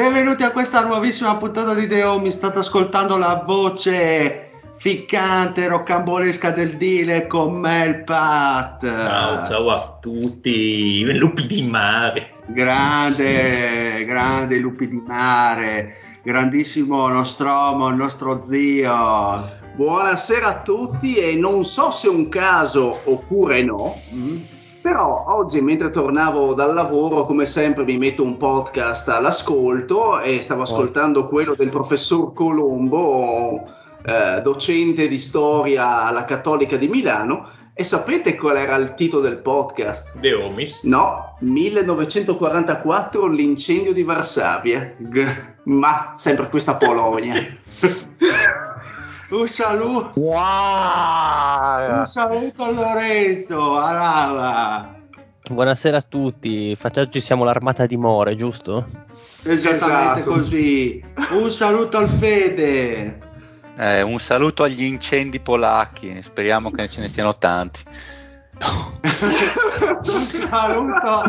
[0.00, 2.30] Benvenuti a questa nuovissima puntata di The Home.
[2.30, 8.80] State ascoltando la voce ficcante, roccambolesca del Dile con me il Pat.
[8.80, 12.30] Ciao, ciao a tutti, lupi di mare.
[12.46, 19.58] Grande, grande lupi di mare, grandissimo Nostromo, il nostro zio.
[19.76, 24.36] Buonasera a tutti e non so se è un caso oppure no, mm,
[24.80, 30.62] però oggi mentre tornavo dal lavoro come sempre mi metto un podcast all'ascolto e stavo
[30.62, 33.68] ascoltando quello del professor Colombo,
[34.02, 39.38] eh, docente di storia alla Cattolica di Milano e sapete qual era il titolo del
[39.38, 40.12] podcast?
[40.18, 40.80] The Omis.
[40.82, 44.94] No, 1944 l'incendio di Varsavia.
[44.98, 47.34] G- ma sempre questa Polonia.
[49.30, 52.04] Un saluto, un Wow!
[52.04, 54.94] saluto a Lorenzo, Arava.
[55.48, 58.86] Buonasera a tutti, Faccia- oggi siamo l'armata di More, giusto?
[59.44, 60.30] Esattamente Esatto.
[60.30, 61.04] così.
[61.30, 63.18] Un saluto al Fede.
[63.76, 67.80] Eh, un saluto agli incendi polacchi, speriamo che ce ne siano tanti.
[68.60, 71.22] Un saluto,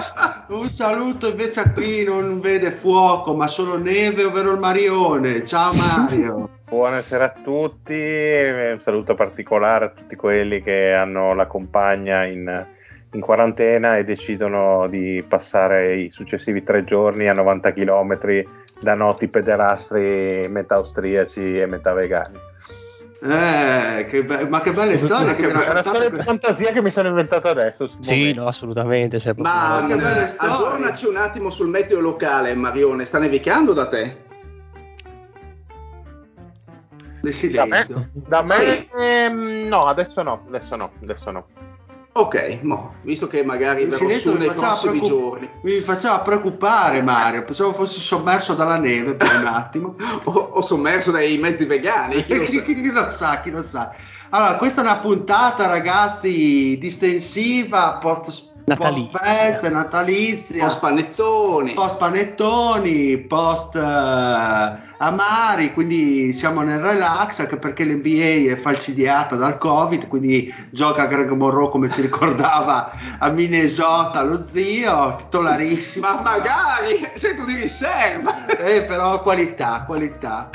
[0.47, 5.45] un saluto invece a chi non vede fuoco ma solo neve, ovvero il Marione.
[5.45, 6.49] Ciao Mario.
[6.71, 12.65] Buonasera a tutti, e un saluto particolare a tutti quelli che hanno la compagna in,
[13.11, 18.17] in quarantena e decidono di passare i successivi tre giorni a 90 km
[18.79, 22.37] da noti pederastri metà austriaci e metà vegani.
[23.21, 26.89] Eh, che be- ma che belle storie che È una storia di fantasia che mi
[26.89, 27.85] sono inventato adesso.
[27.85, 28.39] Sì, momento.
[28.39, 29.19] no, assolutamente.
[29.19, 30.55] Cioè, Ma che belle eh, storie.
[30.55, 33.03] aggiornaci un attimo sul meteo locale, Marione.
[33.03, 34.29] Sta nevicando da te?
[37.21, 37.95] Del Da silenzio.
[37.95, 41.45] me, da me, ehm, no, adesso no, adesso no, adesso no.
[42.13, 47.01] Ok, mo, visto che magari verrò su mi nei prossimi preoccup- giorni mi faceva preoccupare
[47.01, 49.95] Mario, pensavo fossi sommerso dalla neve per un attimo.
[50.25, 52.21] o, o sommerso dai mezzi vegani.
[52.25, 52.61] chi lo sa.
[52.63, 53.95] chi, chi lo sa, chi lo sa.
[54.33, 59.09] Allora, questa è una puntata, ragazzi, distensiva, post, Natalizia.
[59.11, 61.73] post feste, natalizia, Post panettoni.
[61.73, 69.57] post panettoni, post eh, amari, quindi siamo nel relax anche perché l'NBA è falcidiata dal
[69.57, 76.07] Covid, quindi gioca Greg Monroe come ci ricordava a Minnesota lo zio, titolarissimo.
[76.07, 78.45] Ma magari, certo di riserva.
[78.45, 80.49] Eh, però qualità, qualità.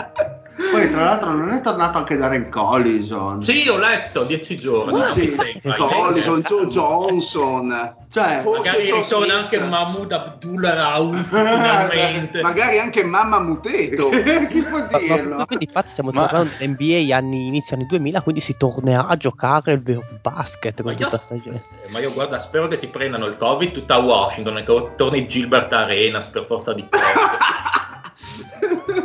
[0.57, 3.43] Poi tra l'altro non è tornato anche Darren Collison.
[3.43, 5.03] Sì, ho letto, dieci giorni.
[5.03, 5.21] Sì.
[5.21, 5.77] mi sembra.
[5.77, 7.97] Collison, Joe Johnson.
[8.11, 9.31] Cioè, Magari Joe ritorna Smith.
[9.37, 12.41] anche Mahmoud Abdul Rauf finalmente.
[12.43, 14.09] Magari anche Mamma Muteto.
[14.49, 15.45] chi può Ma- ma dirlo?
[15.47, 19.73] quindi infatti stiamo Ma- giocando NBA anni, inizio anni 2000, quindi si tornerà a giocare
[19.73, 21.63] il vero basket con Ma io, tutta stagione.
[21.85, 24.91] eh, ma io guarda, spero che si prendano il Covid tutta a Washington e che
[24.97, 27.05] torni Gilbert Arenas per forza di cose.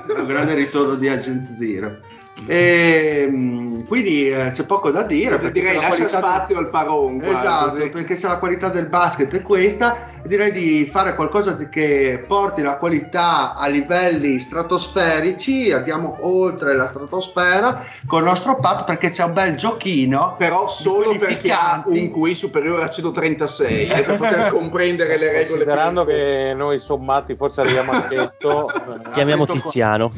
[0.07, 2.00] un grande ritorno di Agent Zero.
[2.45, 7.19] E, mm, quindi eh, c'è poco da dire perché Direi la lascia spazio al paron.
[7.19, 7.89] qua, Esatto, così.
[7.89, 12.77] perché se la qualità del basket è questa, direi di fare qualcosa che porti la
[12.77, 19.33] qualità a livelli stratosferici, andiamo oltre la stratosfera con il nostro Pat perché c'è un
[19.33, 20.35] bel giochino.
[20.38, 25.27] Però solo per chi ha un QI superiore a 136 e per poter comprendere le
[25.27, 25.47] regole.
[25.47, 30.11] Considerando che noi sommati forse arriviamo a detto, eh, Chiamiamo Tiziano.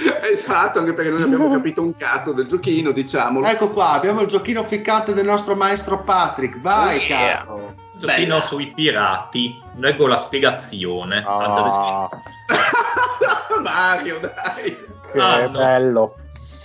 [0.32, 3.46] Esatto, anche perché noi abbiamo capito un cazzo del giochino, diciamolo.
[3.46, 6.60] Ecco qua, abbiamo il giochino ficcante del nostro maestro Patrick.
[6.60, 7.38] Vai, Yeah.
[7.38, 7.74] caro.
[7.94, 11.22] Giochino sui pirati leggo la spiegazione.
[11.26, 12.08] Ah,
[13.62, 14.76] Mario, dai.
[15.12, 15.50] che Ah, no.
[15.58, 16.14] bello.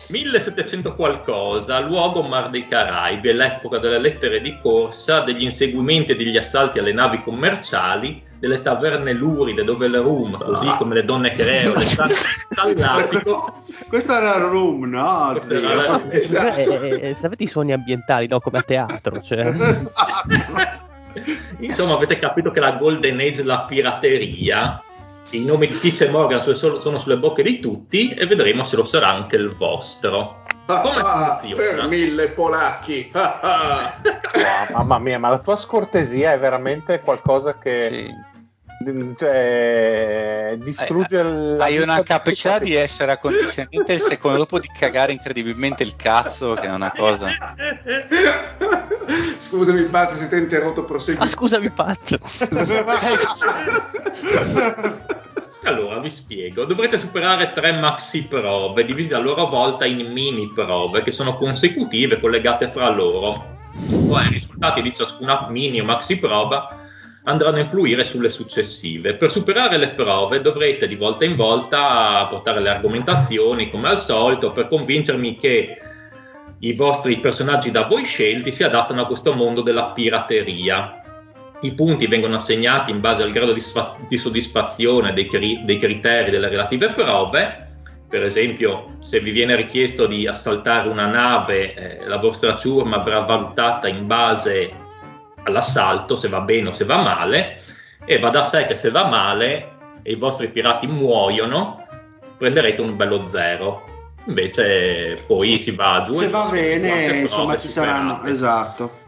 [0.10, 6.16] 1700 qualcosa, luogo Mar dei Caraibi, è l'epoca delle lettere di corsa, degli inseguimenti e
[6.16, 11.32] degli assalti alle navi commerciali, delle taverne luride dove le rum, così come le donne
[11.32, 12.14] creole, stanno
[12.56, 13.62] all'attico.
[13.88, 15.38] Questo era il room, no?
[15.42, 15.58] Zio?
[15.58, 16.60] era la- Esatto.
[16.82, 18.40] Eh, eh, sapete i suoni ambientali, no?
[18.40, 19.46] Come a teatro, cioè.
[19.56, 20.84] Esatto.
[21.60, 24.84] Insomma, avete capito che la Golden Age la pirateria.
[25.36, 28.86] I nomi di Fitch e Morgan sono, sulle bocche di tutti e vedremo se lo
[28.86, 30.44] sarà anche il vostro.
[30.66, 33.10] Come Ah, per mille polacchi.
[33.14, 34.02] Ah, ah.
[34.34, 38.10] Wow, mamma mia, ma la tua scortesia è veramente qualcosa che
[38.84, 39.14] Sì.
[39.16, 45.12] cioè, distrugge la Hai vita una capacità di essere accondiscendente il secondo dopo di cagare
[45.12, 47.28] incredibilmente il cazzo, che è una cosa.
[49.38, 51.24] Scusami, Pat, se ti ho interrotto, prosegui.
[51.24, 52.18] Ah, scusami, Pat.
[55.66, 56.66] Allora, vi spiego.
[56.66, 62.20] Dovrete superare tre maxi prove, divise a loro volta in mini prove, che sono consecutive,
[62.20, 63.54] collegate fra loro.
[64.08, 66.84] Poi i risultati di ciascuna mini o maxi prova
[67.24, 69.16] andranno a influire sulle successive.
[69.16, 74.52] Per superare le prove dovrete di volta in volta portare le argomentazioni, come al solito,
[74.52, 75.78] per convincermi che
[76.60, 81.05] i vostri personaggi da voi scelti si adattano a questo mondo della pirateria.
[81.62, 83.64] I punti vengono assegnati in base al grado di,
[84.08, 87.64] di soddisfazione dei, cri- dei criteri delle relative prove.
[88.08, 93.22] Per esempio, se vi viene richiesto di assaltare una nave, eh, la vostra ciurma verrà
[93.22, 94.72] valutata in base
[95.44, 97.62] all'assalto, se va bene o se va male,
[98.06, 99.72] e va da sé che se va male
[100.04, 101.86] e i vostri pirati muoiono,
[102.38, 103.84] prenderete un bello zero.
[104.28, 106.14] Invece poi si va giù.
[106.14, 108.16] Se va bene, insomma, ci saranno.
[108.16, 108.34] superate.
[108.34, 109.04] Esatto.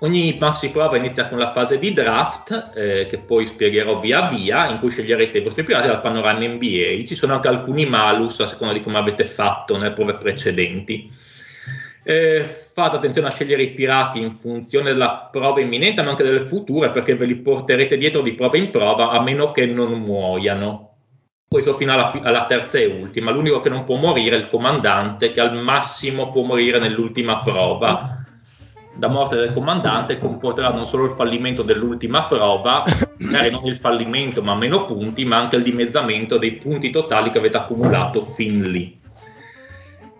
[0.00, 4.68] Ogni maxi prova inizia con la fase di draft, eh, che poi spiegherò via via,
[4.68, 7.04] in cui sceglierete i vostri pirati dal panorama NBA.
[7.04, 11.10] Ci sono anche alcuni malus a seconda di come avete fatto nelle prove precedenti.
[12.04, 16.42] Eh, fate attenzione a scegliere i pirati in funzione della prova imminente, ma anche delle
[16.42, 20.84] future, perché ve li porterete dietro di prova in prova, a meno che non muoiano.
[21.48, 23.32] Questo fino alla, fi- alla terza e ultima.
[23.32, 28.17] L'unico che non può morire è il comandante, che al massimo può morire nell'ultima prova
[28.98, 32.82] da morte del comandante comporterà non solo il fallimento dell'ultima prova,
[33.18, 37.38] magari non il fallimento ma meno punti, ma anche il dimezzamento dei punti totali che
[37.38, 38.98] avete accumulato fin lì.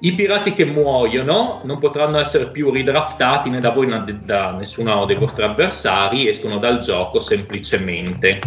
[0.01, 5.05] I pirati che muoiono non potranno essere più ridraftati né da voi né da nessuno
[5.07, 8.39] dei vostri avversari, escono dal gioco semplicemente.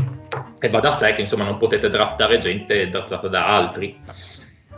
[0.59, 3.99] E va da sé che insomma non potete draftare gente draftata da altri.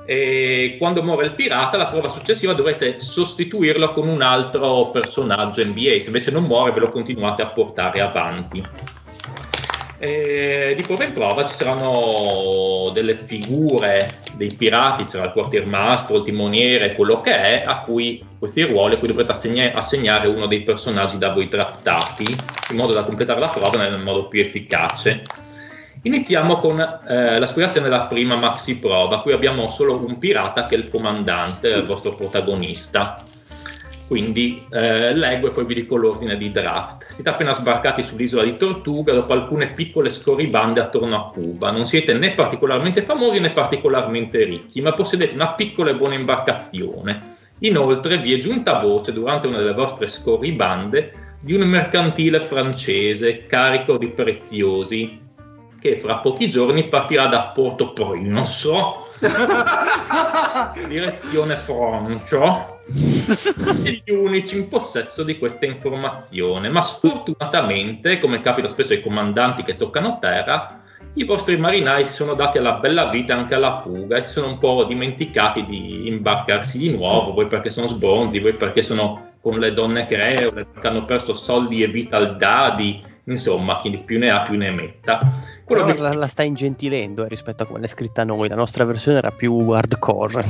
[0.05, 5.99] E quando muore il pirata, la prova successiva dovrete sostituirlo con un altro personaggio NBA.
[5.99, 8.63] Se invece non muore, ve lo continuate a portare avanti.
[10.03, 16.23] E di prova in prova ci saranno delle figure dei pirati, c'era il quartiermastro, il
[16.23, 20.63] timoniere, quello che è, a cui questi ruoli a cui dovrete assegna- assegnare uno dei
[20.63, 22.25] personaggi da voi trattati,
[22.71, 25.21] in modo da completare la prova nel modo più efficace.
[26.05, 29.21] Iniziamo con eh, la spiegazione della prima maxi prova.
[29.21, 33.23] Qui abbiamo solo un pirata che è il comandante, il vostro protagonista.
[34.05, 37.05] Quindi eh, leggo e poi vi dico l'ordine di draft.
[37.09, 41.71] Siete appena sbarcati sull'isola di Tortuga dopo alcune piccole scorribande attorno a Cuba.
[41.71, 47.37] Non siete né particolarmente famosi né particolarmente ricchi, ma possedete una piccola e buona imbarcazione.
[47.59, 53.97] Inoltre vi è giunta voce durante una delle vostre scorribande di un mercantile francese carico
[53.97, 55.22] di preziosi
[55.83, 58.71] che fra pochi giorni partirà da Porto Prince,
[60.87, 62.77] direzione Francia,
[63.83, 66.69] e gli unici in possesso di questa informazione.
[66.69, 70.83] Ma sfortunatamente, come capita spesso ai comandanti che toccano terra,
[71.15, 74.47] i vostri marinai si sono dati alla bella vita anche alla fuga e si sono
[74.47, 79.59] un po' dimenticati di imbarcarsi di nuovo, voi perché sono sbronzi, voi perché sono con
[79.59, 84.29] le donne creole, perché hanno perso soldi e vita al dadi, insomma, chi più ne
[84.29, 85.19] ha più ne metta.
[85.65, 88.49] Quello che- la, la sta ingentilendo eh, rispetto a come l'è scritta noi.
[88.49, 90.45] La nostra versione era più hardcore.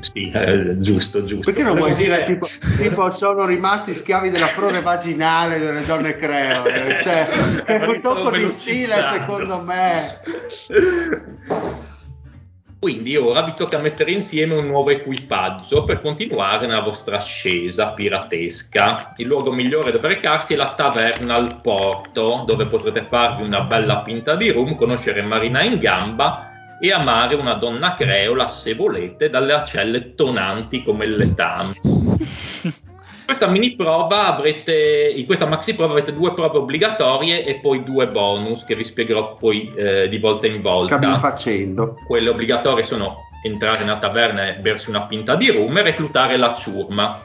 [0.00, 1.50] Sì, eh, giusto, giusto.
[1.50, 2.46] Perché non vuoi dire tipo,
[2.78, 6.98] tipo sono rimasti schiavi della flore vaginale delle donne creole?
[7.02, 7.26] Cioè,
[7.64, 10.20] è un tocco di stile secondo me.
[12.80, 19.12] Quindi ora vi tocca mettere insieme un nuovo equipaggio per continuare nella vostra ascesa piratesca.
[19.18, 23.98] Il luogo migliore dove recarsi è la taverna al porto, dove potrete farvi una bella
[23.98, 29.52] pinta di rum, conoscere marinai in gamba e amare una donna creola, se volete, dalle
[29.52, 31.74] acelle tonanti come il letame.
[33.30, 38.08] questa mini prova avrete, in questa maxi prova avrete due prove obbligatorie e poi due
[38.08, 40.98] bonus che vi spiegherò poi eh, di volta in volta.
[40.98, 41.96] Cammino facendo.
[42.08, 46.56] Quelle obbligatorie sono entrare nella taverna e bersi una pinta di rum e reclutare la
[46.56, 47.20] ciurma.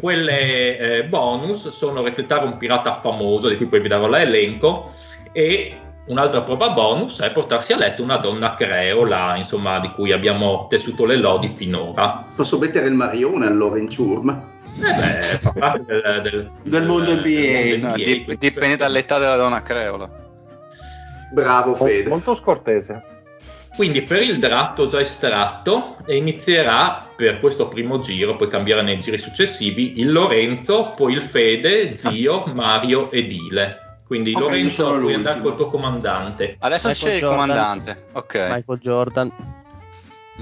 [0.00, 4.90] Quelle eh, bonus sono reclutare un pirata famoso, di cui poi vi darò l'elenco,
[5.30, 5.72] e
[6.06, 11.04] un'altra prova bonus è portarsi a letto una donna creola, insomma, di cui abbiamo tessuto
[11.04, 12.24] le lodi finora.
[12.34, 14.56] Posso mettere il Marione allora in ciurma?
[14.80, 17.20] Eh beh, fa parte del, del- Del mondo NBA.
[17.22, 20.08] del No, NBA, dip- quindi dipende dall'età della donna creola.
[21.32, 22.08] Bravo Fede.
[22.08, 23.02] molto scortese.
[23.76, 28.82] Quindi per il draft ho già estratto e inizierà per questo primo giro, poi cambierà
[28.82, 34.00] nei giri successivi, il Lorenzo, poi il Fede, Zio, Mario ed Ile.
[34.04, 36.56] Quindi Ok, io Lorenzo puoi andare col tuo comandante.
[36.58, 37.38] Adesso Michael c'è il Jordan.
[37.38, 38.02] comandante.
[38.12, 38.34] Ok.
[38.50, 39.32] Michael Jordan,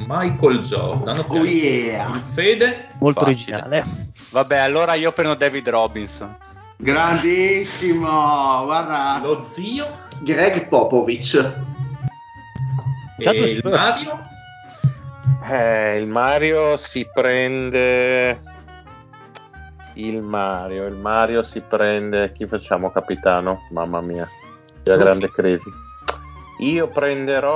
[0.07, 1.31] Michael Jordan, ok.
[1.31, 2.15] Oh yeah.
[2.15, 3.57] Il Fede, molto Facile.
[3.57, 3.85] originale.
[4.31, 6.37] Vabbè, allora io prendo David Robinson.
[6.77, 9.21] Grandissimo, guarda.
[9.23, 10.69] lo Zio Greg e
[13.33, 13.61] due il.
[13.65, 14.21] Mario.
[15.49, 18.43] Eh, il Mario si prende.
[19.95, 22.33] Il Mario, il Mario si prende.
[22.33, 23.63] Chi facciamo capitano?
[23.71, 24.29] Mamma mia,
[24.85, 25.73] la grande crisi.
[26.59, 27.55] Io prenderò.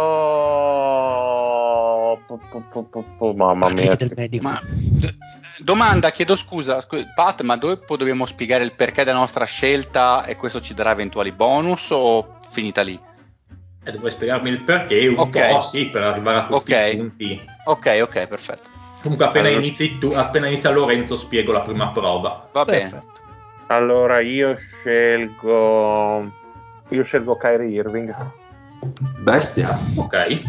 [3.35, 4.43] Mamma mia, click del medico.
[4.43, 5.15] Ma d-
[5.59, 10.37] domanda, chiedo scusa, scu- Pat, ma dopo dobbiamo spiegare il perché della nostra scelta e
[10.37, 12.99] questo ci darà eventuali bonus o finita lì?
[13.83, 15.49] E dovrei spiegarmi il perché, un Ok.
[15.53, 16.97] po' sì, per arrivare a questi Ok.
[16.97, 17.41] punti.
[17.65, 18.69] Ok, ok, perfetto.
[19.03, 19.65] Comunque appena, Allora.
[19.65, 22.49] inizi tu, appena inizia Lorenzo spiego la prima prova.
[22.53, 23.03] Va bene.
[23.69, 26.31] Allora io scelgo.
[26.91, 28.15] Io scelgo Kyrie Irving.
[29.23, 29.79] Bestia.
[29.97, 30.43] Ok.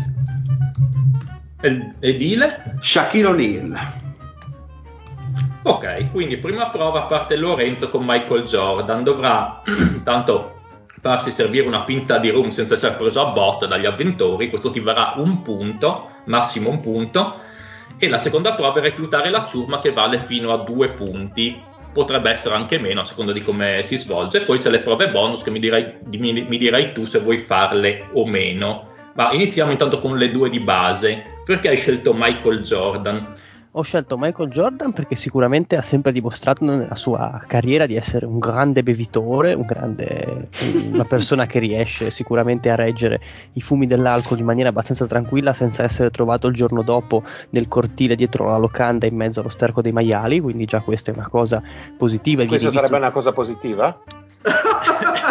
[1.61, 2.75] Ed ed Ile?
[2.79, 4.09] Shaquille O'Neal.
[5.63, 9.03] Ok, quindi prima prova parte Lorenzo con Michael Jordan.
[9.03, 10.59] Dovrà intanto
[10.99, 14.49] farsi servire una pinta di rum senza essere preso a botte dagli avventori.
[14.49, 17.35] Questo ti varrà un punto, massimo un punto.
[17.97, 21.61] E la seconda prova è reclutare la ciurma che vale fino a due punti.
[21.93, 24.41] Potrebbe essere anche meno a seconda di come si svolge.
[24.41, 28.07] Poi c'è le prove bonus che mi dirai, mi, mi dirai tu se vuoi farle
[28.13, 28.89] o meno.
[29.13, 31.40] Ma iniziamo intanto con le due di base.
[31.51, 33.33] Perché hai scelto Michael Jordan?
[33.71, 38.39] Ho scelto Michael Jordan perché sicuramente ha sempre dimostrato nella sua carriera di essere un
[38.39, 40.47] grande bevitore, un grande,
[40.93, 43.19] una persona che riesce sicuramente a reggere
[43.51, 48.15] i fumi dell'alcol in maniera abbastanza tranquilla senza essere trovato il giorno dopo nel cortile
[48.15, 51.61] dietro la locanda in mezzo allo sterco dei maiali, quindi già questa è una cosa
[51.97, 52.45] positiva.
[52.45, 53.99] Questa sarebbe visto- una cosa positiva?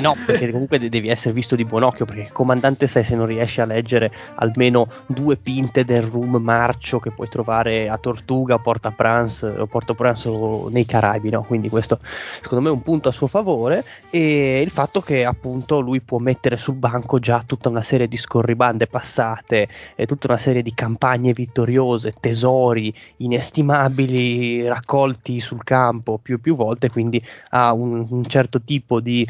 [0.00, 3.14] Eh no, perché comunque de- devi essere visto di buon occhio, perché comandante sai se
[3.14, 8.54] non riesci a leggere almeno due pinte del rum marcio che puoi trovare a Tortuga
[8.54, 11.42] o Porta Prince o Porto Pranzo nei Caraibi, no?
[11.42, 11.98] Quindi questo
[12.40, 16.16] secondo me è un punto a suo favore e il fatto che appunto lui può
[16.16, 20.72] mettere sul banco già tutta una serie di scorribande passate e tutta una serie di
[20.72, 28.24] campagne vittoriose, tesori inestimabili raccolti sul campo più e più volte, quindi ha un, un
[28.24, 29.28] certo tipo di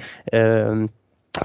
[0.61, 0.88] ehm,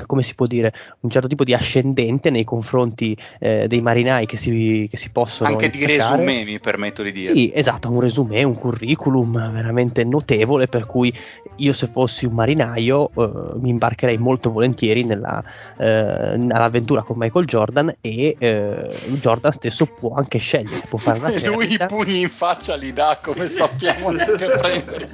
[0.07, 4.35] come si può dire, un certo tipo di ascendente nei confronti eh, dei marinai che
[4.35, 7.33] si, che si possono Anche di resumé mi permetto di dire.
[7.33, 11.13] Sì, esatto, un resume, un curriculum veramente notevole per cui
[11.57, 15.43] io se fossi un marinaio eh, mi imbarcherei molto volentieri nella,
[15.77, 18.89] eh, nell'avventura con Michael Jordan e eh,
[19.21, 22.91] Jordan stesso può anche scegliere, può fare una E lui i pugni in faccia li
[22.91, 25.07] dà come sappiamo neanche prendere.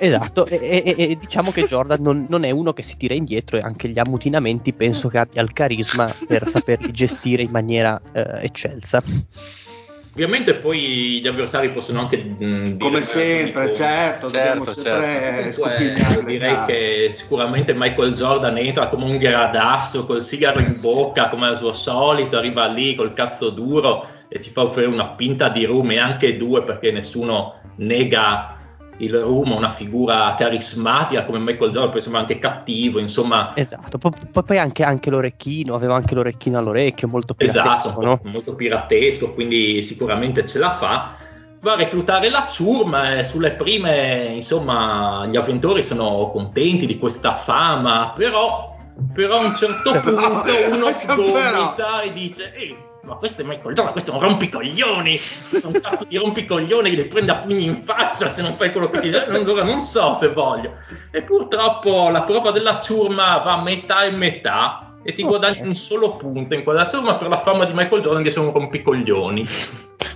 [0.00, 3.56] Esatto, e, e- e diciamo che Jordan non, non è uno che si tira indietro
[3.56, 8.44] e anche gli ammutinamenti penso che abbia il carisma per saperli gestire in maniera eh,
[8.44, 9.02] eccelsa.
[10.14, 16.24] Ovviamente poi gli avversari possono anche mh, Come sempre, certo, Certo, sempre Comunque, scopigliare le
[16.26, 16.72] direi carte.
[16.72, 21.72] che sicuramente Michael Jordan entra come un gradasso col sigaro in bocca come al suo
[21.72, 25.98] solito, arriva lì col cazzo duro e si fa offrire una pinta di rum e
[25.98, 28.58] anche due perché nessuno nega
[28.98, 33.98] il rum a una figura carismatica come Michael Jordan, poi sembra anche cattivo, insomma, Esatto,
[33.98, 34.12] poi,
[34.44, 38.20] poi- anche, anche l'orecchino, aveva anche l'orecchino all'orecchio, molto piratesco, esatto, no?
[38.24, 41.16] molto piratesco, quindi sicuramente ce la fa.
[41.60, 47.32] Va a reclutare la ciurma e sulle prime, insomma, gli avventori sono contenti di questa
[47.34, 48.76] fama, però,
[49.12, 53.92] però a un certo punto uno sgomita e dice "Ehi, ma questo è Michael Jordan,
[53.92, 55.18] questo è un rompicoglioni,
[55.64, 58.88] un cazzo di rompicoglioni che li prende a pugni in faccia se non fai quello
[58.88, 60.76] che ti dice, allora non so se voglio.
[61.10, 65.28] E purtroppo la prova della ciurma va a metà e metà e ti Ok.
[65.28, 68.52] guadagni un solo punto in quella ciurma per la fama di Michael Jordan che sono
[68.52, 69.44] rompicoglioni.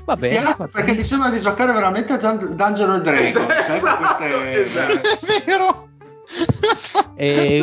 [0.05, 0.37] Va bene.
[0.37, 3.25] Piazza, va perché mi sembra di giocare veramente a Gian- Dungeon and Dragon.
[3.25, 4.95] Esatto, queste- esatto.
[5.27, 5.89] È vero.
[7.19, 7.63] E,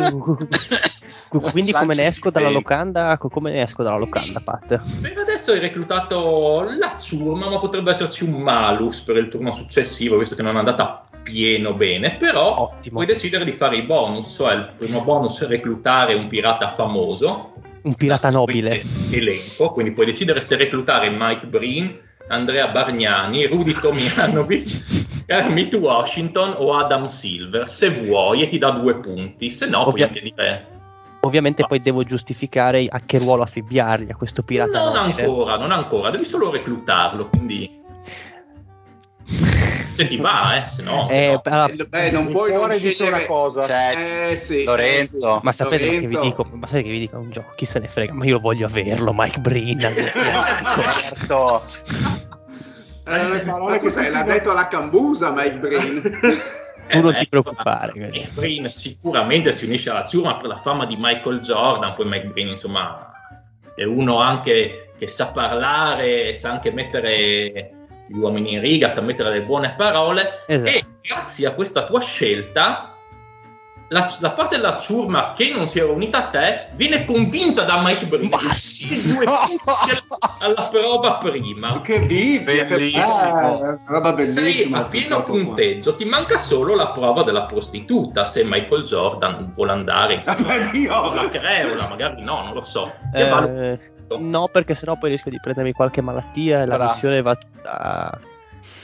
[1.40, 3.16] quindi come ne esco dalla locanda?
[3.18, 4.80] Co- Come ne esco dalla locanda, Pat?
[5.00, 10.18] Per adesso hai reclutato la Ciurma, ma potrebbe esserci un malus per il turno successivo,
[10.18, 12.16] visto che non è andata pieno bene.
[12.16, 12.94] Però Ottimo.
[12.96, 17.54] puoi decidere di fare i bonus, cioè il primo bonus è reclutare un pirata famoso.
[17.82, 18.82] Un pirata nobile.
[19.10, 21.98] Elenco, quindi puoi decidere se reclutare Mike Breen,
[22.28, 27.68] Andrea Bargnani, Rudy Tomjanovic, Kermit Washington o Adam Silver.
[27.68, 30.66] Se vuoi, e ti dà due punti, se no, puoi Ovvia- anche dire.
[31.24, 35.22] Ovviamente poi devo giustificare a che ruolo affibbiargli a questo pirata non nobile.
[35.22, 37.82] ancora, non ancora, devi solo reclutarlo, quindi
[39.94, 41.08] se ti va, eh, se no.
[41.08, 41.40] Eh, no.
[41.44, 43.26] allora, Eh, Beh, non puoi non dice una scegliere...
[43.26, 43.62] cosa.
[43.62, 45.34] Cioè, Eh sì, Lorenzo.
[45.34, 45.40] eh, sì.
[45.44, 46.20] ma sapete che vi Lorenzo.
[46.20, 46.46] dico?
[46.52, 47.16] Ma sapete che vi dico?
[47.18, 49.78] Un gioco, chi se ne frega, ma io voglio averlo, Mike Breen.
[50.66, 51.62] certo.
[53.06, 54.10] Eh, le parole Ma che cos'è?
[54.10, 56.02] L'ha detto alla cambusa Mike Breen.
[56.88, 60.96] Tu non beh, ti preoccupare, Mike sicuramente si unisce alla Ciurma per la fama di
[60.98, 63.12] Michael Jordan, poi Mike insomma
[63.74, 67.70] è uno anche che sa parlare, sa anche mettere
[68.06, 70.70] gli uomini in riga, sa mettere le buone parole Esatto.
[70.70, 72.93] e grazie a questa tua scelta
[73.88, 77.80] la, la parte della ciurma che non si era unita a te viene convinta da
[77.82, 79.12] Mike Breen Ma sì.
[79.12, 79.24] Due
[80.40, 83.62] alla prova prima Che che Bellissimo.
[83.62, 84.78] eh, roba sei bellissima.
[84.78, 85.40] a sto pieno gioco qua.
[85.42, 90.70] punteggio ti manca solo la prova della prostituta se Michael Jordan vuole andare in Vabbè,
[90.76, 93.78] io- la creola magari no non lo so Eh,
[94.18, 98.18] no, perché sennò poi rischio di prendermi qualche malattia e la missione va a, a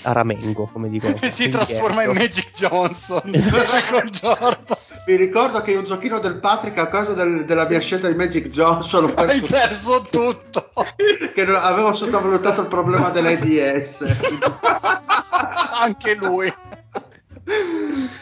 [0.03, 1.15] ramengo, come dicono.
[1.21, 2.19] Si Quindi, trasforma in ecco.
[2.19, 3.23] Magic Johnson.
[3.35, 4.79] Esatto.
[5.07, 8.49] Vi ricordo che un giochino del Patrick a causa del- della mia scelta di Magic
[8.49, 10.71] Johnson ho Hai perso, perso tutto.
[11.35, 14.05] che non- avevo sottovalutato il problema dell'AIDS.
[15.81, 16.53] Anche lui.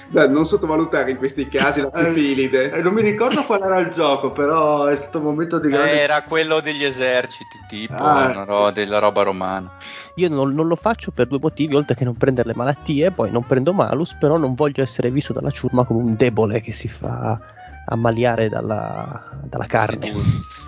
[0.09, 2.81] Dai, non sottovalutare in questi casi la Eh, sifilide.
[2.81, 6.01] non mi ricordo qual era il gioco, però è stato un momento di grande...
[6.01, 8.51] Era quello degli eserciti, tipo Ah, sì.
[8.51, 9.71] ro- della roba romana.
[10.19, 13.31] Io non, non lo faccio per due motivi, oltre che non prendere le malattie, poi
[13.31, 16.89] non prendo malus, però non voglio essere visto dalla ciurma come un debole che si
[16.89, 17.41] fa
[17.87, 20.13] ammaliare dalla, dalla carne.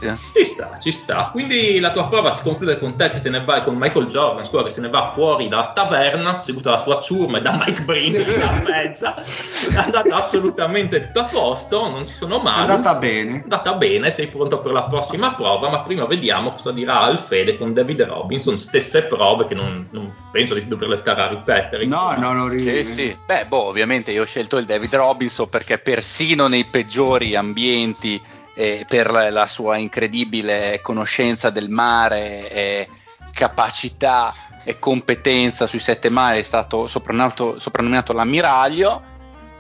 [0.01, 0.19] Seduzia.
[0.33, 3.45] ci sta ci sta quindi la tua prova si conclude con te che te ne
[3.45, 7.01] vai con Michael Jordan scusa che se ne va fuori dalla taverna seguito dalla sua
[7.01, 12.15] ciurma e da Mike che la appeggia è andata assolutamente tutto a posto non ci
[12.15, 13.39] sono È mali andata bene.
[13.39, 17.57] È andata bene, sei pronto per la prossima prova, ma prima vediamo cosa dirà Alfede
[17.57, 21.87] con David Robinson, stesse prove che non, non penso di doverle stare a ripetere.
[21.87, 23.17] No, no, no, Sì, sì.
[23.27, 28.21] Beh, boh, ovviamente io ho scelto il David Robinson perché persino nei peggiori ambienti,
[28.55, 32.89] eh, per la, sua incredibile conoscenza del mare e
[33.33, 34.33] capacità
[34.65, 39.09] e competenza sui sette mari, è stato soprannominato l'ammiraglio.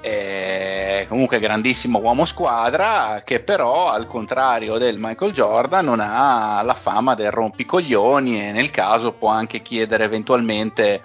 [0.03, 6.73] eh, comunque grandissimo uomo squadra che però al contrario del Michael Jordan non ha la
[6.73, 11.03] fama del rompicoglioni e nel caso può anche chiedere eventualmente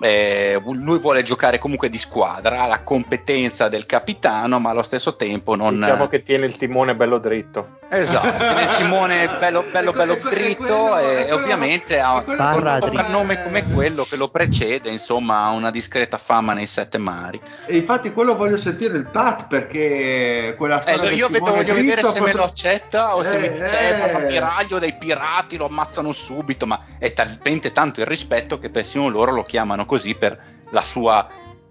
[0.00, 5.16] eh, lui vuole giocare comunque di squadra, ha la competenza del capitano, ma allo stesso
[5.16, 5.74] tempo non.
[5.78, 7.76] Diciamo che tiene il timone bello dritto.
[7.90, 12.36] Esatto, tiene il timone bello, bello, bello È dritto quello- e quello- ovviamente ha un
[12.80, 17.40] soprannome come quello che lo precede, insomma, ha una discreta fama nei sette mari.
[17.66, 21.74] E infatti quello voglio sentire il Pat perché quella Eh, storia del io vedo- voglio
[21.74, 24.12] vedere se me lo accetta o se Eh, mi dice eh, ma eh.
[24.12, 29.32] l'ammiraglio dei pirati lo ammazzano subito, ma è talmente tanto il rispetto che persino loro
[29.32, 30.38] lo chiamano così per
[30.70, 31.26] la sua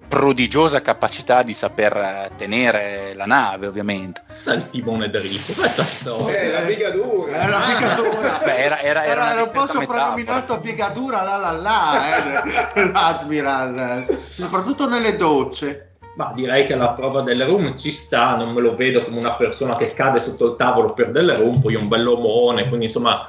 [0.07, 4.21] prodigiosa capacità di saper eh, tenere la nave, ovviamente.
[4.47, 6.39] Il timone dritto, questa storia.
[6.39, 7.41] Eh, la pigadura.
[7.41, 7.75] È la Ah.
[7.75, 8.41] pigatura.
[8.43, 14.87] Beh, era- era- era una un po' soprannominato pigatura la la la eh, l'Admiral, soprattutto
[14.87, 15.83] nelle docce.
[16.15, 19.33] Ma direi che la prova del room ci sta, non me lo vedo come una
[19.35, 23.27] persona che cade sotto il tavolo per del room, poi è un bell'omone, quindi insomma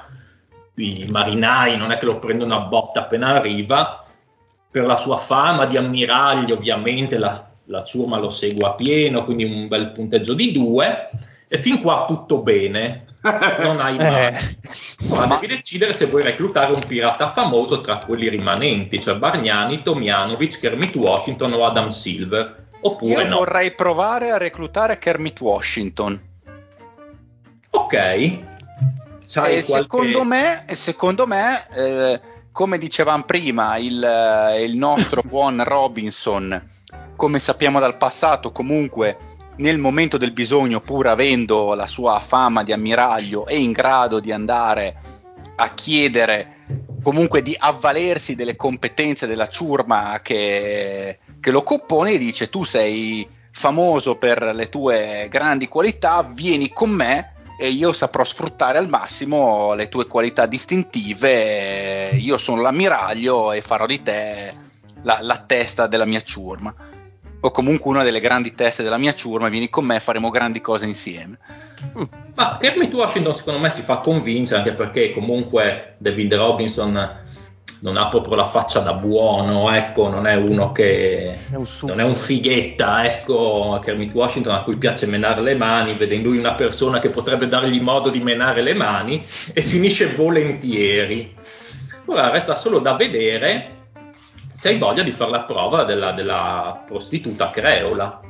[0.76, 4.04] i marinai non è che lo prendono a botta appena arriva.
[4.70, 9.44] Per la sua fama di ammiraglio ovviamente la, la ciurma lo segue a pieno, quindi
[9.44, 11.10] un bel punteggio di due.
[11.48, 13.06] E fin qua tutto bene,
[13.60, 13.98] non hai Eh.
[13.98, 14.58] male.
[15.08, 19.82] Ora Ma- devi decidere se vuoi reclutare un pirata famoso tra quelli rimanenti, cioè Bargnani,
[19.82, 22.66] Tomjanovic, Kermit Washington o Adam Silver.
[22.80, 23.38] Oppure Io no.
[23.38, 26.20] vorrei provare a reclutare Kermit Washington.
[27.70, 27.92] Ok.
[27.94, 28.38] E
[29.24, 32.20] qualche- secondo me, secondo me eh,
[32.52, 36.62] come dicevamo prima, il, eh, il nostro buon Robinson,
[37.16, 42.72] come sappiamo dal passato, comunque nel momento del bisogno, pur avendo la sua fama di
[42.72, 44.96] ammiraglio, è in grado di andare
[45.56, 46.56] a chiedere
[47.02, 53.26] comunque di avvalersi delle competenze della ciurma che, che lo compone e dice tu sei
[53.50, 59.74] famoso per le tue grandi qualità, vieni con me e io saprò sfruttare al massimo
[59.74, 64.54] le tue qualità distintive, io sono l'ammiraglio e farò di te
[65.02, 66.72] la, la testa della mia ciurma
[67.40, 70.60] o comunque una delle grandi teste della mia ciurma, vieni con me e faremo grandi
[70.60, 71.38] cose insieme.
[71.96, 72.02] Mm.
[72.34, 77.26] Ma Kermit Washington secondo me si fa convincere anche perché comunque David Robinson
[77.80, 82.00] non ha proprio la faccia da buono, ecco, non è uno che è un non
[82.00, 86.38] è un fighetta, ecco, Kermit Washington a cui piace menare le mani, vede in lui
[86.38, 89.22] una persona che potrebbe dargli modo di menare le mani
[89.54, 91.34] e finisce volentieri.
[92.06, 93.76] Ora resta solo da vedere
[94.58, 98.20] se hai voglia di fare la prova della, della prostituta creola.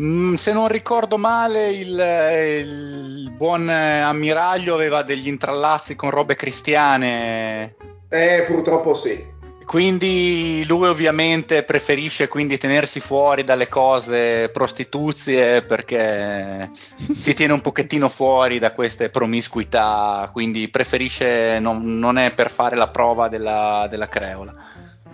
[0.00, 7.74] Mm, se non ricordo male, il, il, buon ammiraglio aveva degli intrallazzi con robe cristiane.
[8.08, 9.36] Eh, purtroppo sì.
[9.68, 16.70] Quindi lui ovviamente preferisce quindi tenersi fuori dalle cose prostituzie perché
[17.18, 22.76] si tiene un pochettino fuori da queste promiscuità, quindi preferisce, non, non è per fare
[22.76, 24.54] la prova della, della creola.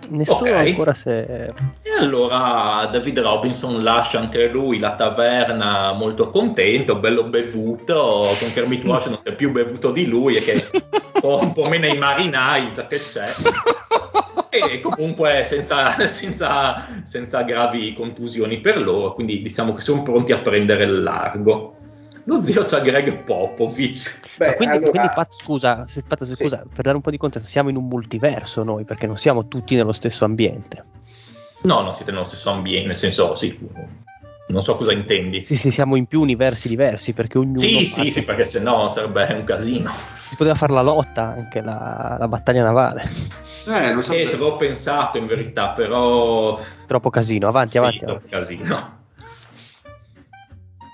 [0.09, 0.69] Nessuno okay.
[0.69, 1.53] ancora si E
[1.97, 9.23] allora David Robinson lascia anche lui la taverna molto contento, bello bevuto, con Kermit Washington
[9.23, 10.53] che è più bevuto di lui e che
[11.21, 13.25] un po' meno i marinai, che c'è.
[14.49, 20.37] E comunque senza, senza, senza gravi contusioni per loro, quindi diciamo che sono pronti a
[20.37, 21.75] prendere il largo
[22.25, 24.37] lo zio c'ha Greg Popovich.
[24.37, 24.91] Beh, quindi, allora...
[24.91, 26.69] quindi Pat, scusa, Pat, scusa sì.
[26.73, 29.75] per dare un po' di contesto, siamo in un multiverso noi, perché non siamo tutti
[29.75, 30.83] nello stesso ambiente.
[31.61, 33.57] No, non siete nello stesso ambiente, nel senso, sì,
[34.47, 35.41] non so cosa intendi.
[35.41, 37.57] Sì, sì, siamo in più universi diversi, perché ognuno...
[37.57, 37.85] Sì, parte...
[37.85, 39.91] sì, sì, perché se no sarebbe un casino.
[40.15, 43.09] Si poteva fare la lotta, anche la, la battaglia navale.
[43.67, 46.59] Eh, non so eh, ci avevo pensato in verità, però...
[46.85, 47.97] Troppo casino, avanti, sì, avanti.
[47.97, 48.29] Troppo avanti.
[48.29, 49.03] casino.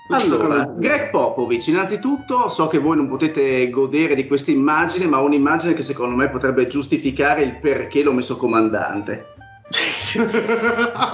[0.08, 5.24] Allora, Greg Popovich, innanzitutto so che voi non potete godere di questa immagine, ma ho
[5.24, 9.34] un'immagine che secondo me potrebbe giustificare il perché l'ho messo comandante.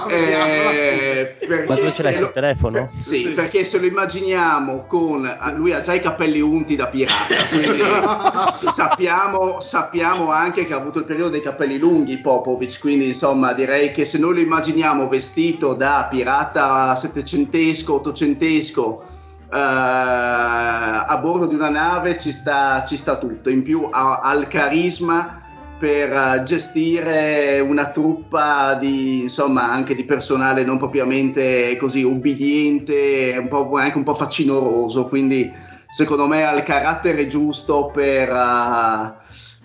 [0.09, 2.91] Eh, Ma dove ce l'hai sul telefono?
[2.99, 7.35] Sì, sì, perché se lo immaginiamo con lui ha già i capelli unti da pirata,
[7.49, 7.79] quindi
[8.73, 13.91] sappiamo, sappiamo, anche che ha avuto il periodo dei capelli lunghi Popovic, quindi insomma direi
[13.91, 19.17] che se noi lo immaginiamo vestito da pirata settecentesco, ottocentesco
[19.51, 23.49] Uh, a bordo di una nave ci sta, ci sta tutto.
[23.49, 25.38] In più ha, ha il carisma
[25.79, 33.47] per eh, gestire una truppa di, insomma, anche di personale non propriamente così ubbidiente, un
[33.47, 35.51] po', anche un po' facinoroso, quindi
[35.89, 39.13] secondo me ha il carattere giusto per, uh,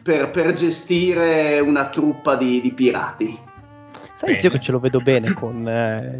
[0.02, 3.52] per, per gestire una truppa di, di pirati.
[4.24, 6.18] Sai zio che ce lo vedo bene con eh,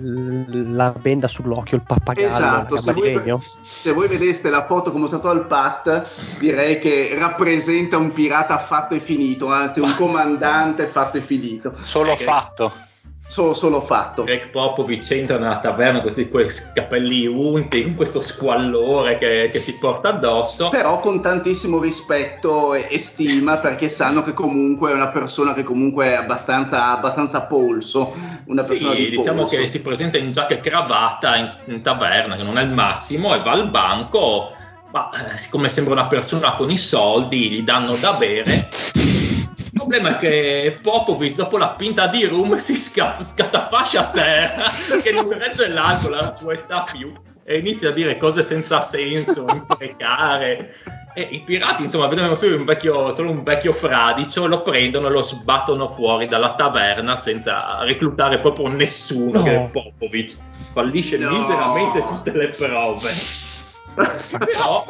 [0.72, 2.26] la benda sull'occhio, il pappagallo.
[2.26, 6.06] Esatto, se voi, se voi, vedeste la foto come è stato al Pat,
[6.38, 11.74] direi che rappresenta un pirata fatto e finito, anzi un comandante fatto e finito.
[11.78, 12.24] Solo okay.
[12.24, 12.72] fatto
[13.34, 14.22] solo, solo fatto.
[14.22, 19.76] Greg Popovic entra nella taverna con questi capelli unti, con questo squallore che, che, si
[19.78, 20.68] porta addosso.
[20.68, 25.64] Però con tantissimo rispetto e, e, stima perché sanno che comunque è una persona che
[25.64, 28.14] comunque è abbastanza, abbastanza polso.
[28.46, 29.56] Una persona sì, di diciamo polso.
[29.56, 33.34] che si presenta in giacca e cravatta in, in taverna, che non è il massimo,
[33.34, 34.52] e va al banco.
[34.92, 38.68] Ma eh, siccome sembra una persona con i soldi, gli danno da bere
[39.74, 44.70] il problema è che Popovic dopo la pinta di Room si sca- scattafascia a terra
[44.88, 49.46] perché non regge l'alcol alla sua età più e inizia a dire cose senza senso,
[49.52, 50.76] imprecare.
[51.16, 55.10] E i pirati, insomma, vedono solo un vecchio, solo un vecchio fradicio, lo prendono e
[55.10, 59.44] lo sbattono fuori dalla taverna senza reclutare proprio nessuno, no.
[59.44, 60.36] che è Popovic.
[60.72, 61.30] Fallisce no.
[61.30, 63.10] miseramente tutte le prove.
[64.38, 64.84] Però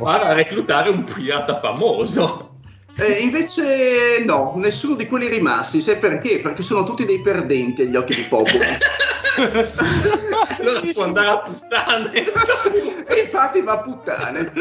[0.00, 2.51] va a reclutare un pirata famoso.
[2.96, 6.40] Eh, invece no, nessuno di quelli rimasti, sai perché?
[6.40, 8.64] Perché sono tutti dei perdenti agli occhi di popolo.
[10.58, 12.12] allora può andare a puttane.
[13.06, 14.52] e infatti va a puttane.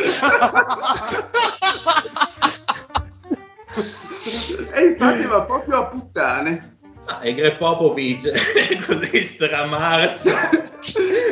[4.72, 6.70] e infatti va proprio a puttane.
[7.06, 10.30] Ah, e Greg Popovic è così stramarcio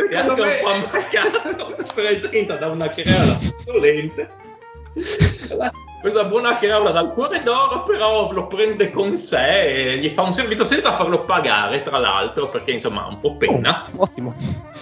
[0.10, 0.48] e anche me...
[0.48, 4.30] un po' ammaccato si presenta da una creola dolente
[6.00, 10.34] questa buona creola dal cuore d'oro, però lo prende con sé e gli fa un
[10.34, 13.86] servizio senza farlo pagare, tra l'altro, perché insomma ha un po' pena.
[13.96, 14.34] Oh, ottimo.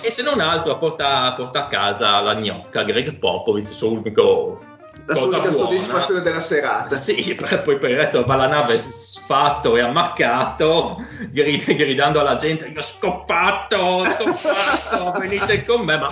[0.01, 4.59] E se non altro porta, porta, a casa la gnocca, Greg Popovich, il suo unico
[5.05, 6.95] La cosa unica soddisfazione della serata.
[6.95, 12.67] Sì, poi per il resto va la nave sfatto e ammaccato, grid- gridando alla gente:
[12.67, 16.07] Io ho scoppato, scoppato, venite con me, ma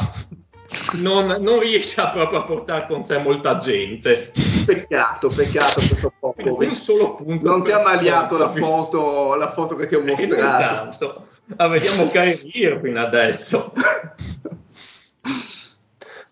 [0.94, 4.32] non, non riesce a proprio a portare con sé molta gente.
[4.66, 6.58] Peccato, peccato questo popolo.
[6.58, 7.50] Un solo punto.
[7.50, 10.64] Non ti ha maliato la foto, la foto che ti ho E non mostrato.
[10.64, 11.28] tanto.
[11.58, 13.72] Ah, vediamo Kyrie Irving adesso.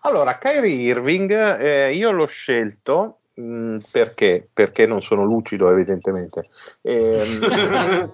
[0.02, 4.46] Allora, Kyrie Irving, eh, io l'ho scelto mh, perché?
[4.52, 6.44] Perché non sono lucido, evidentemente.
[6.82, 7.38] Ehm,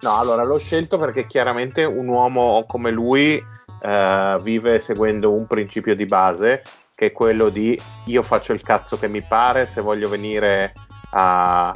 [0.00, 3.42] no, allora l'ho scelto perché chiaramente un uomo come lui
[3.82, 6.62] eh, vive seguendo un principio di base
[6.94, 10.74] che è quello di io faccio il cazzo che mi pare, se voglio venire
[11.12, 11.72] a,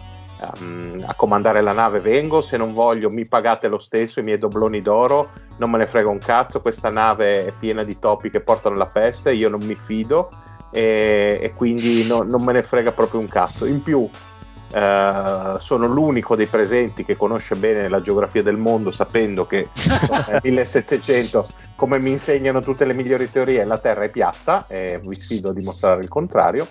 [0.61, 4.37] um, a comandare la nave vengo, se non voglio mi pagate lo stesso, i miei
[4.37, 8.41] dobloni d'oro, non me ne frega un cazzo, questa nave è piena di topi che
[8.41, 10.29] portano la peste, io non mi fido
[10.71, 13.65] e, e quindi no- non me ne frega proprio un cazzo.
[13.65, 14.07] In più
[14.75, 19.69] eh, sono l'unico dei presenti che conosce bene la geografia del mondo sapendo che
[20.29, 25.15] nel 1700 come mi insegnano tutte le migliori teorie la Terra è piatta e vi
[25.15, 26.67] sfido a dimostrare il contrario.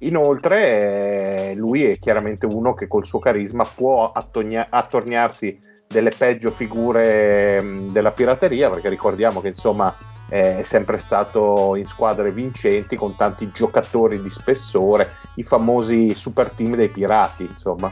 [0.00, 5.58] Inoltre, eh, lui è chiaramente uno che col suo carisma può attogna- attorniarsi
[5.88, 11.86] delle peggio figure mh, della pirateria, perché ricordiamo che insomma eh, è sempre stato in
[11.86, 17.90] squadre vincenti con tanti giocatori di spessore, i famosi super team dei pirati, insomma.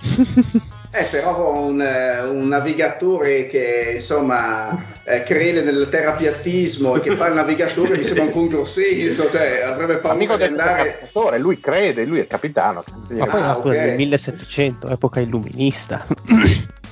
[0.92, 7.26] Eh, però un, eh, un navigatore che insomma eh, crede nel terapiattismo e che fa
[7.26, 10.84] il navigatore mi sembra un controsenso, cioè avrebbe paura Amico di del andare.
[10.92, 12.82] navigatore, lui crede, lui è il capitano.
[13.10, 13.74] Ma poi è Ah, nato ok.
[13.74, 16.06] nel 1700, epoca illuminista.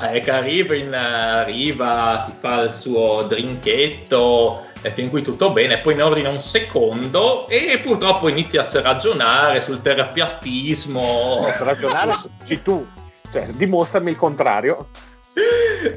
[0.00, 6.30] È che arriva, si fa il suo drinketto, fin qui tutto bene, poi ne ordina
[6.30, 11.46] un secondo e purtroppo inizia a ragionare sul terapiattismo.
[11.58, 12.86] Ragionare, ci tu,
[13.30, 14.88] cioè, dimostrami il contrario.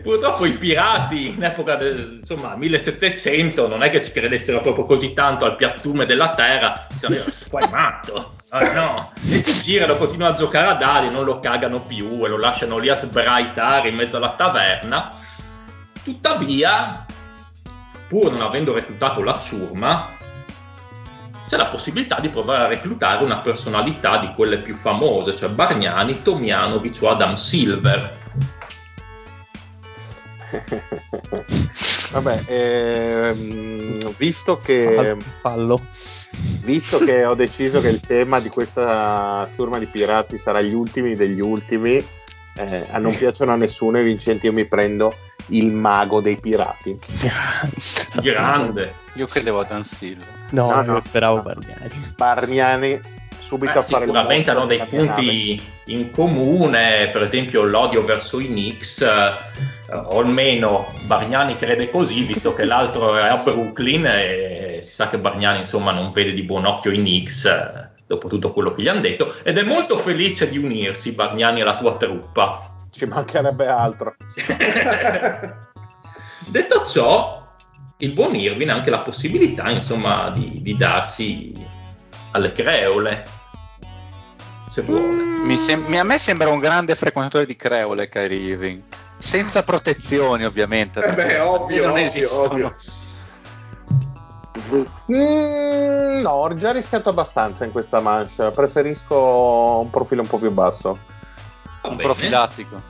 [0.02, 5.14] Purtroppo i pirati in epoca del insomma 1700 non è che ci credessero proprio così
[5.14, 9.12] tanto al piattume della terra, dicevano qua è matto, ah, no.
[9.30, 12.78] e si girano, continuano a giocare a dadi, non lo cagano più e lo lasciano
[12.78, 15.12] lì a sbraitare in mezzo alla taverna.
[16.02, 17.06] Tuttavia,
[18.08, 20.08] pur non avendo reclutato la ciurma,
[21.48, 26.22] c'è la possibilità di provare a reclutare una personalità di quelle più famose, cioè Bargnani,
[26.22, 28.24] Tomianovic o Adam Silver.
[32.12, 35.82] Vabbè, ehm, visto che Fallo-
[36.62, 41.16] visto che ho deciso che il tema di questa turma di pirati sarà gli ultimi
[41.16, 41.96] degli ultimi,
[42.58, 45.14] eh, a non piacciono a nessuno i vincenti, io mi prendo
[45.48, 46.98] il mago dei pirati.
[48.22, 48.94] Grande.
[49.14, 50.26] Io credevo a Dan Silva.
[50.52, 51.02] No, No, no.
[51.06, 51.42] speravo No.
[51.44, 52.14] Bargnani.
[52.16, 53.00] Bargnani
[53.46, 58.48] subito Beh, a fare sicuramente hanno dei punti in comune, per esempio l'odio verso i
[58.48, 64.94] Knicks, eh, o almeno Bargnani crede così, visto che l'altro è a Brooklyn e si
[64.96, 68.74] sa che Bargnani insomma non vede di buon occhio i Knicks, eh, dopo tutto quello
[68.74, 72.74] che gli hanno detto, ed è molto felice di unirsi Bargnani alla tua truppa.
[72.92, 74.16] Ci mancherebbe altro.
[76.48, 77.42] Detto ciò,
[77.98, 81.52] il buon Irving ha anche la possibilità, insomma, di, di darsi
[82.32, 83.24] alle creole,
[84.76, 85.24] se vuole.
[85.44, 88.82] Mi sem- mi- a me sembra un grande frequentatore di creole, Kyrie Irving.
[89.18, 91.00] Senza protezioni, ovviamente.
[91.00, 92.74] Eh beh, ovvio, non ovvio, ovvio.
[95.12, 98.52] Mm, no, ho già rischiato abbastanza in questa mancia.
[98.52, 101.00] Preferisco un profilo un po' più basso.
[101.82, 102.04] Va Un bene.
[102.04, 102.82] profilattico.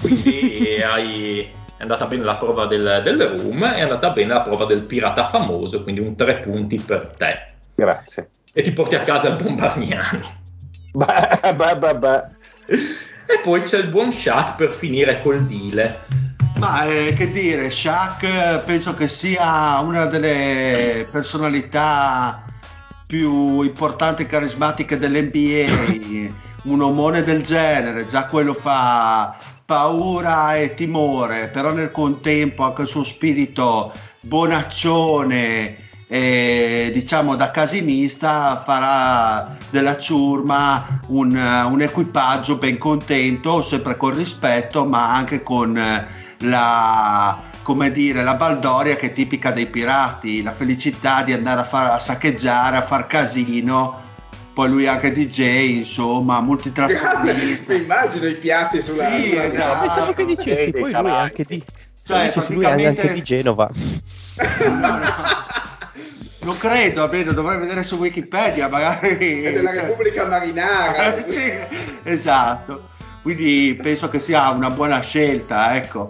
[0.00, 1.40] Quindi hai,
[1.76, 5.28] è andata bene la prova del, del room, è andata bene la prova del pirata
[5.28, 7.54] famoso, quindi un tre punti per te.
[7.74, 8.30] Grazie.
[8.52, 10.38] E ti porti a casa il Bombardiani.
[10.92, 12.22] Beh, beh, beh, beh.
[13.26, 16.04] E poi c'è il buon Shaq per finire col dile.
[16.58, 22.44] Ma eh, che dire, Shaq eh, penso che sia una delle personalità
[23.06, 26.38] più importanti e carismatiche dell'NBA.
[26.64, 32.88] Un omone del genere, già quello fa paura e timore, però nel contempo anche il
[32.88, 43.62] suo spirito bonaccione e diciamo da casinista farà della ciurma un, un equipaggio ben contento,
[43.62, 46.06] sempre con rispetto, ma anche con eh,
[46.38, 51.64] la, come dire, la baldoria che è tipica dei pirati, la felicità di andare a,
[51.64, 54.00] far, a saccheggiare, a far casino.
[54.52, 57.72] Poi lui è anche DJ, insomma, Mi multitrasformista.
[57.72, 59.86] immagino i piatti sulla, Sì, sulla esatto.
[59.86, 61.62] Pensavo che dicessi, poi lui è anche di...
[62.02, 63.70] Cioè, dicessi, lui è anche praticamente- di Genova.
[64.66, 65.00] No, no.
[66.42, 69.42] Non credo, almeno dovrei vedere su Wikipedia, magari.
[69.42, 71.16] È della cioè- Repubblica Marinara.
[71.22, 71.52] Sì,
[72.04, 72.88] esatto.
[73.22, 76.08] Quindi penso che sia una buona scelta, ecco.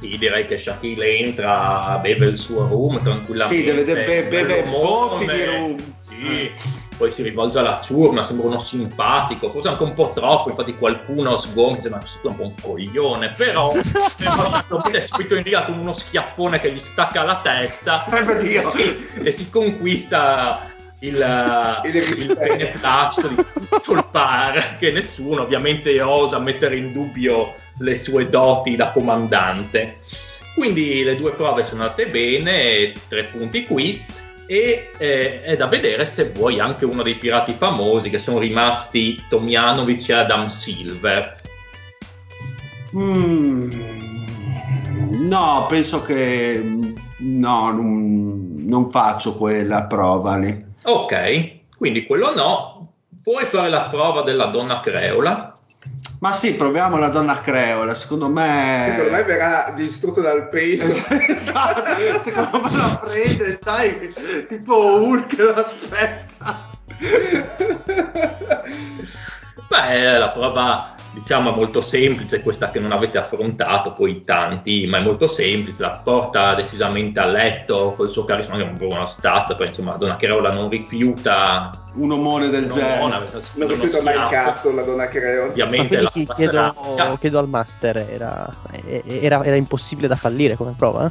[0.00, 3.56] Sì, direi che Shaquille entra, beve il suo rum tranquillamente.
[3.56, 5.76] Sì, deve- deve- beve bello botti di rum.
[6.06, 6.50] Sì,
[6.96, 11.36] poi si rivolge alla ciurma, sembra uno simpatico, forse anche un po' troppo, infatti qualcuno
[11.36, 13.72] sgonfia, è un po' un coglione, però,
[14.68, 18.04] lo vede subito in riga con uno schiaffone che gli stacca la testa
[18.40, 18.60] Dio.
[18.60, 23.36] e si, e si conquista il, Il il beneplácito di
[23.68, 29.98] tutto il par, che nessuno ovviamente osa mettere in dubbio le sue doti da comandante.
[30.54, 34.02] Quindi le due prove sono andate bene, tre punti qui.
[34.46, 39.20] E eh, è da vedere se vuoi anche uno dei pirati famosi che sono rimasti
[39.28, 41.40] Tomjanovic e Adam Silver.
[42.94, 43.70] Mm,
[45.28, 46.62] no, penso che
[47.18, 50.64] no, non, non faccio quella prova lì.
[50.84, 52.92] Ok, quindi quello no.
[53.24, 55.55] Vuoi fare la prova della donna creola?
[56.18, 58.80] Ma sì, proviamo la donna creola, secondo me...
[58.84, 61.04] Secondo me verrà distrutto dal peso.
[61.28, 64.14] esatto, secondo me la prende, sai,
[64.48, 66.74] tipo Hulk la spezza.
[69.68, 74.98] Beh, la prova diciamo è molto semplice, questa che non avete affrontato poi tanti, ma
[74.98, 78.88] è molto semplice, la porta decisamente a letto col suo carisma, che è un po'
[78.94, 82.98] una stat, poi insomma donna Creola non rifiuta Un omone del un genere.
[83.00, 83.18] omone,
[83.54, 85.46] Non uno rifiuto mai il cazzo la donna creo.
[85.46, 86.74] Ma Ovviamente la chiedo,
[87.18, 88.48] chiedo al master, era,
[89.06, 91.10] era, era impossibile da fallire come prova?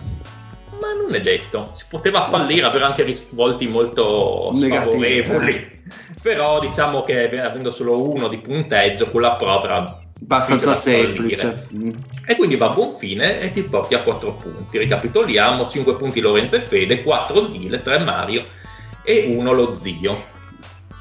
[1.06, 5.74] Non è detto, si poteva fallire, avere anche risvolti molto sfavorevoli.
[6.22, 11.68] Però diciamo che avendo solo uno di punteggio, quella prova Abbastanza semplice.
[11.76, 11.90] Mm.
[12.26, 14.78] E quindi va a buon fine e ti porti a 4 punti.
[14.78, 18.44] Ricapitoliamo: 5 punti Lorenzo e Fede, 4 Dile, 3 Mario
[19.04, 20.34] e 1 lo zio.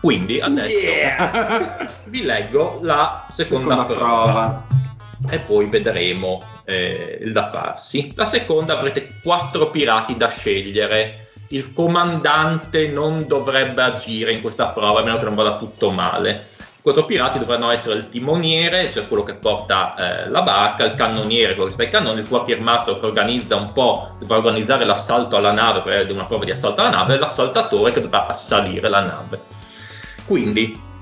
[0.00, 1.88] Quindi adesso Yeah!
[2.08, 4.66] vi leggo la seconda, Seconda prova.
[5.30, 8.12] e poi vedremo eh, da farsi.
[8.14, 11.28] La seconda avrete quattro pirati da scegliere.
[11.48, 16.48] Il comandante non dovrebbe agire in questa prova, a meno che non vada tutto male.
[16.58, 20.94] I quattro pirati dovranno essere il timoniere, cioè quello che porta eh, la barca, il
[20.94, 25.36] cannoniere, quello che sta ai cannoni, il quartiermaster che organizza un po', dovrà organizzare l'assalto
[25.36, 29.00] alla nave, è una prova di assalto alla nave, e l'assaltatore che dovrà assalire la
[29.00, 29.40] nave.
[30.26, 30.92] Quindi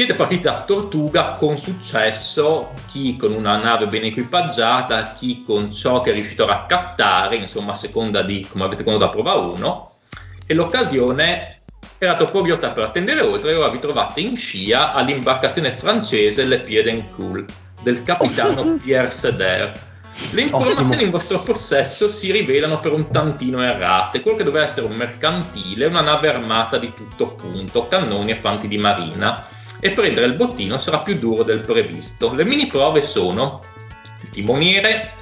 [0.00, 6.00] siete partiti da Tortuga con successo, chi con una nave ben equipaggiata, chi con ciò
[6.00, 9.92] che è riuscito a raccattare, insomma a seconda di come avete conosciuto la prova 1,
[10.46, 11.60] e l'occasione
[11.98, 16.60] era troppo ghiotta per attendere oltre e ora vi trovate in scia all'imbarcazione francese Le
[16.60, 17.44] Piedencool
[17.82, 19.88] del capitano Pierre Seder.
[20.32, 21.02] Le informazioni Ottimo.
[21.02, 24.22] in vostro possesso si rivelano per un tantino errate.
[24.22, 28.66] Quello che doveva essere un mercantile, una nave armata di tutto punto, cannoni e fanti
[28.66, 29.58] di marina.
[29.80, 32.34] E prendere il bottino sarà più duro del previsto.
[32.34, 33.62] Le mini prove sono
[34.22, 35.12] il timoniere,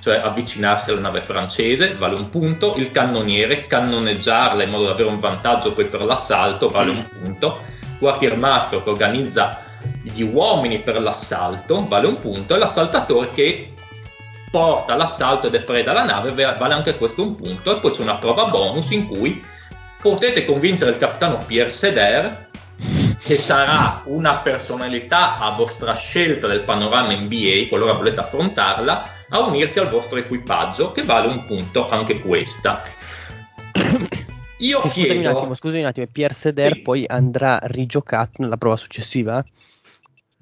[0.00, 5.08] cioè avvicinarsi alla nave francese, vale un punto, il cannoniere, cannoneggiarla in modo da avere
[5.08, 7.60] un vantaggio poi per l'assalto, vale un punto,
[7.98, 9.62] quartiermaster che organizza
[10.02, 13.74] gli uomini per l'assalto, vale un punto, e l'assaltatore che
[14.50, 17.92] porta l'assalto ed è preda alla nave, ve- vale anche questo un punto, e poi
[17.92, 19.40] c'è una prova bonus in cui
[20.02, 22.48] potete convincere il capitano Pierre Seder
[23.30, 29.78] che sarà una personalità a vostra scelta del panorama NBA, qualora volete affrontarla, a unirsi
[29.78, 32.82] al vostro equipaggio, che vale un punto anche questa.
[34.58, 36.78] Io E scusami un chiedo, attimo, scusami un attimo, Pierre Seder Sì.
[36.80, 39.44] poi andrà rigiocato nella prova successiva?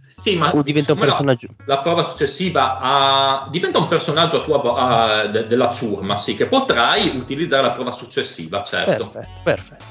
[0.09, 1.49] sì, ma O diventa un siccome la- personaggio?
[1.67, 6.47] La, prova successiva a- diventa un personaggio a tua, a- de- della ciurma, sì, che
[6.47, 9.07] potrai utilizzare la prova successiva, certo.
[9.11, 9.85] Perfetto, perfetto.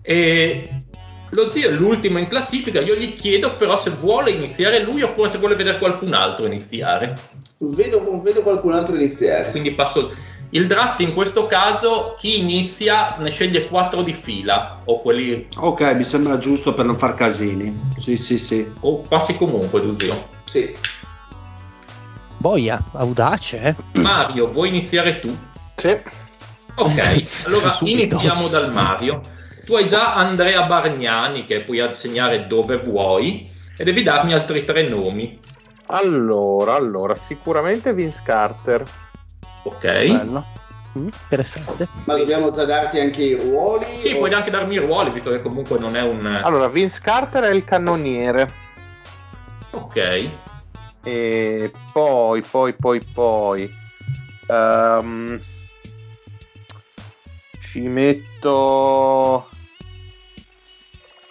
[0.00, 0.74] E
[1.34, 5.30] lo zio è l'ultimo in classifica, io gli chiedo però se vuole iniziare lui oppure
[5.30, 7.14] se vuole vedere qualcun altro iniziare.
[7.58, 9.50] Vedo, vedo qualcun altro iniziare.
[9.50, 10.14] Quindi passo
[10.50, 15.94] il draft in questo caso chi inizia ne sceglie quattro di fila o quelli Ok,
[15.94, 17.74] mi sembra giusto per non far casini.
[17.98, 18.70] Sì, sì, sì.
[18.80, 20.28] o passi comunque tu zio.
[20.44, 20.74] Sì.
[22.36, 23.76] Boia, audace, eh?
[23.98, 25.34] Mario, vuoi iniziare tu?
[25.76, 25.96] Sì.
[26.74, 29.20] Ok, allora iniziamo dal Mario.
[29.64, 34.88] Tu hai già Andrea Bargnani che puoi assegnare dove vuoi e devi darmi altri tre
[34.88, 35.40] nomi.
[35.86, 38.82] Allora, allora, sicuramente Vince Carter.
[39.64, 39.80] Ok?
[39.80, 40.44] Bello.
[40.98, 41.88] Mm, interessante.
[42.04, 43.86] Ma dobbiamo già darti anche i ruoli?
[43.96, 46.24] Sì, o- puoi anche darmi i ruoli, visto che comunque non è un...
[46.42, 48.48] Allora, Vince Carter è il cannoniere.
[49.70, 50.28] Ok.
[51.04, 53.70] E poi, poi, poi, poi.
[54.48, 55.40] ehm,
[57.72, 59.48] ci metto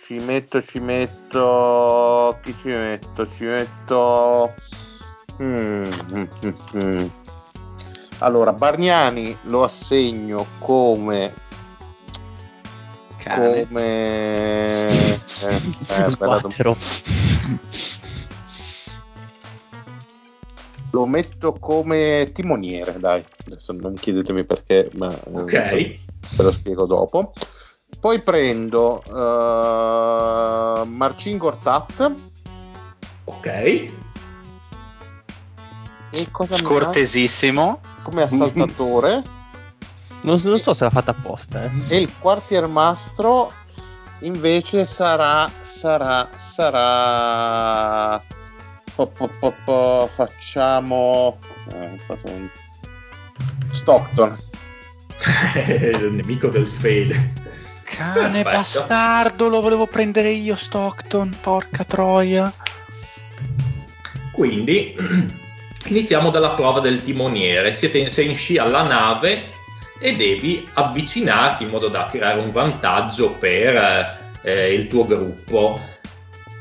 [0.04, 4.56] ci metto ci metto chi ci metto ci metto
[5.40, 5.84] mm,
[6.14, 6.24] mm,
[6.78, 7.06] mm,
[8.18, 11.32] allora Bargnani lo assegno come
[13.18, 13.68] Cane.
[13.68, 15.22] come eh,
[15.90, 16.16] eh,
[20.90, 26.10] lo metto come timoniere dai adesso non chiedetemi perché ma eh, Ok.
[26.36, 27.34] Ve lo spiego dopo
[28.00, 32.12] poi prendo eh, Marcin Gortat
[33.26, 33.46] Ok.
[36.14, 37.80] e cosa mi Scortesissimo.
[38.04, 39.22] come assaltatore
[40.24, 41.64] Non, non so se l'ha fatta apposta.
[41.64, 41.72] Eh.
[41.88, 43.52] e il quartiermastro
[44.20, 48.22] invece sarà sarà sarà
[48.94, 51.38] po- po- po- po- facciamo
[51.74, 52.00] eh,
[53.72, 54.38] Stockton
[55.68, 57.34] il nemico del fede.
[57.84, 58.50] Cane Perfetto.
[58.50, 62.52] bastardo, lo volevo prendere io Stockton, porca troia.
[64.32, 64.96] Quindi
[65.86, 67.74] iniziamo dalla prova del timoniere.
[67.74, 69.50] Siete, sei in scia alla nave
[70.00, 75.80] e devi avvicinarti in modo da creare un vantaggio per eh, il tuo gruppo.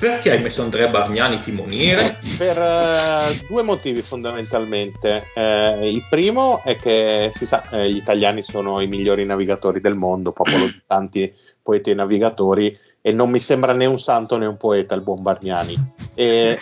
[0.01, 2.16] Perché hai messo Andrea Bargnani timoniere?
[2.38, 5.26] per eh, due motivi fondamentalmente.
[5.34, 9.96] Eh, il primo è che si sa, eh, gli italiani sono i migliori navigatori del
[9.96, 11.30] mondo, popolo di tanti
[11.62, 15.20] poeti e navigatori, e non mi sembra né un santo né un poeta il buon
[15.20, 15.76] Bargnani.
[16.14, 16.59] E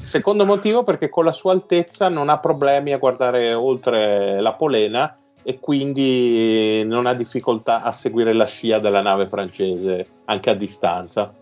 [0.00, 5.14] secondo motivo perché con la sua altezza non ha problemi a guardare oltre la polena
[5.42, 11.34] e quindi non ha difficoltà a seguire la scia della nave francese anche a distanza.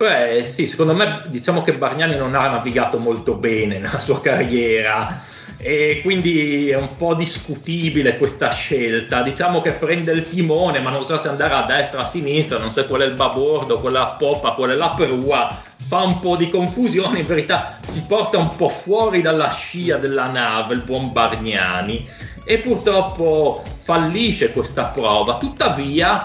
[0.00, 5.22] Beh, sì, secondo me diciamo che Bargnani non ha navigato molto bene nella sua carriera
[5.58, 9.20] e quindi è un po' discutibile questa scelta.
[9.20, 12.56] Diciamo che prende il timone, ma non so se andare a destra o a sinistra,
[12.56, 15.54] non so qual è il babordo, quella a poppa, qual è la prua,
[15.86, 20.28] fa un po' di confusione, in verità si porta un po' fuori dalla scia della
[20.28, 22.08] nave il buon Bargnani
[22.42, 25.36] e purtroppo fallisce questa prova.
[25.36, 26.24] Tuttavia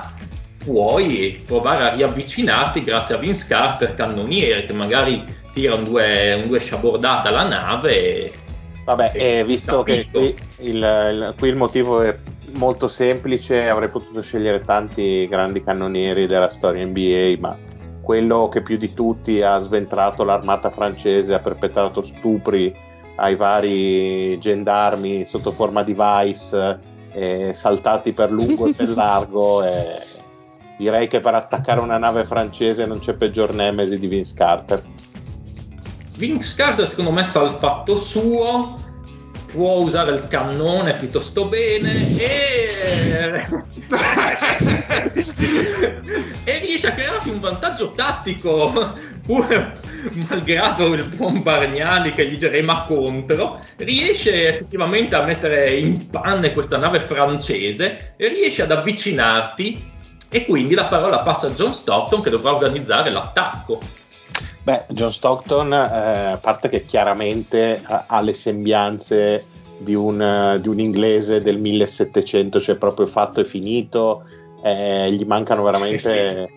[0.65, 6.47] puoi provare a riavvicinarti grazie a Vince Carter cannoniere che magari tira un due, un
[6.47, 7.91] due sciabordate alla nave
[8.25, 8.31] e-
[8.83, 10.19] Vabbè, e eh, visto che capito.
[10.19, 10.35] qui
[10.67, 12.15] il, il- qui il motivo è
[12.57, 17.57] molto semplice, avrei potuto scegliere tanti grandi cannonieri della storia NBA, ma
[18.01, 22.73] quello che più di tutti ha sventrato l'armata francese, ha perpetrato stupri
[23.15, 26.79] ai vari gendarmi sotto forma di vice,
[27.11, 29.63] eh, saltati per lungo e per largo.
[29.63, 30.13] e
[30.77, 34.83] direi che per attaccare una nave francese non c'è peggior nemesi di Vince Carter.
[36.17, 38.77] Vince Carter secondo me sa il fatto suo
[39.51, 43.45] può usare il cannone piuttosto bene e
[46.43, 48.93] e riesce a crearsi un vantaggio tattico
[49.25, 49.73] pur
[50.27, 56.77] malgrado il buon Bargnani che gli rema contro riesce effettivamente a mettere in panne questa
[56.77, 59.93] nave francese e riesce ad avvicinarti
[60.29, 63.79] e quindi la parola passa a John Stockton che dovrà organizzare l'attacco
[64.65, 69.45] Beh, John Stockton, eh, a parte che chiaramente ha, ha le sembianze
[69.77, 74.23] di un, eh, di un inglese del 1700, cioè proprio fatto e finito,
[74.63, 76.49] eh, gli mancano veramente,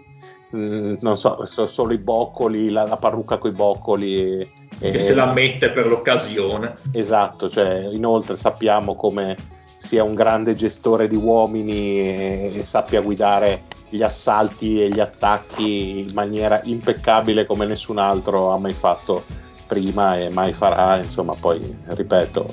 [0.49, 4.51] mh, non so, so- solo i boccoli, la, la parrucca con i boccoli.
[4.79, 9.37] che eh, se la mette per l'occasione Esatto, cioè, inoltre sappiamo come
[9.79, 16.09] sia un grande gestore di uomini e, sappia guidare gli assalti e gli attacchi in
[16.13, 19.25] maniera impeccabile come nessun altro ha mai fatto
[19.67, 22.47] prima e mai farà, insomma, poi ripeto,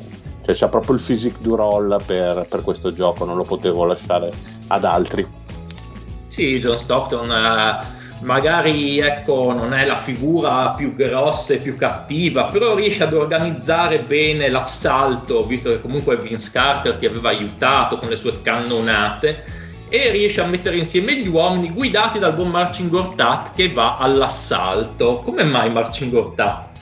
[0.44, 4.32] cioè, c'ha proprio il physique du roll per, per questo gioco, non lo potevo lasciare
[4.68, 5.28] ad altri.
[6.28, 12.46] Sì, John Stockton eh, magari ecco, non è la figura più grossa e più cattiva,
[12.46, 17.98] però riesce ad organizzare bene l'assalto, visto che comunque è Vince Carter ti aveva aiutato
[17.98, 22.90] con le sue cannonate e riesce a mettere insieme gli uomini guidati dal buon Marcin
[22.90, 25.20] Gortat che va all'assalto.
[25.20, 26.74] Come mai Marcin Gortat?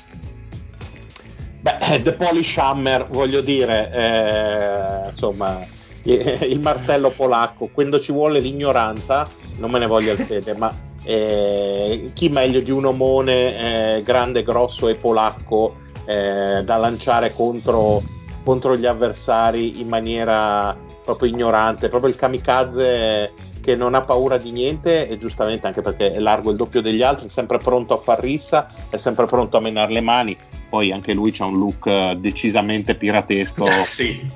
[1.60, 5.60] Beh, The Polish Hammer, voglio dire, eh, insomma,
[6.04, 9.28] il martello polacco, quando ci vuole l'ignoranza,
[9.58, 14.43] non me ne voglia il fede, ma eh, chi meglio di un omone eh, grande,
[14.43, 18.01] grosso e polacco eh, da lanciare contro,
[18.43, 23.32] contro gli avversari in maniera proprio ignorante, proprio il kamikaze
[23.64, 27.01] che non ha paura di niente e giustamente anche perché è largo il doppio degli
[27.01, 30.36] altri, è sempre pronto a far rissa, è sempre pronto a menare le mani,
[30.70, 34.30] poi anche lui ha un look eh, decisamente piratesco sì.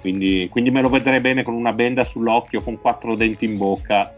[0.00, 4.14] quindi, quindi me lo vedrei bene con una benda sull'occhio, con quattro denti in bocca.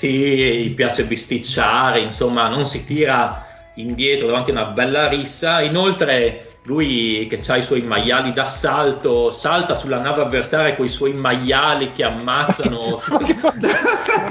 [0.00, 3.44] Sì, gli piace bisticciare, insomma, non si tira
[3.74, 5.60] indietro davanti a una bella rissa.
[5.60, 11.12] Inoltre, lui che ha i suoi maiali d'assalto salta sulla nave avversaria con i suoi
[11.12, 12.98] maiali che ammazzano.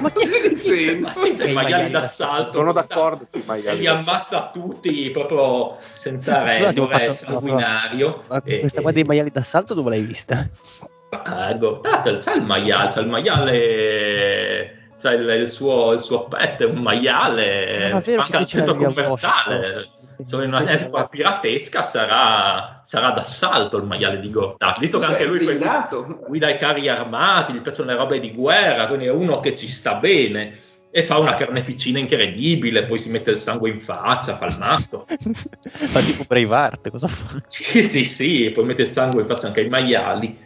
[0.02, 2.54] Ma che sì, ma senza i maiali d'assalto.
[2.58, 8.24] sono d'accordo sui maiali e li ammazza tutti proprio senza fatto- sanguinario.
[8.28, 10.50] Ma E- questa qua dei maiali d'assalto dove l'hai vista?
[11.12, 16.62] Ah, guardate, c'è il maiale, c'è il maiale, c'è il, il suo, il suo pet,
[16.62, 19.90] è un maiale, Ah, manca il centro commerciale.
[20.24, 25.14] Sono in una epoca piratesca, sarà, sarà d'assalto il maiale di Gortati, visto che Cioè,
[25.14, 26.06] anche lui blindato.
[26.28, 29.70] guida i carri armati, gli piacciono le robe di guerra, quindi è uno che ci
[29.70, 30.60] sta bene
[30.92, 35.06] e fa una carneficina incredibile, poi si mette il sangue in faccia, fa il matto.
[35.70, 37.38] Fa tipo Braveheart, cosa fa?
[37.48, 40.38] Sì, sì, sì, e poi mette il sangue in faccia anche ai maiali.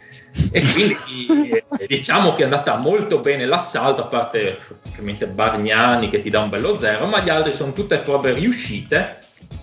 [0.50, 4.58] E quindi eh, diciamo che è andata molto bene l'assalto, a parte
[4.88, 9.18] ovviamente Bargnani che ti dà un bello zero, ma gli altri sono tutte prove riuscite.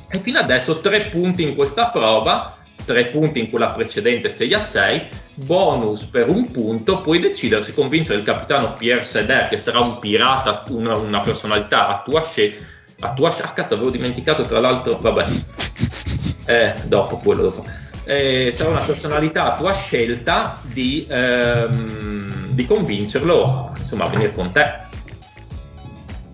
[0.09, 4.59] E fino adesso tre punti in questa prova, tre punti in quella precedente 6 a
[4.59, 9.80] 6, bonus per un punto, puoi decidere se convincere il capitano Pierre Seder, che sarà
[9.80, 12.80] un pirata, una, una personalità a tua scelta.
[13.03, 15.26] A tua scelta, ah cazzo, avevo dimenticato tra l'altro, vabbè,
[16.45, 17.80] eh, dopo quello dopo.
[18.04, 24.32] Eh, sarà una personalità a tua scelta di, ehm, di convincerlo a, insomma, a venire
[24.34, 24.80] con te.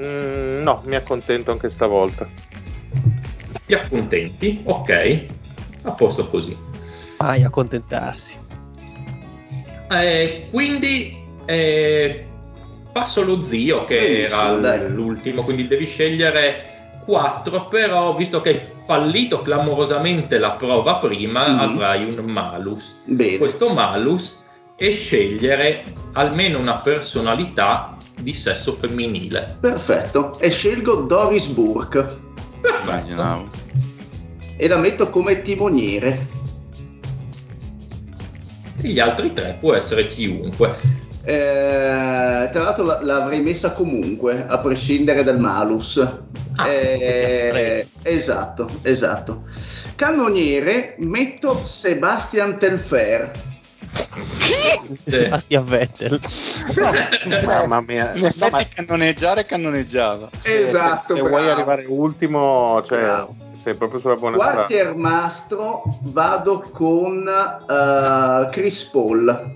[0.02, 2.28] Mm, no, mi accontento anche stavolta.
[3.66, 4.62] Ti accontenti?
[4.66, 5.26] Ok,
[5.84, 6.56] a posto così.
[7.18, 8.38] Vai a accontentarsi.
[9.90, 12.26] Eh, quindi eh,
[12.92, 14.90] passo lo zio che Benissimo, era l- dai.
[14.90, 21.60] l'ultimo, quindi devi scegliere 4, però visto che hai fallito clamorosamente la prova prima, Mhm.
[21.60, 23.00] avrai un malus.
[23.04, 23.38] Bene.
[23.38, 24.42] questo malus
[24.76, 25.84] e scegliere
[26.14, 29.58] almeno una personalità di sesso femminile.
[29.60, 30.40] Perfetto.
[30.40, 32.06] E scelgo Doris Burke
[32.62, 32.90] Perfetto.
[32.90, 33.44] Immaginavo.
[34.56, 36.26] e la metto come timoniere.
[38.82, 40.76] E gli altri tre può essere chiunque.
[41.24, 46.02] Eh, tra l'altro la- l'avrei messa comunque, a prescindere dal malus.
[46.58, 49.44] Ah, Eh, esatto, esatto.
[49.96, 53.32] Cannoniere metto Sebastian Telfair.
[55.06, 56.20] Sebastian Vettel.
[57.46, 58.14] Mamma mia.
[58.16, 60.30] In effetti ma cannoneggiare cannoneggiava.
[60.40, 63.36] se- Esatto, Se, se vuoi arrivare ultimo, cioè, Bravo.
[63.64, 64.56] sei proprio sulla buona strada.
[64.56, 69.54] Quartiermastro vado con eh, Chris Paul.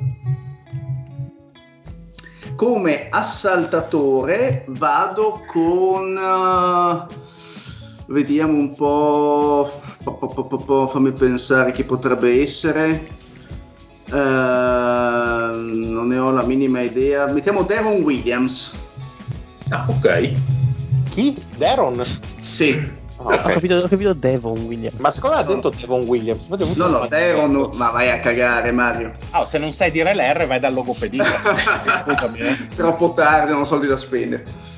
[2.62, 6.16] Come assaltatore vado con...
[6.16, 7.06] eh,
[8.06, 9.68] vediamo un po'...
[10.04, 13.08] po- po- po- po- po- fammi pensare chi potrebbe essere.
[14.06, 17.26] Eh, non ne ho la minima idea.
[17.26, 18.72] Mettiamo Devon Williams.
[19.70, 20.32] Ah, ok.
[21.16, 21.36] Chi?
[21.58, 22.04] Deron?
[22.42, 23.00] Sì.
[23.26, 24.98] Ah, Ho, capito, ho capito Devon Williams.
[25.00, 26.48] Ma secondo me ha detto Devon Williams.
[26.76, 29.12] No, no, Devon, ma vai a cagare Mario.
[29.32, 31.26] Ah, se non sai dire l'R vai dal logopedista.
[32.06, 32.68] Scusami, eh.
[32.76, 34.70] Troppo tardi, non ho soldi da spendere.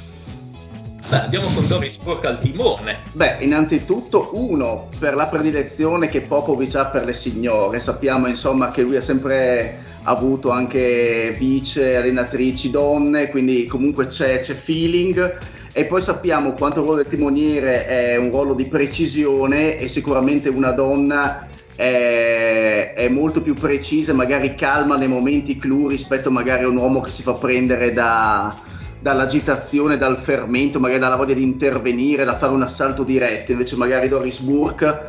[1.10, 3.00] Beh, andiamo con Doris Burke al timone.
[3.12, 7.80] Beh, innanzitutto uno per la predilezione che Popovic ha per le signore.
[7.80, 14.54] Sappiamo insomma che lui ha sempre avuto anche vice allenatrici donne, quindi comunque c'è, c'è
[14.54, 15.38] feeling.
[15.76, 20.48] E poi sappiamo quanto il ruolo del timoniere è un ruolo di precisione e sicuramente
[20.50, 26.68] una donna è, è molto più precisa magari calma nei momenti clou rispetto magari a
[26.68, 28.56] un uomo che si fa prendere da,
[29.00, 33.52] dall'agitazione, dal fermento, magari dalla voglia di intervenire, da fare un assalto diretto.
[33.52, 35.02] Invece magari Doris Burke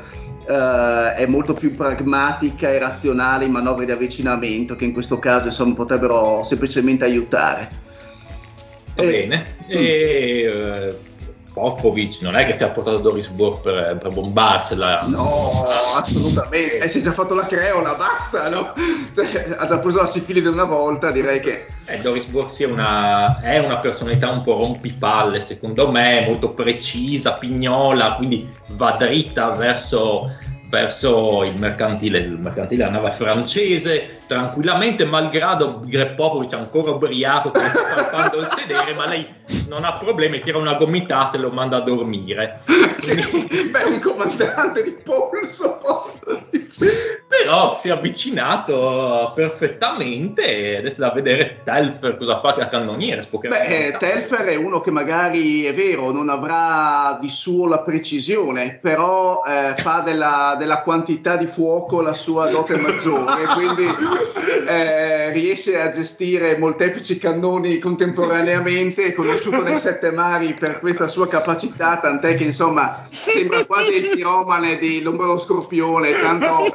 [0.49, 5.49] eh, è molto più pragmatica e razionale in manovre di avvicinamento che in questo caso
[5.49, 7.84] insomma potrebbero semplicemente aiutare.
[8.95, 9.57] Va Eh, bene.
[9.67, 10.99] E eh,
[11.55, 15.05] Popovic non è che sia portato Doris Burke per, per bombarsela.
[15.07, 15.65] No,
[15.95, 16.79] assolutamente.
[16.79, 18.73] E si è già fatto la creola, basta, no?
[19.15, 21.67] Cioè, ha già preso la sifilide una volta, direi che...
[21.85, 27.35] Eh, Doris Burke sia una, è una personalità un po' rompipalle, secondo me, molto precisa,
[27.35, 30.33] pignola, quindi va dritta verso,
[30.69, 32.19] verso il mercantile.
[32.19, 35.81] Il mercantile nave francese, tranquillamente, malgrado
[36.15, 39.27] Popovic ancora ubriaco che sta palpando il sedere, ma lei
[39.69, 42.61] non ha problemi, tira una gomitata e lo manda a dormire.
[42.67, 45.81] Beh, un comandante di polso.
[47.29, 53.23] Però si è avvicinato perfettamente e adesso da vedere Telfer cosa fa da cannoniere.
[53.31, 58.79] Beh, eh, Telfer è uno che magari è vero, non avrà di suo la precisione,
[58.81, 63.87] però eh, fa della, della, quantità di fuoco la sua dote maggiore, quindi
[64.67, 71.27] eh, riesce a gestire molteplici cannoni contemporaneamente, è conosciuto nei sette mari per questa sua
[71.27, 76.75] capacità, tant'è che insomma sembra quasi il piromane di Lombolo Scorpione, tanto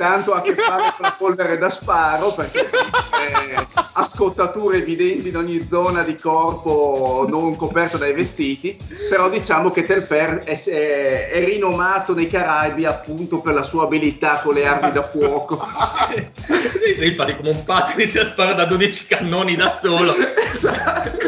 [0.00, 5.36] tanto a che fare con la polvere da sparo perché eh, ha scottature evidenti in
[5.36, 8.78] ogni zona di corpo non coperta dai vestiti,
[9.10, 14.40] però diciamo che Telfer è, è, è rinomato nei Caraibi appunto per la sua abilità
[14.42, 15.68] con le armi da fuoco.
[16.08, 20.14] sì, sì, infatti come un pazzo inizia a sparare da 12 cannoni da solo,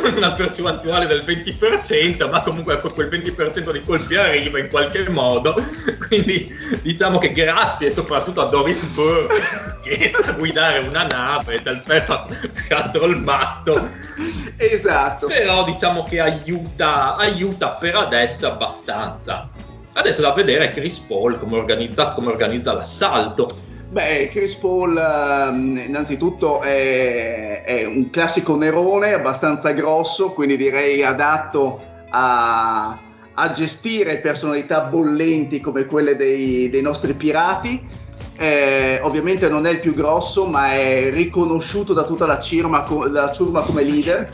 [0.01, 5.55] con una percentuale del 20%, ma comunque quel 20% di colpi arriva in qualche modo,
[6.09, 6.51] quindi
[6.81, 9.43] diciamo che grazie soprattutto a Doris Burke
[9.83, 12.25] che sa guidare una nave dal pezzo
[12.69, 13.89] piatto il matto.
[14.57, 15.27] Esatto.
[15.27, 19.49] Però diciamo che aiuta, aiuta per adesso abbastanza.
[19.95, 23.49] Adesso da vedere Chris Paul come organizza, come organizza l'assalto.
[23.89, 31.83] Beh, Chris Paul ehm, innanzitutto è, è, un classico nerone abbastanza grosso, quindi direi adatto
[32.11, 32.97] a,
[33.35, 38.02] a gestire personalità bollenti come quelle dei, dei nostri pirati
[38.37, 43.31] eh, ovviamente non è il più grosso, ma è riconosciuto da tutta la, cirma, la
[43.33, 44.29] ciurma come leader.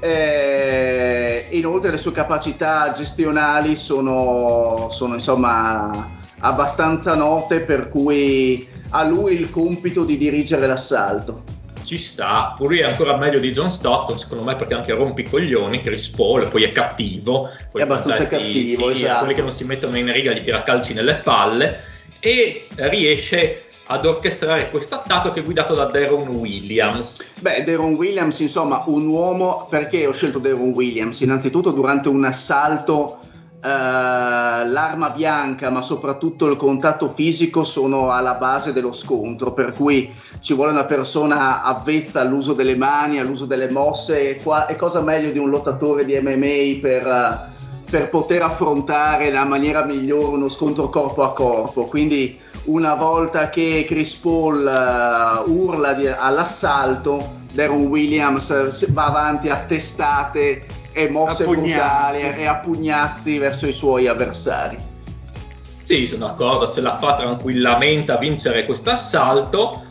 [0.00, 6.10] Eh, inoltre le sue capacità gestionali sono, sono insomma
[6.40, 11.42] abbastanza note, per cui ha lui il compito di dirigere l'assalto
[11.84, 15.28] ci sta, pure è ancora meglio di John Stotton, secondo me, perché anche rompe i
[15.28, 19.18] coglioni, Chris Paul, poi è cattivo, poi è abbastanza cattivo, sì, esatto.
[19.18, 21.92] quelli che non si mettono in riga gli tira calci nelle palle
[22.24, 27.22] e riesce ad orchestrare questo attacco che è guidato da Daron Williams.
[27.38, 31.20] Beh, Daron Williams, insomma, un uomo, perché ho scelto Daron Williams?
[31.20, 33.18] Innanzitutto durante un assalto
[33.62, 40.10] eh, l'arma bianca, ma soprattutto il contatto fisico sono alla base dello scontro, per cui
[40.40, 45.02] ci vuole una persona avvezza all'uso delle mani, all'uso delle mosse, e, qua, e cosa
[45.02, 47.52] meglio di un lottatore di MMA per
[47.94, 51.84] per poter affrontare la maniera migliore uno scontro corpo a corpo.
[51.86, 59.48] Quindi una volta che Chris Paul uh, urla di, all'assalto, Darren Williams uh, va avanti
[59.48, 64.76] a testate e mosse brutali e a pugnazzi verso i suoi avversari.
[65.84, 69.84] Sì, sono d'accordo, ce la fa tranquillamente a vincere questo assalto,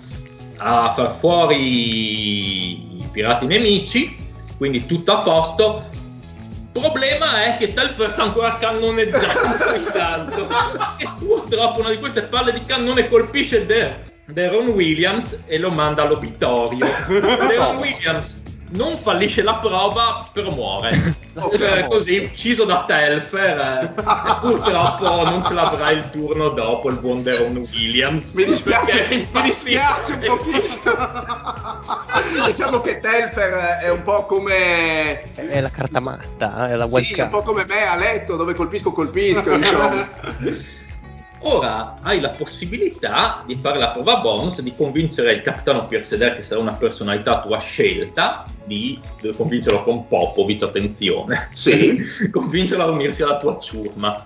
[0.58, 4.14] a far fuori i pirati nemici,
[4.58, 5.92] quindi tutto a posto
[6.74, 10.48] problema è che Telfer sta ancora cannoneggiando intanto
[10.98, 16.04] e purtroppo una di queste palle di cannone colpisce De- Deron Williams e lo manda
[16.04, 16.86] all'obitorio.
[17.08, 18.43] Deron Williams
[18.74, 21.22] non fallisce la prova, però muore.
[21.34, 21.88] Okay.
[21.88, 24.02] Così, ucciso da Telfer, eh,
[24.40, 28.34] purtroppo non ce l'avrà il turno dopo il buon Deron Williams.
[28.34, 30.62] Mi dispiace, mi dispiace un pochino.
[32.46, 35.24] diciamo che Telfer è un po' come...
[35.34, 38.54] È la carta matta, è la wild sì, un po' come me a letto, dove
[38.54, 40.08] colpisco, colpisco, insomma.
[41.46, 46.42] Ora hai la possibilità di fare la prova bonus, di convincere il capitano Pierseder, che
[46.42, 48.98] sarà una personalità tua scelta, di
[49.36, 51.48] convincerlo con Popovic, attenzione.
[51.52, 52.02] Sì.
[52.32, 54.26] convincerlo a unirsi alla tua ciurma.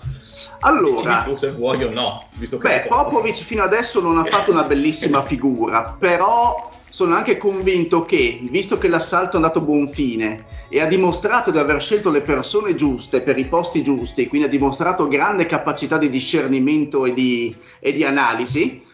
[0.59, 2.27] Allora, tu se vuoi o no.
[2.37, 8.39] beh, Popovic fino adesso non ha fatto una bellissima figura, però sono anche convinto che,
[8.43, 12.21] visto che l'assalto è andato a buon fine e ha dimostrato di aver scelto le
[12.21, 17.55] persone giuste per i posti giusti, quindi ha dimostrato grande capacità di discernimento e di,
[17.79, 18.85] e di analisi,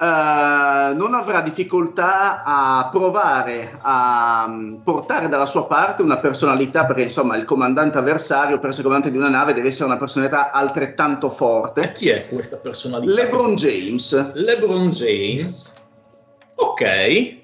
[0.00, 7.02] Uh, non avrà difficoltà a provare a um, portare dalla sua parte una personalità, perché
[7.02, 11.30] insomma il comandante avversario, per essere comandante di una nave, deve essere una personalità altrettanto
[11.30, 11.80] forte.
[11.80, 13.12] E chi è questa personalità?
[13.12, 14.34] LeBron James.
[14.34, 15.74] LeBron James.
[16.54, 17.37] Ok.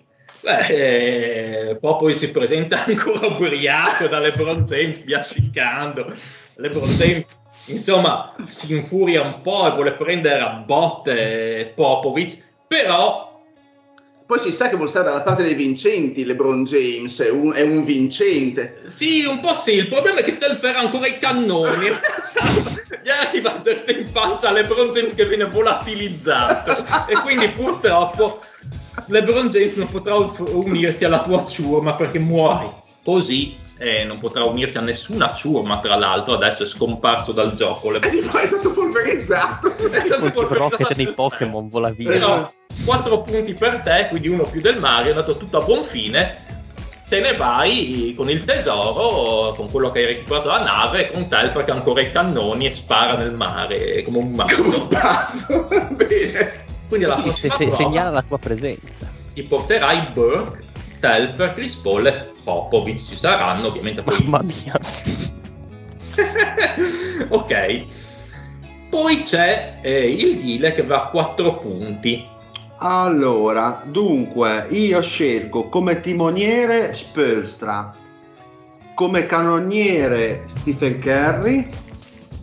[0.45, 6.12] Beh, eh, poi si presenta ancora ubriaco da LeBron James biascicando.
[6.57, 13.40] LeBron James, insomma, si infuria un po' e vuole prendere a botte Popovic, però
[14.26, 17.62] poi si sa che vuole stare dalla parte dei vincenti, LeBron James è un, è
[17.62, 18.82] un, vincente.
[18.84, 21.88] Sì, un po' sì, il problema è che Telfer ha ancora i cannoni.
[23.03, 28.40] Gli arriva in pancia LeBron James che viene volatilizzato e quindi purtroppo
[29.07, 32.70] LeBron James non potrà unirsi alla tua ciurma perché muori.
[33.05, 37.90] Così e non potrà unirsi a nessuna ciurma, tra l'altro, adesso è scomparso dal gioco.
[37.90, 37.98] Le...
[38.00, 39.74] è stato polverizzato.
[39.90, 42.11] È stato polverizzato Rocket nei Pokémon vola via.
[42.11, 42.48] Però
[42.84, 46.52] 4 punti per te, quindi uno più del Mario, è andato tutto a buon fine.
[47.09, 51.64] Te ne vai con il tesoro, con quello che hai recuperato la nave, con Telfer
[51.64, 54.62] che ha ancora i cannoni e spara nel mare come un matto.
[54.62, 55.68] Come un pazzo.
[55.94, 56.72] Bene.
[56.89, 59.11] Quindi alla Quindi se, se, prova segnala la tua presenza.
[59.32, 60.62] ti porterai Burke,
[61.01, 62.99] Telfer, Chris Paul e Popovic.
[62.99, 64.78] Ci saranno ovviamente poi Mamma mia.
[67.28, 67.85] ok.
[68.91, 72.32] Poi c'è eh, il Dile che va a 4 punti.
[72.78, 77.95] Allora, dunque, io scelgo come timoniere Spolstra,
[78.95, 81.68] come cannoniere Stephen Curry,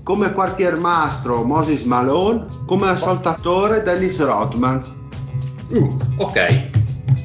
[0.04, 4.84] come quartiermastro Moses Malone, come assaltatore Dennis Rodman.
[5.70, 6.71] Uh, ok,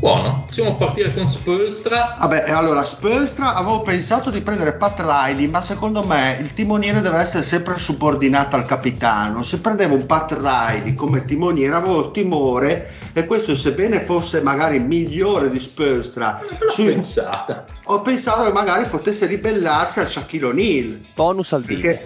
[0.06, 0.44] buono.
[0.46, 2.16] Possiamo partire con Spolstra.
[2.20, 7.00] Vabbè, e allora Spolstra avevo pensato di prendere Pat Riley, ma secondo me il timoniere
[7.00, 9.42] deve essere sempre subordinato al capitano.
[9.42, 15.50] Se prendevo un Pat Riley come timoniere avevo timore, e questo sebbene fosse magari migliore
[15.50, 16.40] di Spolstra,
[16.70, 17.64] sui- pensata.
[17.86, 21.00] ho pensato che magari potesse ribellarsi al Shaquille O'Neal.
[21.16, 21.80] Bonus al dito.
[21.80, 22.04] Perché,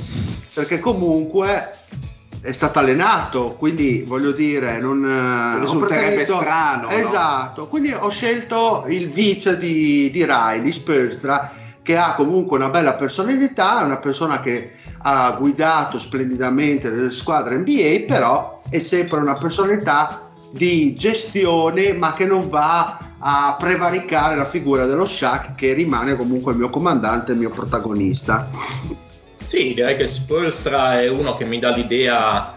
[0.54, 1.72] perché comunque
[2.42, 6.94] è stato allenato, quindi voglio dire, non eh, risulterebbe strano, no?
[6.94, 12.94] Esatto, quindi ho scelto il vice di, di Riley, Spolstra, che ha comunque una bella
[12.94, 14.72] personalità, è una persona che
[15.02, 22.26] ha guidato splendidamente delle squadre NBA, però è sempre una personalità di gestione, ma che
[22.26, 27.38] non va a prevaricare la figura dello Shaq, che rimane comunque il mio comandante, il
[27.38, 28.48] mio protagonista.
[29.50, 32.54] Sì, direi che Spolstra è uno che mi dà l'idea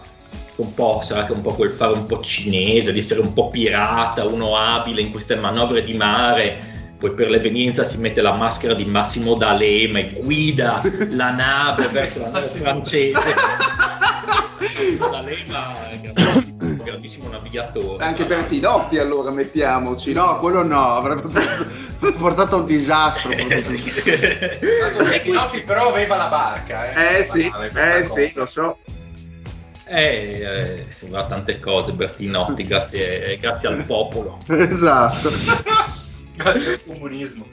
[0.58, 3.50] un po', sarà che un po' quel fare un po' cinese, di essere un po'
[3.50, 8.76] pirata, uno abile in queste manovre di mare, poi per l'evenienza si mette la maschera
[8.76, 13.34] di Massimo D'Alema e guida la nave verso la nave francese.
[15.10, 16.12] D'Alema è
[16.60, 18.06] un grandissimo navigatore.
[18.06, 20.14] Anche per Tinotti allora mettiamoci.
[20.14, 21.66] No, quello no, avrebbe portato-
[22.12, 23.32] portato a un disastro.
[23.32, 23.82] Eh, sì.
[24.06, 26.92] E Pinotti però aveva la barca.
[26.92, 28.78] Eh, Eh sì, eh sì, lo so.
[29.86, 30.86] Eh, eh,
[31.28, 34.38] tante cose Bertinotti, grazie, grazie al popolo.
[34.48, 35.32] esatto.
[36.36, 37.46] Grazie al comunismo.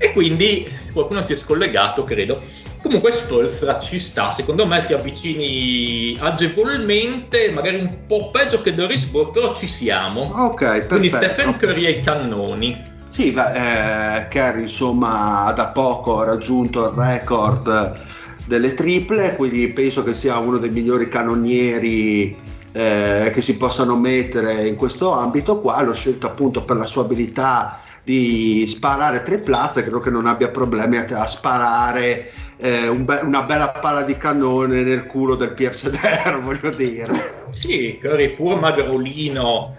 [0.00, 2.40] E quindi qualcuno si è scollegato, credo.
[2.82, 9.04] Comunque Spolstra ci sta, secondo me ti avvicini agevolmente, magari un po' peggio che Doris
[9.06, 10.22] Burke, però ci siamo.
[10.22, 11.32] Ok, Quindi perfetto.
[11.32, 12.96] Stephen Curry ai cannoni.
[13.18, 18.00] Sì, eh, Kerry insomma da poco ha raggiunto il record
[18.46, 22.36] delle triple, quindi penso che sia uno dei migliori cannonieri
[22.70, 25.82] eh, che si possano mettere in questo ambito qua.
[25.82, 30.98] L'ho scelto appunto per la sua abilità di sparare triplazze, credo che non abbia problemi
[30.98, 35.90] a, a sparare eh, un be- una bella palla di cannone nel culo del Pierce
[35.90, 37.46] Der, voglio dire.
[37.50, 39.74] Sì, Curry pur magrolino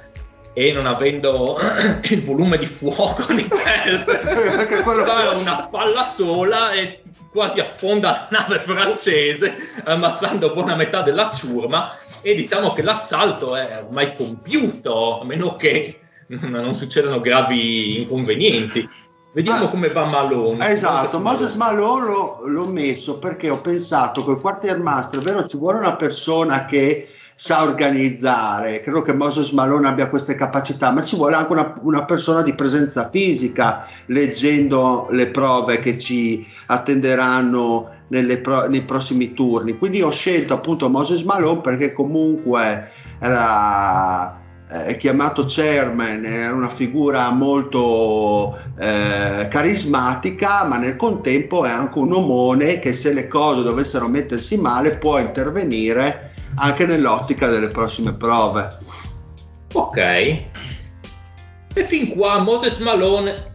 [0.59, 1.57] e non avendo
[2.03, 7.01] il volume di fuoco di quello- spara una palla sola e
[7.31, 9.55] quasi affonda la nave francese
[9.85, 11.95] ammazzando buona metà della ciurma.
[12.21, 15.97] E diciamo che l'assalto è ormai compiuto a meno che
[16.27, 18.87] non succedano gravi inconvenienti.
[19.31, 19.69] Vediamo Ah.
[19.69, 20.67] come va Malone.
[20.69, 25.55] Esatto, Moses Malone l'ho, l'ho messo perché ho pensato che il quartiermaster, è vero, ci
[25.57, 27.07] vuole una persona che
[27.41, 32.03] sa organizzare, credo che Moses Malone abbia queste capacità, ma ci vuole anche una, una
[32.03, 37.91] persona di presenza fisica, leggendo le prove che ci attenderanno
[38.41, 39.77] pro- nei prossimi turni.
[39.77, 44.35] Quindi ho scelto appunto Moses Malone perché comunque era
[44.69, 52.13] è chiamato chairman, era una figura molto eh, carismatica, ma nel contempo è anche un
[52.13, 56.28] omone che se le cose dovessero mettersi male può intervenire
[56.59, 58.77] anche nell'ottica delle prossime prove.
[59.73, 59.97] ok
[61.73, 63.53] e fin qua Moses Malone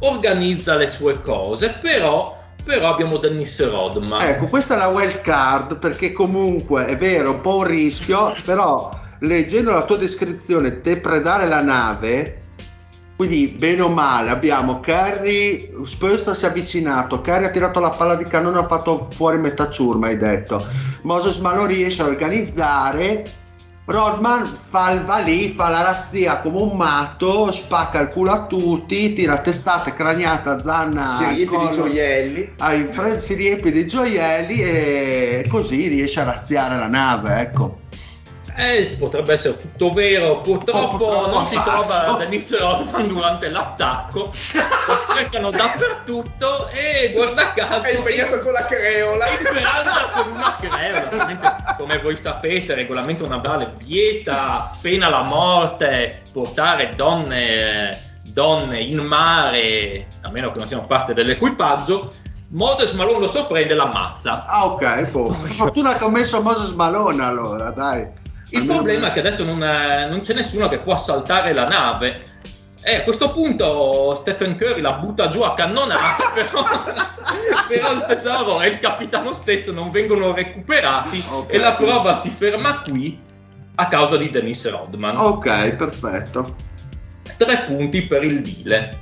[0.00, 5.78] organizza le sue cose però, però abbiamo Dennis Rodman Ecco, questa è la wild card
[5.78, 8.90] perché comunque è vero, un po' un rischio, però
[9.20, 12.42] leggendo la tua descrizione, depredare la nave,
[13.16, 18.16] quindi bene o male abbiamo Curry, Spurs si è avvicinato, Curry ha tirato la palla
[18.16, 20.64] di cannone, ha fatto fuori metà ciurma, hai detto.
[21.02, 23.22] Moses Malone riesce a organizzare,
[23.86, 28.46] Rodman fa il va lì, fa la razzia come un matto, spacca il culo a
[28.46, 32.52] tutti, tira testate, craniata, zanna, Si riempie di collo gioielli.
[32.58, 32.88] ai
[33.18, 37.82] si riempie di gioielli e così riesce a razziare la nave, ecco.
[38.56, 45.14] Eh, potrebbe essere tutto vero, purtroppo, purtroppo non si trova Dennis Rodman durante l'attacco, lo
[45.14, 49.28] cercano dappertutto e guarda caso È impegnato con la creola.
[49.28, 56.22] in Smeralda con una creola, come voi sapete il regolamento navale vieta, pena la morte,
[56.32, 62.08] portare donne, donne in mare, a meno che non siano parte dell'equipaggio,
[62.50, 64.46] Moses Malone lo sorprende e l'ammazza.
[64.46, 65.32] Ah, ok, po.
[65.32, 68.22] fortuna che ho messo Moses Malone allora, dai.
[68.56, 72.22] Il problema è che adesso non, è- non c'è nessuno che può assaltare la nave.
[72.86, 76.64] E a questo punto Stephen Curry la butta giù a cannonate, però,
[77.66, 81.52] però il tesoro e il capitano stesso non vengono recuperati Ok.
[81.54, 83.18] e la prova si ferma qui
[83.76, 85.16] a causa di Dennis Rodman.
[85.16, 86.54] Ok, perfetto.
[87.38, 89.00] Tre punti per il Dile.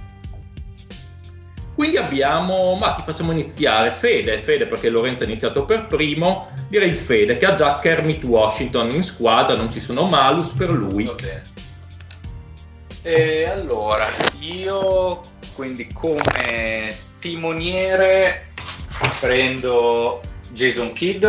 [1.75, 6.93] Quindi abbiamo, ma ti facciamo iniziare, Fede, Fede perché Lorenzo ha iniziato per primo, direi
[6.93, 11.11] Fede che ha già Kermit Washington in squadra, non ci sono malus per lui.
[13.03, 14.07] E allora,
[14.39, 15.21] io
[15.55, 18.49] quindi come timoniere
[19.21, 20.21] prendo
[20.53, 21.27] Jason Kidd,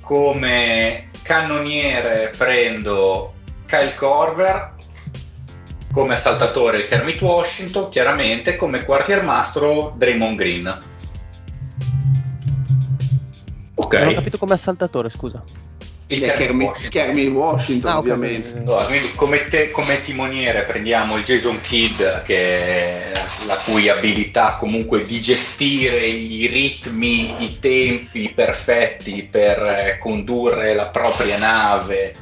[0.00, 3.34] come cannoniere prendo
[3.66, 4.75] Kyle Corver,
[5.96, 10.78] come assaltatore Kermit Washington, chiaramente come quartiermastro Draymond Green.
[13.76, 13.94] Ok.
[13.94, 15.42] Non ho capito come assaltatore, scusa.
[16.08, 16.90] Il Kermit Kermit, Washington.
[16.90, 18.48] Kermit Washington, Ah, ovviamente.
[18.50, 18.56] ok.
[18.68, 23.12] Allora, quindi come, te- come timoniere prendiamo il Jason Kidd, che è
[23.46, 30.88] la cui abilità comunque di gestire i ritmi, i tempi perfetti per eh, condurre la
[30.88, 32.12] propria nave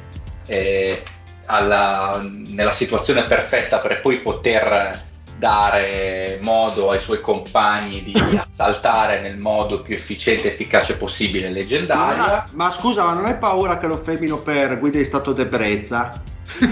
[0.47, 1.03] eh,
[1.45, 9.37] alla- nella situazione perfetta per poi poter dare modo ai suoi compagni di assaltare nel
[9.37, 12.23] modo più efficiente e efficace possibile Ma, non leggendaria.
[12.23, 16.21] ha- ma scusa, ma non hai paura che lo femino per guida in stato d'ebbrezza?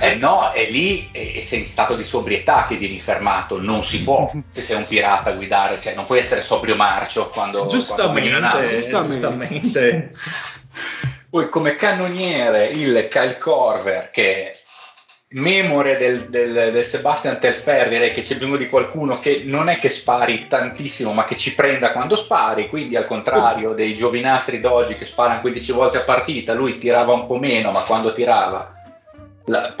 [0.00, 3.82] Eh no, è lì e, e sei in stato di sobrietà che vieni fermato, non
[3.84, 7.58] si può se sei un pirata a guidare, cioè non puoi essere sobrio marcio quando,
[7.64, 7.76] quando.
[7.76, 9.08] Giustamente, Giustamente.
[9.10, 10.10] giustamente.
[11.34, 14.52] Poi come cannoniere il Kyle Corver che
[15.30, 19.78] memore del, del- del Sebastian Telfair direi che c'è bisogno di qualcuno che non è
[19.78, 24.94] che spari tantissimo ma che ci prenda quando spari quindi al contrario dei giovinastri d'oggi
[24.94, 28.72] che sparano 15 volte a partita lui tirava un po' meno ma quando tirava
[29.46, 29.74] la,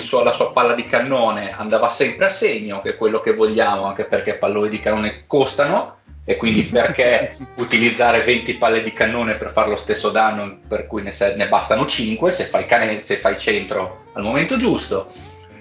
[0.00, 3.84] suo- la sua palla di cannone andava sempre a segno che è quello che vogliamo
[3.84, 5.95] anche perché palloni di cannone costano
[6.28, 11.00] e quindi perché utilizzare 20 palle di cannone per fare lo stesso danno per cui
[11.00, 15.10] ne, ser- ne bastano 5 se fai, cane- se fai centro al momento giusto.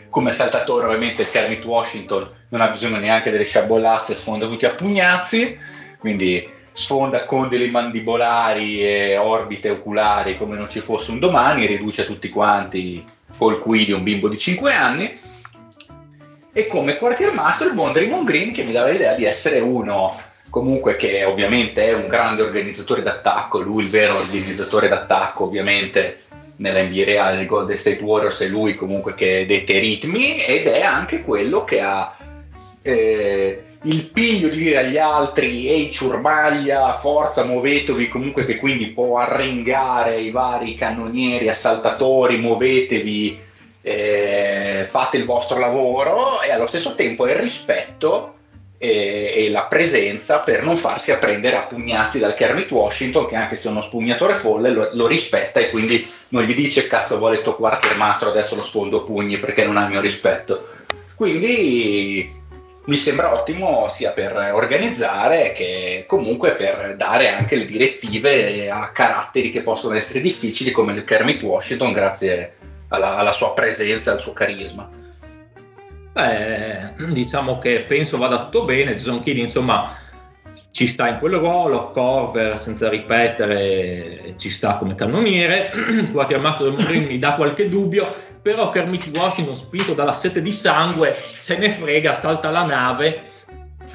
[0.10, 5.58] Come saltatore ovviamente Kermit Washington non ha bisogno neanche delle sciabolazze sfonda tutti a pugnazzi.
[6.00, 12.30] Quindi sfonda condili mandibolari e orbite oculari come non ci fosse un domani riduce tutti
[12.30, 13.04] quanti
[13.38, 15.20] col qui di un bimbo di 5 anni.
[16.54, 20.14] E come quartiermastro il buon Draymond Green che mi dava l'idea di essere uno
[20.56, 26.18] comunque che ovviamente è un grande organizzatore d'attacco, lui il vero organizzatore d'attacco ovviamente
[26.58, 30.68] nella NBA reale del Golden State Warriors è lui comunque che detta i ritmi ed
[30.68, 32.16] è anche quello che ha
[32.84, 39.18] eh, il piglio di dire agli altri ehi ciurmaglia, forza muovetevi comunque che quindi può
[39.18, 43.38] arringare i vari cannonieri, assaltatori, muovetevi
[43.82, 48.35] eh, fate il vostro lavoro e allo stesso tempo il rispetto
[48.78, 53.36] e, e la presenza per non farsi a prendere a pugnazzi dal Kermit Washington che
[53.36, 57.18] anche se è uno spugnatore folle lo, lo rispetta e quindi non gli dice cazzo
[57.18, 60.68] vuole sto quartiermastro adesso lo sfondo pugni perché non ha il mio rispetto
[61.16, 62.44] quindi
[62.86, 69.50] mi sembra ottimo sia per organizzare che comunque per dare anche le direttive a caratteri
[69.50, 72.56] che possono essere difficili come il Kermit Washington grazie
[72.90, 74.88] alla, alla sua presenza e al suo carisma.
[76.16, 78.94] Beh, diciamo che penso vada tutto bene.
[78.94, 79.92] Jason Kidd, insomma,
[80.72, 81.92] ci sta in quel ruolo.
[81.92, 85.72] Corver, senza ripetere, ci sta come cannoniere.
[86.14, 91.12] Quartiermastro del Green mi dà qualche dubbio, però Kermit Washington, spinto dalla sete di sangue,
[91.12, 93.24] se ne frega, salta la nave,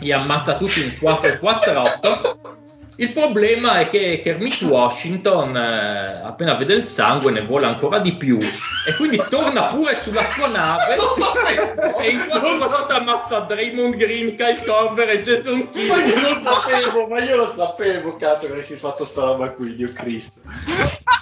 [0.01, 2.60] li ammazza tutti in 4-4-8.
[3.01, 8.15] Il problema è che Kermit Washington, eh, appena vede il sangue, ne vuole ancora di
[8.15, 10.97] più e quindi torna pure sulla sua nave
[11.99, 15.89] e in quattro volte ammazza Draymond Green, Kyle Corver e Jason Kidd.
[15.89, 19.75] Ma io lo sapevo, ma io lo sapevo, cazzo, che avessi fatto sta roba qui,
[19.77, 20.39] Dio Cristo.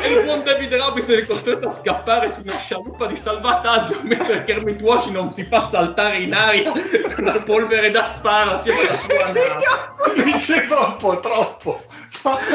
[0.00, 4.44] E il buon David Robinson è costretto a scappare su una scialuppa di salvataggio mentre
[4.44, 6.72] Kermit Washington si fa saltare in aria
[7.14, 10.24] con la polvere da sparo assieme alla sua nave.
[10.24, 11.80] Mi sembra un po' troppo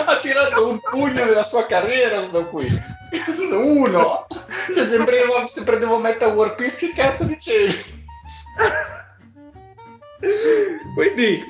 [0.05, 2.67] ha tirato un pugno nella sua carriera sto qui.
[3.51, 4.27] Uno.
[4.73, 8.01] Se, sembrava, se prendevo Meta War Peace che cazzo dicevi?
[10.95, 11.43] Quindi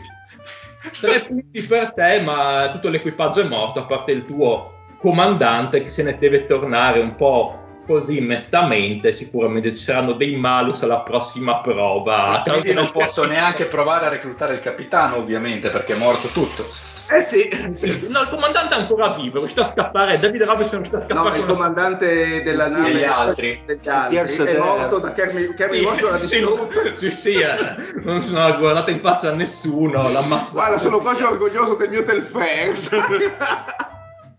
[0.99, 5.89] tre punti per te ma tutto l'equipaggio è morto a parte il tuo comandante che
[5.89, 11.57] se ne deve tornare un po' così mestamente sicuramente ci saranno dei malus alla prossima
[11.57, 16.65] prova quindi non posso neanche provare a reclutare il capitano ovviamente perché è morto tutto
[17.09, 18.07] eh sì, sì.
[18.09, 20.19] No, il comandante è ancora vivo, riuscito a scappare.
[20.19, 21.29] David Robinson riuscito a scappare.
[21.29, 26.01] No, il comandante della nave degli altri, degli altri è morto da Kerry, Kerry sì,
[26.01, 26.69] l'ha distrutto.
[26.97, 27.55] Sì, sì, eh.
[28.03, 30.09] non sono guardato in faccia a nessuno.
[30.51, 32.89] Guarda, sono quasi orgoglioso del mio Telfax.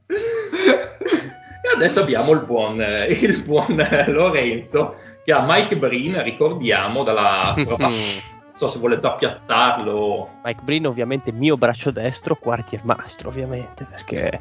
[1.64, 3.76] e adesso abbiamo il buon, il buon
[4.08, 7.88] Lorenzo che ha Mike Breen, ricordiamo, dalla prova
[8.54, 10.40] so se vuole già piazzarlo.
[10.44, 14.38] Mike Breen ovviamente mio braccio destro, quartier mastro ovviamente, perché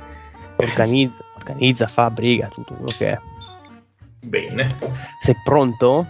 [0.57, 3.19] organizza, organizza, fa, briga, tutto quello che è.
[4.19, 4.67] Bene.
[5.21, 6.05] Sei pronto?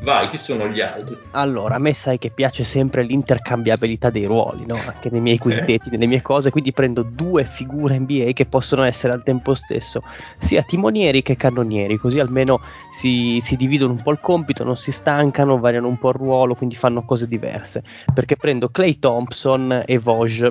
[0.00, 1.16] Vai, chi sono gli altri?
[1.30, 4.74] Allora, a me sai che piace sempre l'intercambiabilità dei ruoli, no?
[4.74, 9.12] Anche nei miei quintetti, nelle mie cose, quindi prendo due figure NBA che possono essere
[9.12, 10.02] al tempo stesso
[10.38, 14.92] sia timonieri che cannonieri, così almeno si, si dividono un po' il compito, non si
[14.92, 17.82] stancano, variano un po' il ruolo, quindi fanno cose diverse.
[18.12, 20.50] Perché prendo Clay Thompson e Vosge,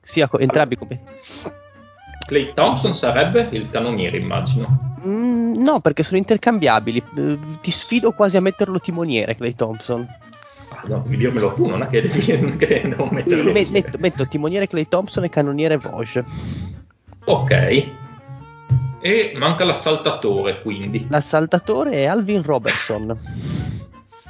[0.00, 1.00] sia co- entrambi come...
[2.26, 4.90] Clay Thompson sarebbe il cannoniere, immagino.
[5.04, 7.02] Mm, no, perché sono intercambiabili.
[7.16, 10.06] Eh, ti sfido quasi a metterlo timoniere, Clay Thompson.
[10.68, 13.52] Ah, no, devi dirmelo tu, non è che, devi, che devo metterlo.
[13.52, 16.24] Me, metto, metto, timoniere Clay Thompson e cannoniere Vosge.
[17.24, 17.88] Ok.
[19.02, 21.06] E manca l'assaltatore, quindi.
[21.08, 23.18] L'assaltatore è Alvin Robertson.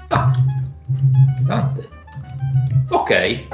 [0.08, 0.32] Ah,
[1.40, 1.88] Dante.
[2.90, 3.46] Ok.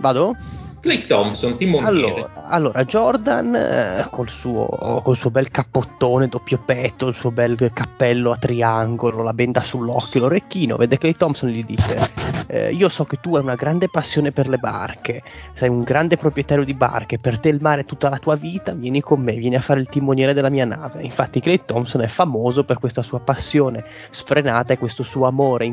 [0.00, 0.36] Vado?
[0.80, 1.90] Clay Thompson, timoniere.
[1.90, 4.66] Allora, allora Jordan eh, col, suo,
[5.02, 10.20] col, suo, bel cappottone doppio petto, il suo bel cappello a triangolo, la benda sull'occhio,
[10.20, 12.10] l'orecchino, vede Clay Thompson e gli dice
[12.46, 15.22] eh, io so che tu hai una grande passione per le barche,
[15.52, 18.72] sei un grande proprietario di barche, per te il mare è tutta la tua vita,
[18.72, 21.02] vieni con me, vieni a fare il timoniere della mia nave.
[21.02, 25.70] Infatti Clay Thompson è famoso per questa sua passione sfrenata e questo suo amore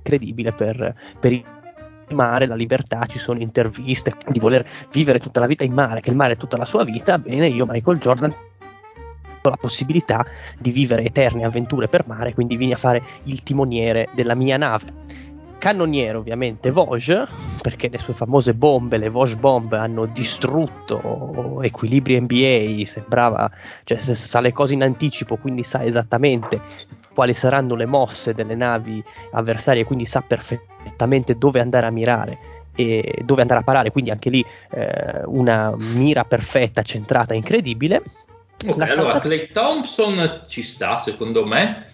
[0.00, 1.44] incredibile per, per i
[2.14, 6.10] mare, la libertà, ci sono interviste di voler vivere tutta la vita in mare, che
[6.10, 8.34] il mare è tutta la sua vita, bene, io Michael Jordan
[9.40, 10.26] ho la possibilità
[10.58, 15.06] di vivere eterne avventure per mare, quindi vieni a fare il timoniere della mia nave.
[15.58, 17.26] Cannoniere ovviamente Vosge,
[17.60, 23.50] perché le sue famose bombe, le Vosge Bomb, hanno distrutto equilibri NBA, sembrava,
[23.82, 26.60] cioè sa le cose in anticipo, quindi sa esattamente
[27.18, 29.02] quali saranno le mosse delle navi
[29.32, 32.38] avversarie, quindi sa perfettamente dove andare a mirare
[32.76, 38.02] e dove andare a parare, quindi anche lì eh, una mira perfetta, centrata, incredibile.
[38.64, 39.00] Ok, salta...
[39.00, 41.86] allora Clay Thompson ci sta secondo me,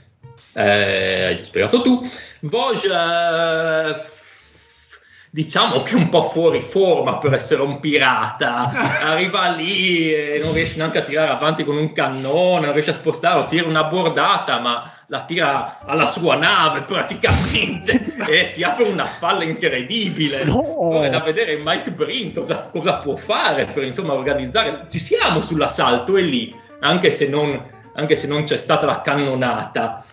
[0.53, 2.07] eh, hai già spiegato tu.
[2.41, 4.03] Vosge eh,
[5.31, 9.01] diciamo che è un po' fuori forma per essere un pirata.
[9.01, 12.95] Arriva lì e non riesce neanche a tirare avanti con un cannone, non riesce a
[12.95, 19.07] spostare, tira una bordata, ma la tira alla sua nave praticamente e si apre una
[19.07, 20.45] falla incredibile.
[20.45, 21.03] No.
[21.03, 24.87] È da vedere Mike Breen cosa, cosa, può fare per insomma organizzare.
[24.89, 27.63] Ci siamo sull'assalto e lì, anche se non,
[27.95, 30.05] anche se non c'è stata la cannonata.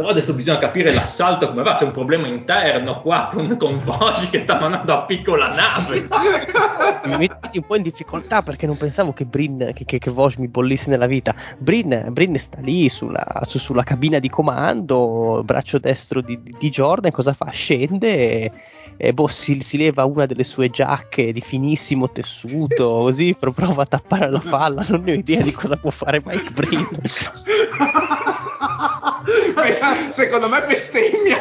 [0.00, 4.30] Però adesso bisogna capire l'assalto come va, c'è un problema interno qua con, con Voci
[4.30, 6.08] che sta mandando a piccola nave.
[7.04, 10.48] mi metti un po' in difficoltà perché non pensavo che Brin, che, che, che mi
[10.48, 11.34] bollisse nella vita.
[11.58, 17.10] Brin, Brin sta lì sulla, su, sulla, cabina di comando, braccio destro di, di Jordan,
[17.10, 17.50] cosa fa?
[17.50, 18.52] Scende e,
[18.96, 23.86] e boh, si, si, leva una delle sue giacche di finissimo tessuto, così prova a
[23.86, 26.88] tappare la falla, non ne ho idea di cosa può fare Mike Brin.
[30.10, 31.38] Secondo me bestemmia.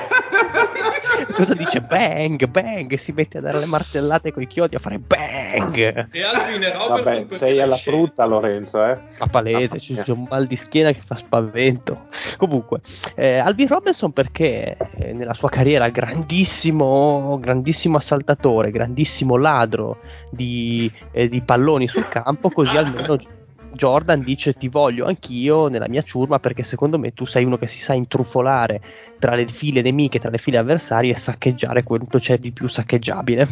[1.34, 1.82] Cosa dice?
[1.82, 6.08] Bang, bang, si mette a dare le martellate con i chiodi a fare bang.
[6.12, 8.98] E Alvin e Robert Vabbè, sei alla frutta Lorenzo, eh?
[9.20, 12.08] Ma palese, ah, c'è, c'è, un mal di schiena che fa spavento.
[12.38, 12.82] Comunque,
[13.16, 20.00] eh, Alvin Robinson perché eh, nella sua carriera grandissimo, grandissimo assaltatore, grandissimo ladro
[20.30, 23.18] di, eh, di palloni sul campo, così almeno
[23.72, 27.68] Jordan dice ti voglio anch'io nella mia ciurma perché secondo me tu sei uno che
[27.68, 28.82] si sa intrufolare
[29.20, 33.48] tra le file nemiche, tra le file avversarie e saccheggiare quanto c'è di più saccheggiabile.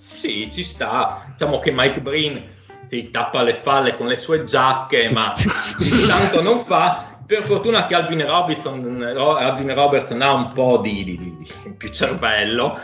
[0.00, 1.24] Sì, ci sta.
[1.30, 2.42] Diciamo che Mike Breen
[2.84, 5.32] si tappa le falle con le sue giacche, ma
[6.06, 7.16] tanto non fa.
[7.24, 11.90] Per fortuna che Alvin Robertson, Alvin Robertson ha un po' di, di, di, di più
[11.90, 12.78] cervello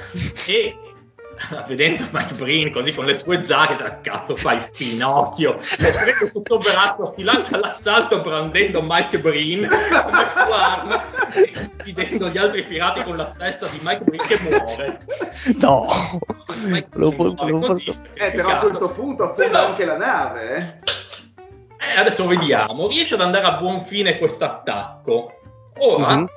[0.46, 0.76] e
[1.66, 6.58] vedendo Mike Breen così con le sue giacche, cioè, cazzo fai finocchio, e prende sotto
[6.58, 13.02] braccio, si lancia all'assalto brandendo Mike Breen come sua arma, e uccidendo gli altri pirati
[13.02, 15.00] con la testa di Mike Breen che muore.
[15.60, 15.86] No,
[16.64, 19.84] Mike lo Breen posso- lo così, posso- Eh, però a questo punto affonda Però- anche
[19.84, 20.92] la nave, eh.
[21.94, 25.32] Eh, adesso vediamo, riesce ad andare a buon fine questo attacco.
[25.78, 26.28] Ora Mhm.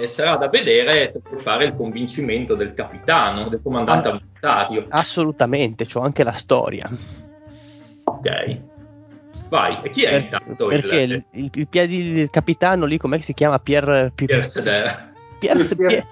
[0.00, 4.10] Eh, sarà da vedere se può fare il convincimento del capitano, del comandante Ah.
[4.12, 4.86] avversario.
[4.90, 6.90] assolutamente, c'ho anche la storia.
[8.04, 8.60] Ok,
[9.48, 9.78] vai.
[9.82, 13.34] E chi è Per- intanto perché il, il, il, il capitano lì, com'è che si
[13.34, 13.58] chiama?
[13.58, 15.12] Pier, Pier, Pierre Seder?
[15.38, 16.06] Pierre, Il Pier- Pier-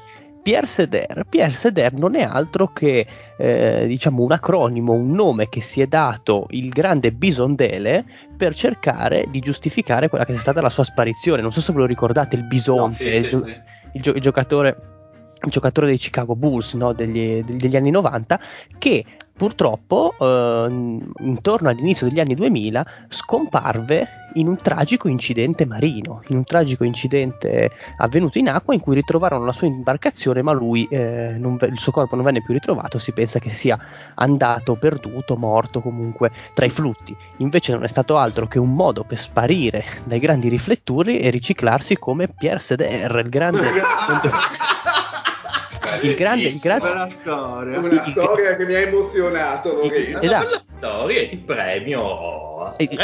[0.45, 1.25] Pierre Seder.
[1.27, 3.07] Pierre Seder non è altro che
[3.39, 8.05] eh, diciamo un acronimo, un nome che si è dato il grande Bisondele
[8.37, 11.41] per cercare di giustificare quella che è stata la sua sparizione.
[11.41, 13.61] Non so se ve lo ricordate, il Bisonte, Sì, il, sì, gio- sì.
[13.95, 14.77] il gio- il giocatore,
[15.43, 18.39] il giocatore dei Chicago Bulls no, degli, degli anni 90
[18.77, 19.03] che
[19.35, 26.45] purtroppo eh, intorno all'inizio degli anni 2000 scomparve in un tragico incidente marino, in un
[26.45, 31.59] tragico incidente avvenuto in acqua in cui ritrovarono la sua imbarcazione ma lui, eh, non
[31.61, 33.79] il suo corpo non venne più ritrovato, si pensa che sia
[34.15, 37.17] andato, perduto, morto comunque tra i flutti.
[37.39, 41.97] Invece non è stato altro che un modo per sparire dai grandi riflettori e riciclarsi
[41.97, 43.71] come Pierre Seder, il grande...
[46.03, 47.79] il grande, il grande Bella storia.
[47.79, 50.19] Una storia che mi ha emozionato, Lorenzo.
[50.19, 52.77] Una bella storia e ti premio.
[52.77, 52.97] E- e-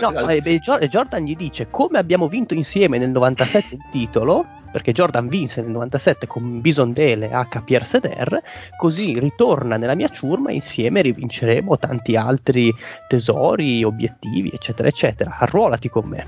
[0.00, 3.80] No, altri- eh, beh, Jor- Jordan gli dice come abbiamo vinto insieme nel 97 il
[3.90, 7.62] titolo, perché Jordan vinse nel 97 con Bisondele H.
[7.64, 8.40] Pierre Seder,
[8.76, 12.72] così ritorna nella mia ciurma e insieme rivinceremo tanti altri
[13.08, 15.36] tesori, obiettivi, eccetera, eccetera.
[15.38, 16.26] Arruolati con me.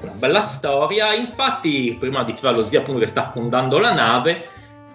[0.00, 1.12] Una bella storia.
[1.14, 4.46] Infatti, prima diceva lo zio appunto che sta affondando la nave,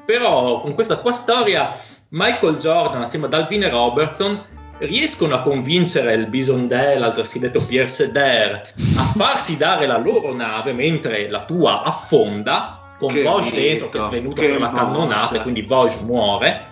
[0.06, 1.78] però con questa tua storia
[2.10, 4.46] Michael Jordan assieme ad Alvin e Robertson
[4.80, 8.62] riescono a convincere il Bisondel, altresì detto Pierre Seder,
[8.98, 13.98] a farsi dare la loro nave mentre la tua affonda con Che mito, dentro che
[13.98, 16.68] è svenuto che per la cannonata quindi Vosge muore.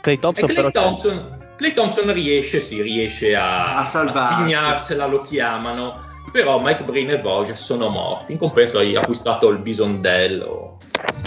[0.00, 4.34] Clay E Thompson Clay Thompson, Clay Thompson riesce, sì, riesce a, A salvarsi.
[4.34, 8.32] spignarsela, lo chiamano, però Mike Breen e Voge sono morti.
[8.32, 10.78] In compenso hai acquistato il bisondello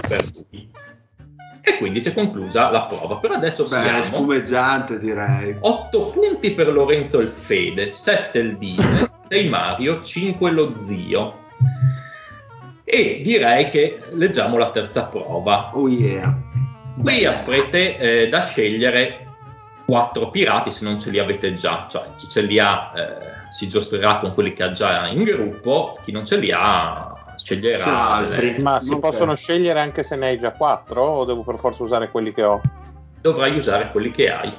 [0.08, 0.70] per lui.
[1.62, 3.18] E quindi si è conclusa la prova.
[3.18, 5.56] Per adesso Beh, siamo spumeggiante direi.
[5.60, 11.44] 8 punti per Lorenzo il Fede, 7 il Dine, 6 Mario, 5 lo zio.
[12.84, 15.72] E direi che leggiamo la terza prova.
[15.74, 16.36] Oh yeah.
[17.00, 19.26] Qui avrete eh, da scegliere
[19.86, 23.70] quattro pirati se non ce li avete già, cioè chi ce li ha eh, si
[23.70, 27.90] giostrerà con quelli che ha già in gruppo, chi non ce li ha sceglierà Sì,
[27.90, 28.48] altri.
[28.52, 29.00] delle- Ma si Ok.
[29.00, 32.44] possono scegliere anche se ne hai già quattro o devo per forza usare quelli che
[32.44, 32.62] ho?
[33.22, 34.54] dovrai usare quelli che hai.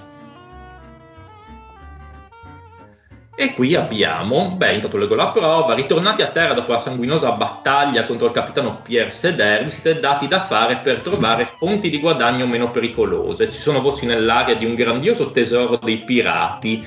[3.39, 8.07] E qui abbiamo, beh, intanto leggo la prova, ritornati a terra dopo la sanguinosa battaglia
[8.07, 12.47] contro il capitano Pierre Seder, vi siete dati da fare per trovare fonti di guadagno
[12.47, 13.51] meno pericolose.
[13.51, 16.85] Ci sono voci nell'aria di un grandioso tesoro dei pirati,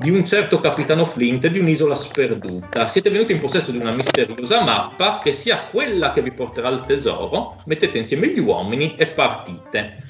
[0.00, 2.88] di un certo capitano Flint di un'isola sperduta.
[2.88, 6.86] Siete venuti in possesso di una misteriosa mappa che sia quella che vi porterà al
[6.86, 7.60] tesoro.
[7.66, 10.02] Mettete insieme gli uomini e partite.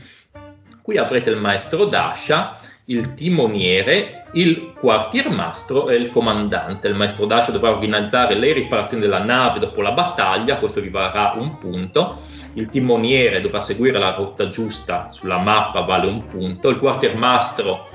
[0.80, 6.86] Qui avrete il maestro Dasha, il timoniere, il quartiermastro e il comandante.
[6.86, 11.32] Il maestro Dasha dovrà organizzare le riparazioni della nave dopo la battaglia, questo vi varrà
[11.36, 12.22] un punto.
[12.54, 16.68] Il timoniere dovrà seguire la rotta giusta sulla mappa, vale un punto.
[16.68, 17.88] Il quartiermastro,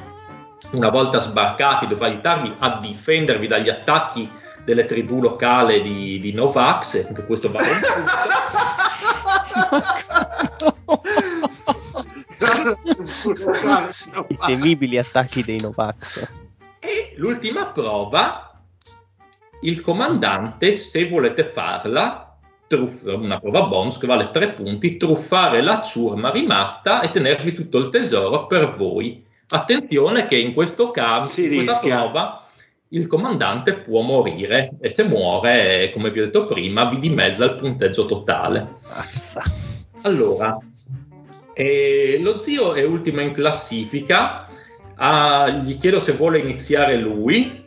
[0.72, 4.30] una volta sbarcati, dovrà aiutarvi a difendervi dagli attacchi
[4.64, 8.14] delle tribù locali di, di Novax, anche questo vale un punto.
[14.28, 16.28] I temibili attacchi dei Novax.
[16.80, 18.60] E l'ultima prova,
[19.62, 22.38] il comandante, se volete farla,
[22.68, 27.78] truff- una prova bonus che vale 3 punti, truffare la ciurma rimasta e tenervi tutto
[27.78, 29.25] il tesoro per voi.
[29.50, 31.98] Attenzione che in questo caso, Si in questa rischia.
[32.02, 32.46] prova,
[32.90, 37.56] il comandante può morire e se muore, come vi ho detto prima, vi dimezza il
[37.56, 38.68] punteggio totale.
[38.88, 39.44] Mazza.
[40.02, 40.58] Allora,
[41.54, 44.48] eh, lo zio è ultimo in classifica.
[44.96, 47.64] Ah, gli chiedo se vuole iniziare lui.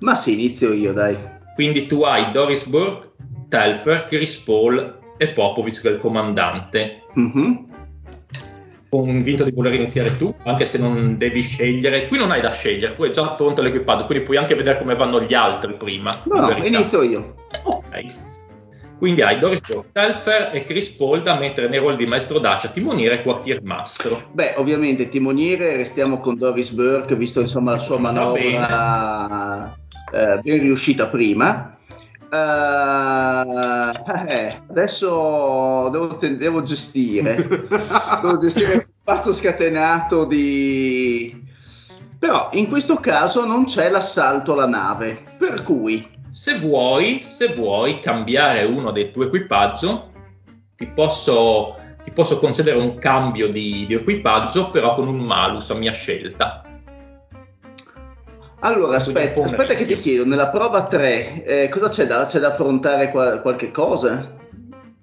[0.00, 1.16] Ma sì, inizio io, dai.
[1.54, 3.10] Quindi tu hai Doris Burke,
[3.48, 7.02] Telfer, Chris Paul e Popovic che è il comandante.
[7.14, 7.67] Mhm.
[8.90, 12.08] Convinto di voler iniziare tu, anche se non devi scegliere.
[12.08, 14.94] Qui non hai da scegliere, tu hai già pronto l'equipaggio, quindi puoi anche vedere come
[14.94, 16.10] vanno gli altri prima.
[16.24, 17.34] No, no, inizio io.
[17.64, 18.04] Ok.
[18.98, 19.60] Quindi hai Doris
[19.92, 24.30] Telfer e Chris Paul da mettere nei ruoli di maestro Dacia, timoniere e quartier mastro.
[24.32, 29.76] Beh, ovviamente timoniere restiamo con Doris Burke, visto insomma la sua manovra
[30.12, 31.77] eh, ben riuscita prima.
[32.30, 33.92] Uh,
[34.26, 37.36] eh, adesso devo, devo gestire,
[38.20, 41.46] devo gestire il pazzo scatenato di...
[42.18, 48.00] Però in questo caso non c'è l'assalto alla nave, per cui se vuoi, se vuoi
[48.00, 50.12] cambiare uno del tuo equipaggio,
[50.76, 55.74] ti posso, ti posso concedere un cambio di, di, equipaggio, però con un malus a
[55.74, 56.67] mia scelta.
[58.60, 62.48] Allora, aspetta, aspetta che ti chiedo, nella prova 3 eh, cosa c'è da, c'è da
[62.48, 64.36] affrontare qua, qualche cosa?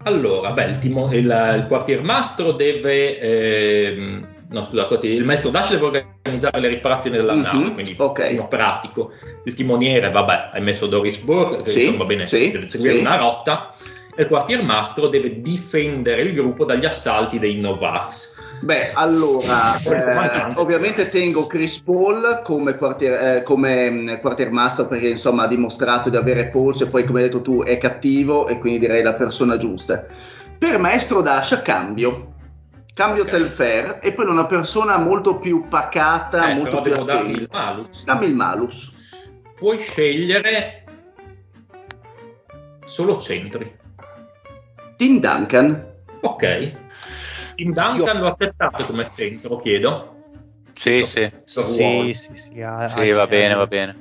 [0.03, 3.19] Allora, beh, il, timo, il, il quartiermastro deve...
[3.19, 8.47] Eh, no scusa, il maestro Dash deve organizzare le riparazioni della mm-hmm, nave, quindi okay.
[8.47, 9.11] pratico.
[9.45, 12.99] Il timoniere, vabbè, hai messo Doris Burke, che sì, va bene, sì, deve seguire sì.
[12.99, 13.73] una rotta,
[14.17, 18.39] il quartiermastro deve difendere il gruppo dagli assalti dei Novax.
[18.61, 25.43] Beh, allora, eh, ovviamente tengo Chris Paul come, quartier, eh, come mm, quartiermastro perché insomma
[25.43, 28.79] ha dimostrato di avere polso e poi come hai detto tu è cattivo e quindi
[28.79, 30.05] direi la persona giusta.
[30.57, 32.33] Per maestro Dash cambio,
[32.93, 33.39] cambio okay.
[33.39, 38.03] Telfair e poi una persona molto più pacata, eh, molto più devo darmi il malus.
[38.05, 38.93] Dammi il malus.
[39.57, 40.83] Puoi scegliere
[42.85, 43.83] solo centri.
[44.97, 45.85] Tim Duncan.
[46.21, 46.71] Ok.
[47.55, 48.21] Tim Duncan Io...
[48.21, 50.13] lo accettate come centro, chiedo?
[50.73, 51.31] Sì, sì.
[51.45, 53.97] Sì, sì, sì, ha, sì va bene, va bene.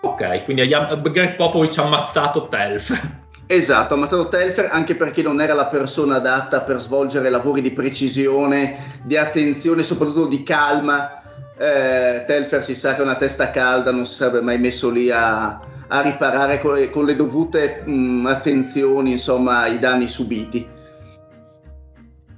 [0.00, 3.16] Ok, quindi Greg Popovich ha ammazzato Telf.
[3.46, 7.72] Esatto, ha ammazzato Telfer anche perché non era la persona adatta per svolgere lavori di
[7.72, 11.22] precisione, di attenzione, soprattutto di calma.
[11.56, 15.10] Eh, Telfer si sa che è una testa calda, non si sarebbe mai messo lì
[15.10, 15.58] a,
[15.88, 20.66] a riparare con le, con le dovute mh, attenzioni, insomma, i danni subiti.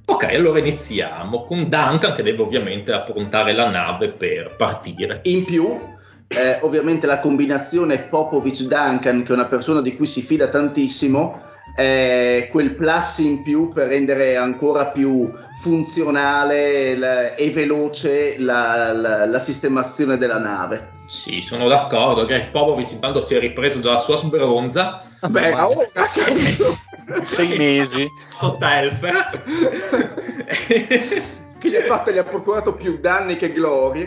[0.06, 5.20] Ok, allora iniziamo con Duncan che deve ovviamente approntare la nave per partire.
[5.24, 5.78] In più,
[6.27, 11.43] eh, ovviamente la combinazione Popovic-Duncan, che è una persona di cui si fida tantissimo,
[11.77, 19.26] è quel plus in più per rendere ancora più funzionale la, e veloce la, la,
[19.26, 20.98] la, sistemazione della nave.
[21.06, 22.24] Sì, sono d'accordo.
[22.24, 25.02] Che Popovic intanto si è ripreso dalla sua sbronza.
[25.26, 25.84] Beh, ma ora
[27.22, 28.08] sei mesi.
[28.40, 29.42] Hotelfer.
[31.58, 34.06] che gli ha, fatto, gli ha procurato più danni che glorie.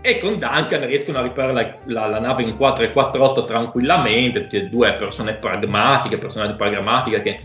[0.00, 4.40] E con Duncan riescono a riparare la, la, la nave in 4 e 4-8 tranquillamente,
[4.40, 7.40] perché due persone pragmatiche, personaggi pragmatiche che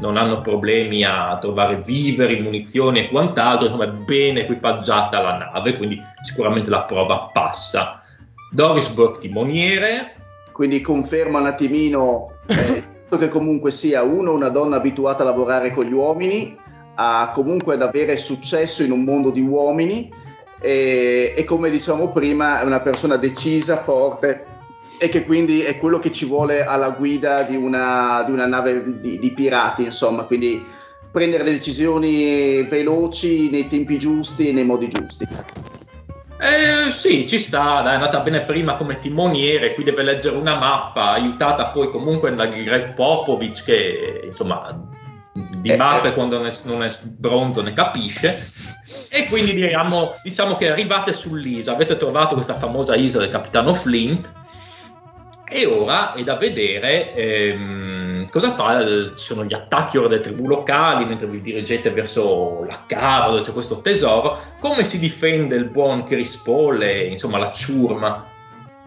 [0.00, 5.76] non hanno problemi a trovare viveri, munizioni e quant'altro, insomma è ben equipaggiata la nave,
[5.76, 8.02] quindi sicuramente la prova passa.
[8.50, 10.14] Doris Burke timoniere.
[10.52, 12.82] Quindi conferma un attimino eh,
[13.18, 16.56] che comunque sia uno una donna abituata a lavorare con gli uomini
[17.02, 20.12] a comunque ad avere successo in un mondo di uomini
[20.60, 24.44] e, e come diciamo prima è una persona decisa, forte
[25.00, 29.00] e che quindi è quello che ci vuole alla guida di una, di una nave
[29.00, 30.62] di, di, pirati, insomma, quindi
[31.10, 35.26] prendere le decisioni veloci nei tempi giusti e nei modi giusti.
[36.38, 40.58] Eh, sì, ci sta, dai, è andata bene prima come timoniere, qui deve leggere una
[40.58, 44.86] mappa, aiutata poi comunque da Greg Popovic che insomma
[45.32, 46.14] di eh, mappe eh.
[46.14, 48.50] quando non è bronzo ne capisce
[49.08, 54.28] e quindi diciamo, diciamo che arrivate sull'isola, avete trovato questa famosa isola del capitano Flint
[55.50, 60.46] e ora è da vedere ehm, cosa fa, ci sono gli attacchi ora delle tribù
[60.46, 65.64] locali mentre vi dirigete verso la cava dove c'è questo tesoro, come si difende il
[65.64, 68.28] buon Chris Paul e insomma la ciurma?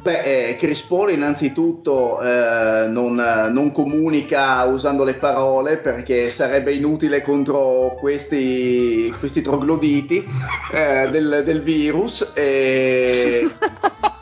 [0.04, 7.22] Beh, eh, Chris Paul innanzitutto eh, non, non, comunica usando le parole perché sarebbe inutile
[7.22, 10.26] contro questi, questi trogloditi
[10.74, 13.48] eh, del, del, virus e,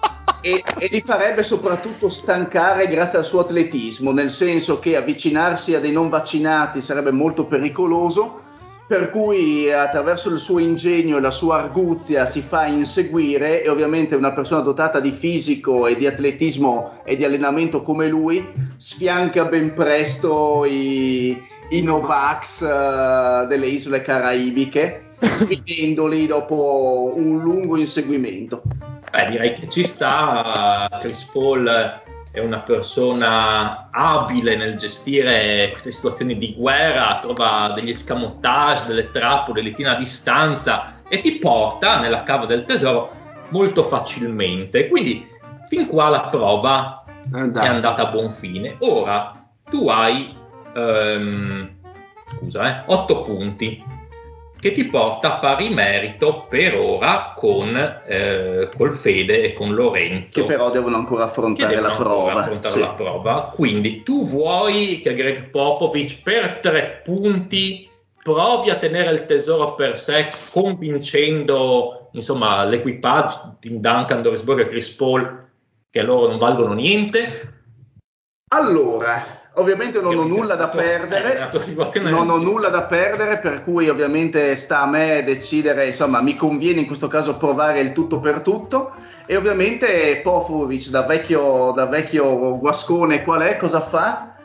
[0.41, 5.79] e, e, li farebbe soprattutto stancare grazie al suo atletismo, nel senso che avvicinarsi a
[5.79, 8.49] dei non vaccinati sarebbe molto pericoloso
[8.91, 14.15] per cui attraverso il suo ingegno e la sua arguzia si fa inseguire e ovviamente
[14.15, 18.45] una persona dotata di fisico e di atletismo e di allenamento come lui
[18.75, 28.61] sfianca ben presto i, i Novax uh, delle isole caraibiche sfidendoli dopo un lungo inseguimento.
[29.11, 32.01] Beh, direi che ci sta Chris Paul
[32.31, 39.61] è una persona abile nel gestire queste situazioni di guerra, trova degli escamotage, delle trappole,
[39.61, 43.11] le tiene a distanza e ti porta nella cava del tesoro
[43.49, 44.87] molto facilmente.
[44.87, 45.27] Quindi
[45.67, 48.77] fin qua la prova è andata a buon fine.
[48.79, 50.33] Ora tu hai
[50.73, 51.69] ehm,
[52.27, 53.83] scusa, eh, 8 punti,
[54.61, 57.75] che ti porta a pari merito per ora con
[58.07, 60.39] eh, col Fede e con Lorenzo.
[60.39, 62.41] Che però devono ancora affrontare che la devono ancora prova.
[62.41, 62.79] affrontare Sì.
[62.79, 63.51] la prova.
[63.55, 67.89] Quindi tu vuoi che Greg Popovich per tre punti
[68.21, 74.69] provi a tenere il tesoro per sé, convincendo insomma l'equipaggio Tim Duncan, Doris Burger e
[74.69, 75.49] Chris Paul
[75.89, 77.55] che loro non valgono niente.
[78.53, 81.49] Allora, ovviamente non ho nulla da tua- eh, perdere.
[81.61, 86.35] situazione Non ho nulla da perdere, per cui ovviamente sta a me decidere, insomma, mi
[86.35, 88.91] conviene in questo caso provare il tutto per tutto.
[89.25, 93.55] E ovviamente Popovic, da vecchio, da vecchio guascone, qual è?
[93.55, 94.35] Cosa fa?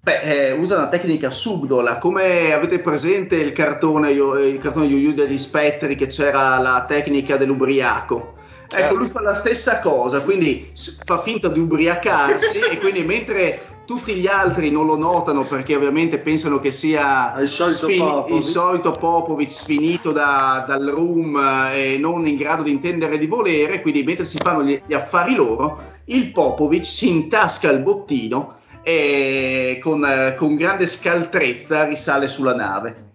[0.00, 5.12] Beh, eh, usa una tecnica subdola, come avete presente il cartone, il cartone Yu Yu
[5.12, 8.34] degli spettri che c'era la tecnica dell'ubriaco.
[8.70, 8.94] Ecco, Certo.
[8.96, 10.72] lui fa la stessa cosa, quindi
[11.04, 16.18] fa finta di ubriacarsi e quindi mentre tutti gli altri non lo notano perché ovviamente
[16.18, 18.36] pensano che sia Il solito Popovic.
[18.36, 21.34] il solito Popovic sfinito da- dal room
[21.72, 24.92] eh, e non in grado di intendere di volere, quindi mentre si fanno gli, gli
[24.92, 32.28] affari loro, il Popovic si intasca il bottino e con, eh, con grande scaltrezza risale
[32.28, 33.06] sulla nave.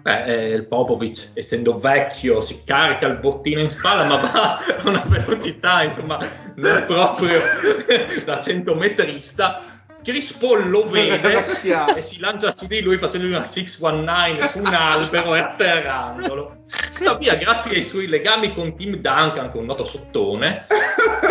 [0.00, 4.88] Beh, eh, il Popovic, essendo vecchio, si carica il bottino in spalla, ma va a
[4.88, 6.18] una velocità, insomma,
[6.54, 7.40] non proprio
[8.24, 9.73] da 100 metrista.
[10.04, 14.66] Chris Paul lo vede e si lancia su di lui facendogli una 619 su un
[14.66, 16.56] albero e atterrandolo.
[16.94, 20.66] Tuttavia, grazie ai suoi legami con Tim Duncan, che è un noto sottone,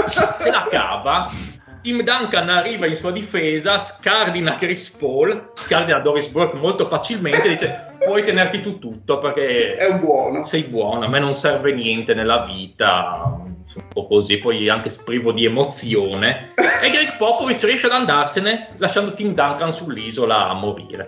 [0.05, 1.31] se la cava.
[1.81, 7.49] Tim Duncan arriva in sua difesa, scardina Chris Paul, scardina Doris Burke molto facilmente e
[7.49, 9.77] dice puoi tenerti tu tutto perché
[10.43, 13.37] sei buono, a me non serve niente nella vita,
[13.75, 16.53] un po' così, poi anche privo di emozione.
[16.55, 21.07] E Greg Popovich riesce ad andarsene lasciando Tim Duncan sull'isola a morire.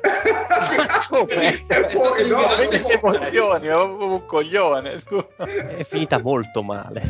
[1.15, 2.39] E poi, no,
[2.69, 4.99] che emozioni, un coglione.
[4.99, 5.27] scusa.
[5.37, 7.09] È finita molto male.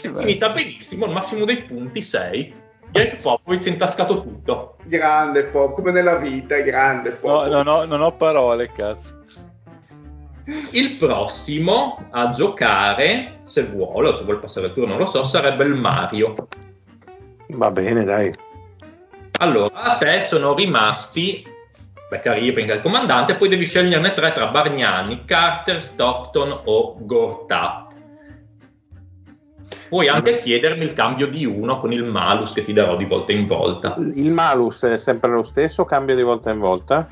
[0.00, 2.64] Finita benissimo, il massimo dei punti 6.
[2.90, 4.76] Greg Popovich si è intascato tutto.
[4.84, 7.48] grande Pop, come nella vita, grande Pop.
[7.48, 9.24] No, non ho, non ho parole, cazzo.
[10.72, 15.24] Il prossimo a giocare, se vuole, o se vuole passare il turno, non lo so,
[15.24, 16.34] sarebbe il Mario.
[17.48, 18.32] Va bene, dai.
[19.38, 21.54] Allora, a te sono rimasti
[22.08, 27.84] Beccari venga il comandante, poi devi sceglierne tre tra Bargnani, Carter, Stockton o Gortat.
[29.88, 33.32] Puoi anche chiedermi il cambio di uno con il malus che ti darò di volta
[33.32, 33.96] in volta.
[33.98, 37.08] Il malus è sempre lo stesso, cambia di volta in volta?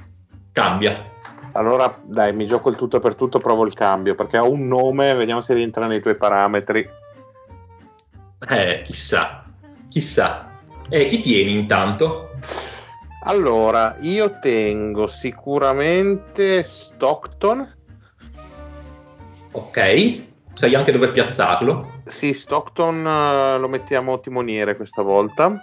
[0.53, 1.13] Cambia.
[1.57, 5.15] Allora, dai, mi gioco il tutto per tutto, provo il cambio, perché ha un nome,
[5.15, 6.89] vediamo se rientra nei tuoi parametri.
[8.49, 9.45] Eh, chissà,
[9.89, 10.51] chissà.
[10.89, 12.31] E chi tieni intanto?
[13.23, 17.75] Allora, io tengo sicuramente Stockton.
[19.53, 20.23] Ok,
[20.55, 22.03] sai anche dove piazzarlo?
[22.07, 25.57] Sì, Stockton eh, lo mettiamo timoniere questa volta.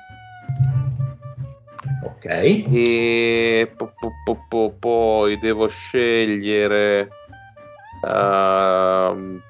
[2.22, 2.26] Ok.
[2.28, 7.10] E po- po- po- po- poi devo scegliere
[8.08, 9.42] ehm,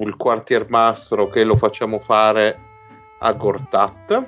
[0.00, 2.58] il quartiermastro che lo facciamo fare
[3.20, 4.26] a Gortat.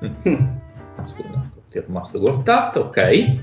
[0.00, 2.96] Ti è rimasto Gortat, ok.
[2.96, 3.38] E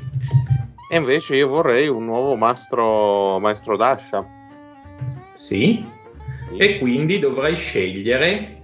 [0.98, 4.26] invece io vorrei un nuovo mastro, maestro Dasha.
[5.36, 5.86] Sì.
[6.58, 8.62] E quindi dovrai scegliere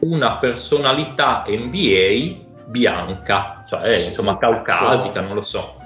[0.00, 5.76] una personalità NBA bianca, cioè insomma caucasica, non lo so.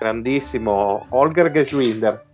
[0.00, 2.24] Grandissimo Holger Geschwinder.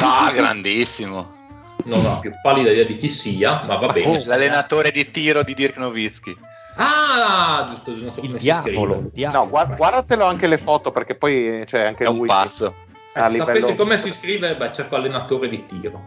[0.00, 1.40] Ah, grandissimo.
[1.84, 4.24] Non ho la più pallida idea di chi sia, ma va bene.
[4.24, 6.36] L'allenatore di tiro di Dirk Nowitzki.
[6.76, 9.06] Ah, giusto, non so Il come si diavolo, scrive.
[9.06, 9.42] il diavolo.
[9.44, 12.26] No, guard- guardatelo anche le foto perché poi c'è anche È un lui.
[12.26, 12.74] pazzo.
[13.14, 13.74] A Se sapessi livello...
[13.76, 16.00] come si scrive, beh, cerco allenatore di tiro.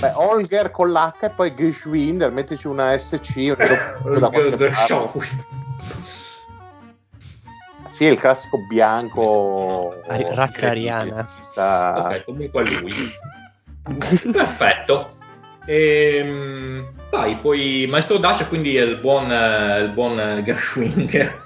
[0.00, 3.54] Beh, Holger con l'H e poi Geschwinder, mettici una SC.
[4.02, 4.70] qualche parte.
[7.94, 10.02] Sì, è il classico bianco.
[10.08, 11.24] Ari- razza ariana.
[11.42, 12.90] Sta- Ok, comunque è lui.
[14.32, 15.10] Perfetto.
[15.66, 21.06] Ehm, vai, poi Maestro Dacia quindi è il buon, eh, il buon eh, Gershwin.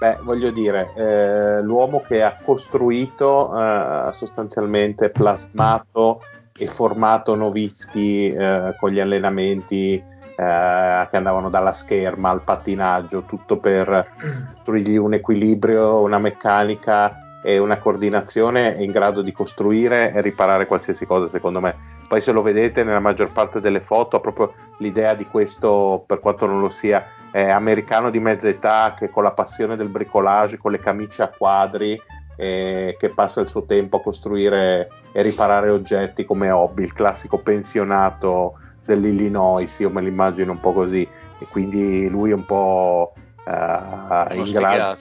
[0.00, 6.22] Beh, voglio dire, eh, l'uomo che ha costruito, eh, sostanzialmente plasmato
[6.58, 10.02] e formato Novitsky eh, con gli allenamenti
[10.36, 14.12] eh, che andavano dalla scherma al pattinaggio, tutto per
[14.56, 21.04] costruirgli un equilibrio, una meccanica e una coordinazione in grado di costruire e riparare qualsiasi
[21.06, 21.92] cosa, secondo me.
[22.08, 26.46] Poi se lo vedete nella maggior parte delle foto, proprio l'idea di questo, per quanto
[26.46, 30.70] non lo sia, eh, americano di mezza età che con la passione del bricolage, con
[30.70, 32.00] le camicie a quadri,
[32.36, 37.38] e che passa il suo tempo a costruire e riparare oggetti come hobby, il classico
[37.38, 41.02] pensionato dell'Illinois, io me l'immagino un po' così,
[41.38, 43.12] e quindi lui è un po'
[43.44, 44.98] uh, in grado.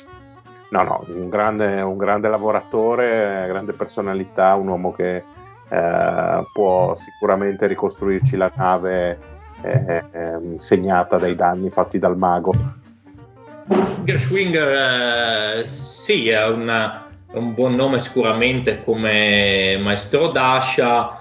[0.70, 5.24] No, no, un grande, un grande lavoratore, grande personalità, un uomo che
[5.70, 9.20] uh, può sicuramente ricostruirci la nave
[9.64, 12.52] eh, eh, segnata dai danni fatti dal mago.
[14.04, 21.18] Gershwinger, eh, sì, è una, un buon nome sicuramente come maestro Dasha,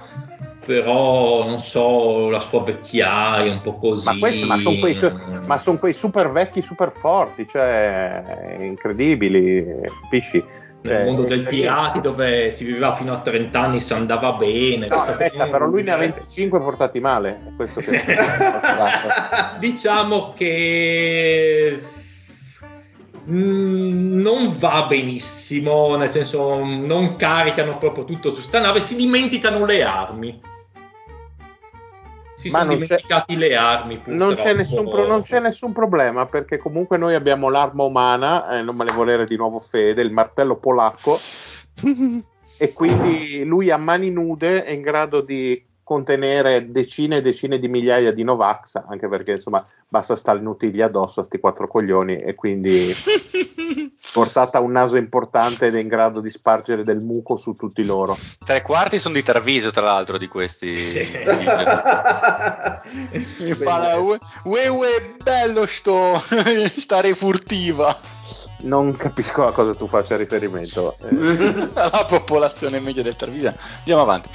[0.64, 4.05] però non so, la sua vecchiaia un po' così.
[4.05, 4.98] Ma, questo, ma sono quei,
[5.47, 9.64] ma son quei super vecchi, super forti, cioè incredibili,
[10.02, 10.60] capisci?
[10.82, 14.86] Nel cioè, mondo dei pirati dove si viveva fino a 30 anni si andava bene.
[14.89, 17.52] No, aspetta, però lui ne ha 25 portati male.
[17.56, 18.02] Questo che
[19.60, 21.80] diciamo che
[23.24, 29.82] non va benissimo, nel senso non caricano proprio tutto su sta nave, si dimenticano le
[29.82, 30.40] armi.
[32.36, 34.01] Si Ma sono dimenticati le armi.
[34.07, 38.74] Non c'è, nessun, non c'è, nessun, problema perché comunque noi abbiamo l'arma umana, eh, non
[38.74, 41.16] me ne volere di nuovo Fede, il martello polacco.
[42.59, 47.69] e quindi lui a mani nude è in grado di contenere decine e decine di
[47.69, 52.91] migliaia di Novax, anche perché insomma basta starnutirgli addosso a sti quattro coglioni e quindi
[54.13, 58.17] portata un naso importante ed è in grado di spargere del muco su tutti loro.
[58.45, 60.73] Tre quarti sono di Tarviso, tra l'altro, di questi.
[63.39, 64.19] Mi fa ue,
[64.69, 66.19] ue, bello sto
[66.77, 67.95] stare furtiva.
[68.63, 70.97] Non capisco a cosa tu faccia riferimento.
[71.01, 71.71] Eh.
[71.75, 73.55] La popolazione media del Tarvisio.
[73.79, 74.31] Andiamo avanti.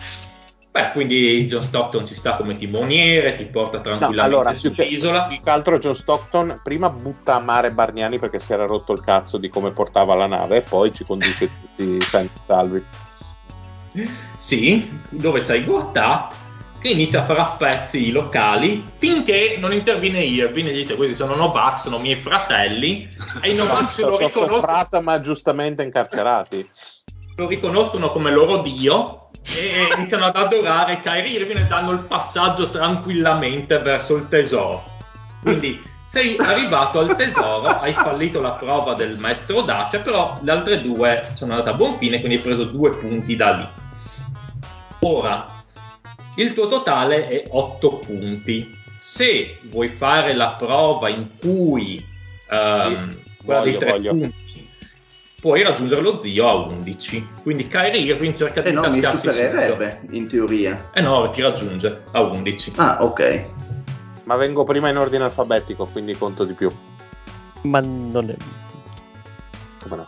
[0.77, 5.23] Beh, quindi John Stockton ci sta come timoniere, ti porta tranquillamente no, allora, sull'isola.
[5.23, 9.01] Più che altro John Stockton prima butta a mare Barniani perché si era rotto il
[9.01, 12.85] cazzo di come portava la nave e poi ci conduce tutti senza salvi.
[14.37, 16.35] Sì, dove c'hai Gortat
[16.79, 21.15] che inizia a fare a pezzi i locali finché non interviene Irving e dice questi
[21.15, 23.07] sono Novax, sono miei fratelli
[23.41, 26.69] e i Novax lo riconoscono ma giustamente incarcerati
[27.37, 32.69] lo riconoscono come loro dio e iniziano ad adorare Kyrie Irving e danno il passaggio
[32.69, 34.83] tranquillamente verso il tesoro.
[35.41, 40.81] Quindi sei arrivato al tesoro, hai fallito la prova del maestro Dacia, però le altre
[40.81, 43.67] due sono andate a buon fine, quindi hai preso due punti da lì.
[44.99, 45.45] Ora,
[46.35, 48.69] il tuo totale è 8 punti.
[48.97, 52.03] Se vuoi fare la prova in cui
[52.49, 53.09] um,
[53.43, 54.09] quella voglio, dei 3 voglio.
[54.09, 54.46] punti
[55.39, 57.29] puoi raggiungere lo zio a 11.
[57.43, 60.89] Quindi Kyrie Irving cerca di eh no, mi supererebbe in teoria.
[60.93, 62.73] Eh no, ti raggiunge a 11.
[62.77, 63.45] Ah, ok.
[64.23, 66.69] Ma vengo prima in ordine alfabetico, quindi conto di più.
[67.61, 68.35] Ma non è.
[69.83, 70.07] Come no?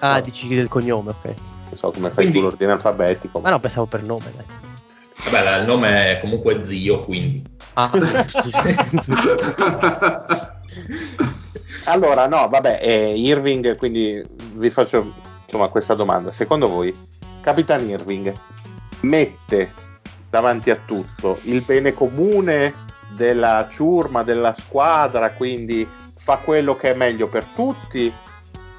[0.00, 0.20] Ah, no.
[0.20, 1.24] dici del cognome, ok.
[1.24, 2.34] Non so come fai quindi...
[2.34, 3.40] tu l'ordine alfabetico.
[3.40, 4.44] Ma no, pensavo per nome, dai.
[5.30, 7.42] Vabbè, il nome è comunque zio, quindi.
[7.74, 7.90] Ah,
[11.88, 15.12] allora, no, vabbè, eh, Irving, quindi vi faccio
[15.44, 16.30] insomma, questa domanda.
[16.30, 16.94] Secondo voi,
[17.40, 18.32] Capitan Irving
[19.00, 19.72] mette
[20.30, 22.74] davanti a tutto il bene comune
[23.16, 28.12] della ciurma, della squadra, quindi fa quello che è meglio per tutti,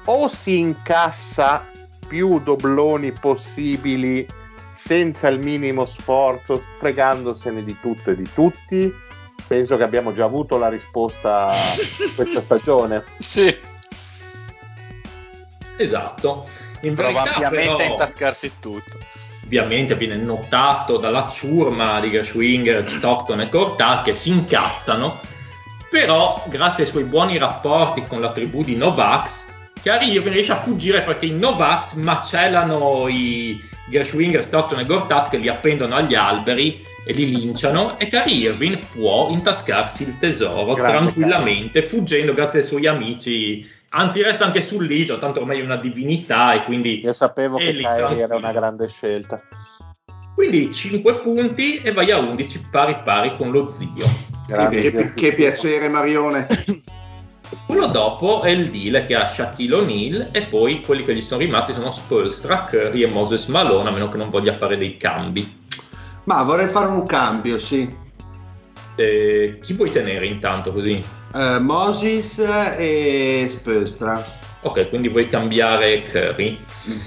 [0.04, 1.66] o si incassa
[2.06, 4.26] più dobloni possibili
[4.74, 8.92] senza il minimo sforzo, fregandosene di tutto e di tutti?
[9.50, 11.50] Penso che abbiamo già avuto la risposta
[12.14, 13.02] questa stagione.
[13.18, 13.52] Sì.
[15.76, 16.46] Esatto.
[16.82, 18.96] In Prova verità, ampiamente però, a intascarsi tutto.
[19.44, 25.18] Ovviamente viene notato dalla ciurma di Gershwinger, Stockton e Cortat che si incazzano,
[25.90, 29.46] però grazie ai suoi buoni rapporti con la tribù di Novax,
[29.82, 35.48] Chiari riesce a fuggire perché i Novax macellano i Gershwinger, Stockton e Gortat che li
[35.48, 41.80] appendono agli alberi e li linciano e Cari Irving può intascarsi il tesoro Grande tranquillamente,
[41.80, 41.96] caro.
[41.96, 43.66] fuggendo grazie ai suoi amici.
[43.92, 47.00] Anzi, resta anche sull'isola, tanto ormai è una divinità e quindi...
[47.02, 49.40] Io sapevo che Kyrie era una grande scelta.
[50.34, 54.06] Quindi 5 punti e vai a 11 pari pari con lo zio.
[54.46, 56.46] Che, che, piacere Marione.
[57.66, 61.40] Quello dopo è il deal che ha Shaquille O'Neal e poi quelli che gli sono
[61.40, 65.58] rimasti sono Spolstra, Curry e Moses Malone, a meno che non voglia fare dei cambi.
[66.24, 67.88] Ma vorrei fare un cambio, sì.
[68.96, 71.02] Eh, chi puoi tenere intanto così?
[71.32, 74.24] Uh, Moses e Spolstra.
[74.62, 76.58] Ok, quindi vuoi cambiare Curry.
[76.90, 76.98] Mm.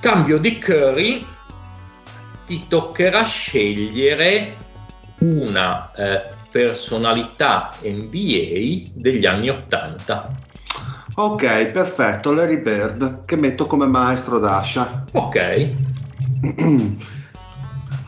[0.00, 1.24] Cambio di Curry,
[2.46, 4.56] ti toccherà scegliere
[5.20, 10.36] una eh, personalità NBA degli anni 80.
[11.16, 15.04] Ok, perfetto, Larry Bird, che metto come maestro d'ascia.
[15.12, 15.70] Ok.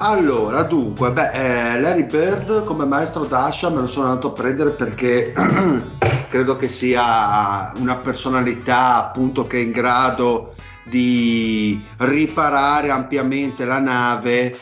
[0.02, 1.30] Allora, dunque, beh,
[1.74, 5.34] eh, Larry Bird come maestro d'ascia me lo sono andato a prendere perché
[6.30, 10.54] credo che sia una personalità appunto che è in grado
[10.84, 14.58] di riparare ampiamente la nave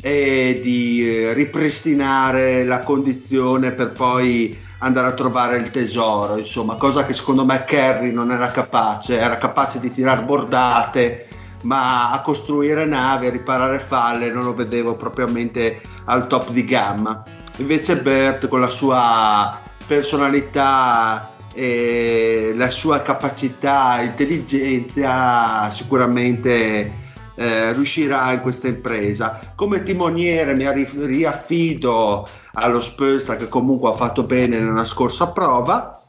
[0.00, 7.12] e di ripristinare la condizione per poi andare a trovare il tesoro, insomma, cosa che
[7.12, 11.27] secondo me Kerry non era capace, era capace di tirare bordate
[11.62, 17.22] ma a costruire navi, a riparare falle non lo vedevo propriamente al top di gamma.
[17.56, 28.40] Invece Bert con la sua personalità e la sua capacità, intelligenza sicuramente eh, riuscirà in
[28.40, 29.40] questa impresa.
[29.54, 30.66] Come timoniere mi
[31.04, 36.00] riaffido allo Spursta che comunque ha fatto bene nella scorsa prova,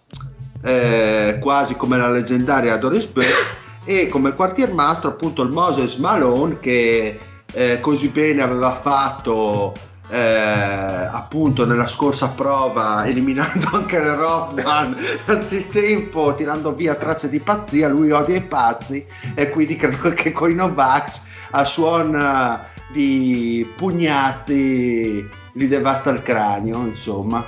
[0.63, 3.58] eh, quasi come la leggendaria Doris Burke
[3.89, 7.17] e come quartiermastro appunto il Moses Malone che
[7.51, 9.73] eh, così bene aveva fatto
[10.11, 14.95] eh, appunto nella scorsa prova eliminando anche le Rockdown
[15.25, 19.03] anzitempo tirando via tracce di pazzia lui odia i pazzi
[19.33, 22.59] e quindi credo che con i Novax a suon
[22.91, 27.43] di pugnazzi gli devasta il cranio insomma.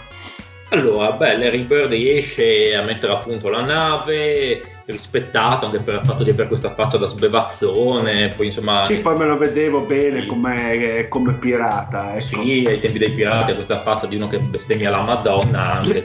[0.70, 6.02] Allora, beh, Larry Bird riesce a mettere a punto la nave, rispettato anche per il
[6.06, 8.34] fatto di avere questa faccia da sbevazzone.
[8.36, 8.86] Poi insomma.
[8.86, 10.28] Sì, poi me lo vedevo bene sì.
[10.28, 12.16] come, come, pirata.
[12.16, 12.42] Ecco.
[12.44, 16.04] Sì, ai tempi dei pirati, questa faccia di uno che bestemmia la Madonna, anche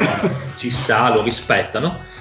[0.56, 2.14] ci sta, lo rispettano.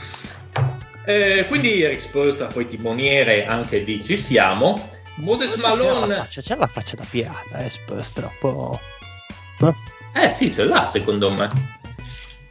[1.06, 4.94] Eh, eh Eric Spolstra, poi timoniere anche di Ci siamo.
[5.18, 5.92] Moses Malone.
[5.92, 8.80] C'è la, faccia, c'è la faccia da pirata, eh, Spolstra, un po'.
[10.14, 11.75] Eh sì, ce l'ha secondo me.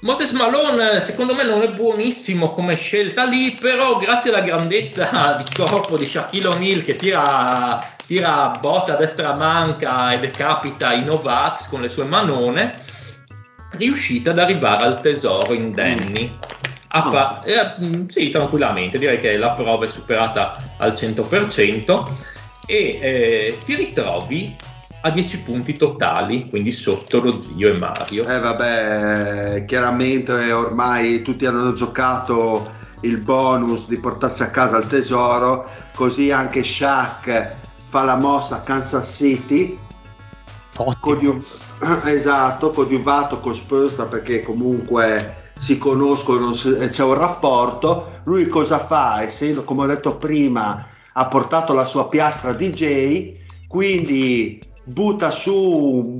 [0.04, 5.44] Moses Malone secondo me non è buonissimo come scelta lì, però grazie alla grandezza di
[5.56, 11.70] corpo di Shaquille O'Neal che tira, tira botta a destra manca e decapita i Novax
[11.70, 12.74] con le sue manone,
[13.78, 16.36] riuscita ad arrivare al tesoro indenni.
[16.86, 22.06] Pa- eh, sì, tranquillamente, direi che la prova è superata al 100%
[22.66, 24.54] e eh, ti ritrovi
[25.06, 28.26] a 10 punti totali, quindi sotto lo zio e Mario.
[28.26, 32.66] Eh vabbè, chiaramente ormai tutti hanno giocato
[33.00, 37.56] il bonus di portarsi a casa il tesoro, così anche Shaq
[37.90, 39.76] fa la mossa a Kansas City.
[41.00, 41.44] Codiu-
[42.04, 48.20] esatto, coadiuvato con Spurs perché comunque si conoscono, c'è un rapporto.
[48.24, 49.22] Lui cosa fa?
[49.22, 53.32] Essendo, come ho detto prima, ha portato la sua piastra DJ,
[53.68, 55.52] quindi butta su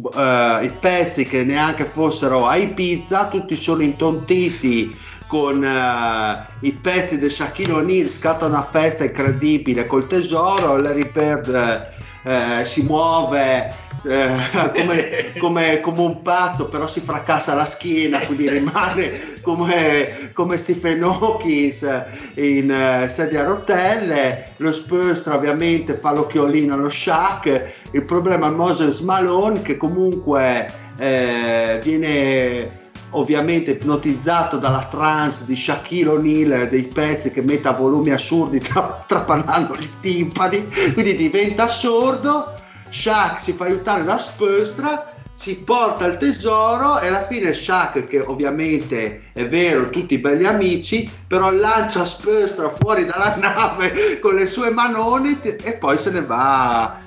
[0.03, 4.97] uh, i pezzi che neanche fossero a Ibiza, tutti sono intontiti
[5.27, 11.94] con uh, i pezzi del Shaquille O'Neal, scatta una festa incredibile col tesoro, Larry Bird
[12.25, 14.37] uh, si muove eh,
[14.75, 21.03] come, come, come, un pazzo, però si fracassa la schiena, quindi rimane come, come Stephen
[21.03, 21.87] Hawkins
[22.35, 24.45] in uh, sedia a rotelle.
[24.59, 27.73] Lo Spurstra ovviamente fa l'occhiolino allo Shaq.
[27.93, 30.67] Il problema è Moses Malone che comunque
[30.99, 32.83] eh, viene
[33.19, 39.03] ovviamente ipnotizzato dalla trance di Shaquille O'Neal dei pezzi che mette a volumi assurdi tra,
[39.07, 40.69] trapannando i timpani.
[40.93, 42.55] Quindi diventa sordo
[42.95, 48.21] Shaq si fa aiutare da Spöstra, si porta il tesoro e alla fine Shaq, che
[48.21, 54.71] ovviamente è vero, tutti belli amici, però lancia Spöstra fuori dalla nave con le sue
[54.71, 57.04] manoni e poi se ne va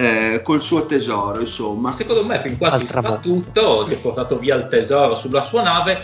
[0.00, 1.92] eh, col suo tesoro, insomma.
[1.92, 5.62] Secondo me fin qua ci sta tutto, si è portato via il tesoro sulla sua
[5.62, 6.00] nave,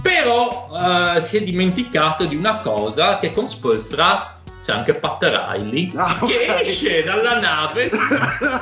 [0.00, 0.68] però
[1.16, 5.98] eh, si è dimenticato di una cosa che con Spolstra c'è anche Pat Riley che
[5.98, 6.62] okay.
[6.62, 7.90] esce dalla nave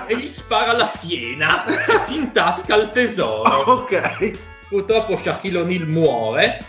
[0.06, 3.70] e gli spara la schiena e si intasca il tesoro.
[3.72, 4.38] Ok.
[4.68, 6.64] Purtroppo Shaquille O'Neal muore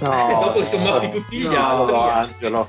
[0.00, 2.50] no, e dopo che sono morti tutti gli no, altri.
[2.50, 2.68] No,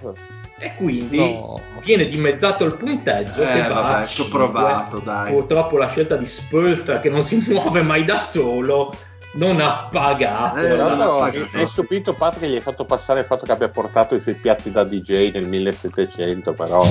[0.58, 1.60] e quindi no.
[1.84, 6.16] viene dimezzato il punteggio eh, che va vabbè, ci ho provato dai purtroppo la scelta
[6.16, 8.92] di Spurs che non si muove mai da solo
[9.36, 10.58] non ha pagato.
[10.60, 11.58] Eh, non ha pagato.
[11.58, 14.36] È stupito Pat che gli hai fatto passare il fatto che abbia portato i suoi
[14.36, 16.84] piatti da DJ nel 1700, però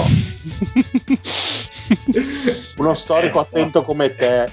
[2.76, 3.84] uno storico eh, attento no.
[3.86, 4.46] come te.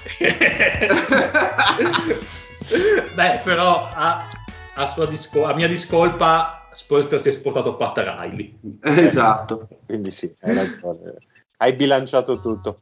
[3.14, 4.26] Beh, però a,
[4.74, 8.58] a, sua discol- a mia discolpa Spoiler si è sportato Pat Riley.
[8.82, 9.68] Esatto.
[9.86, 11.14] Quindi sì, hai ragione.
[11.58, 12.76] Hai bilanciato tutto.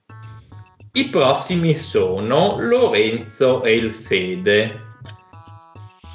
[0.92, 4.88] I prossimi sono Lorenzo e il Fede.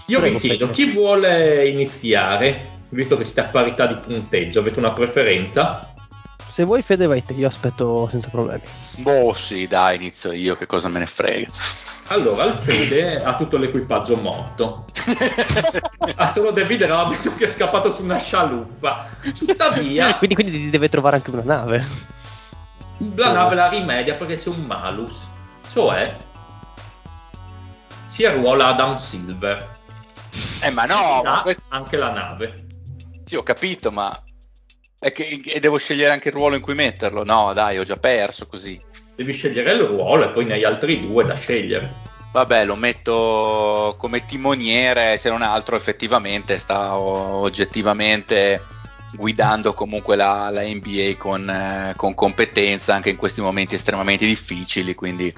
[0.08, 2.74] Io Prego, vi chiedo, chi vuole iniziare?
[2.90, 5.94] visto che siete a parità di punteggio, avete una preferenza?
[6.52, 8.64] Se vuoi Fede vai te, io aspetto senza problemi.
[8.98, 11.48] Boh sì, dai, inizio io, che cosa me ne frega.
[12.08, 14.86] Allora, il Fede ha tutto l'equipaggio morto.
[16.16, 19.10] ha solo David Robinson che è scappato su una scialuppa.
[19.34, 21.86] Tuttavia, Quindi, quindi deve trovare anche una nave.
[23.16, 25.26] la nave la rimedia perché c'è un malus.
[25.72, 26.16] Cioè,
[28.06, 29.74] si arruola Adam Silver.
[30.62, 31.64] Eh ma no, ma questo...
[31.70, 32.66] anche la nave.
[33.26, 34.16] Sì, ho capito, ma...
[34.98, 37.24] È che e devo scegliere anche il ruolo in cui metterlo?
[37.24, 38.80] No, dai, ho già perso così.
[39.16, 42.14] Devi scegliere il ruolo e poi ne hai altri due da scegliere.
[42.32, 48.62] Vabbè, lo metto come timoniere, se non altro effettivamente sta oggettivamente
[49.14, 54.94] guidando comunque la, la NBA con, eh, con competenza anche in questi momenti estremamente difficili,
[54.96, 55.34] quindi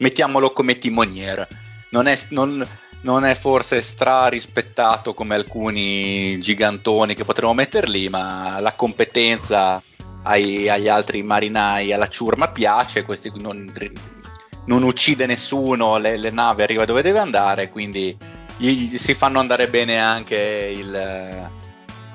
[0.00, 1.48] mettiamolo come timoniere.
[1.90, 2.66] Non è, non-
[3.02, 9.82] non è forse stra rispettato come alcuni gigantoni che potremmo mettere lì, ma la competenza
[10.22, 13.72] ai- agli altri marinai, alla ciurma piace, questi non,
[14.66, 18.16] non uccide nessuno, le, le navi arriva dove deve andare, quindi
[18.56, 21.50] gli, gli si fanno andare bene anche il,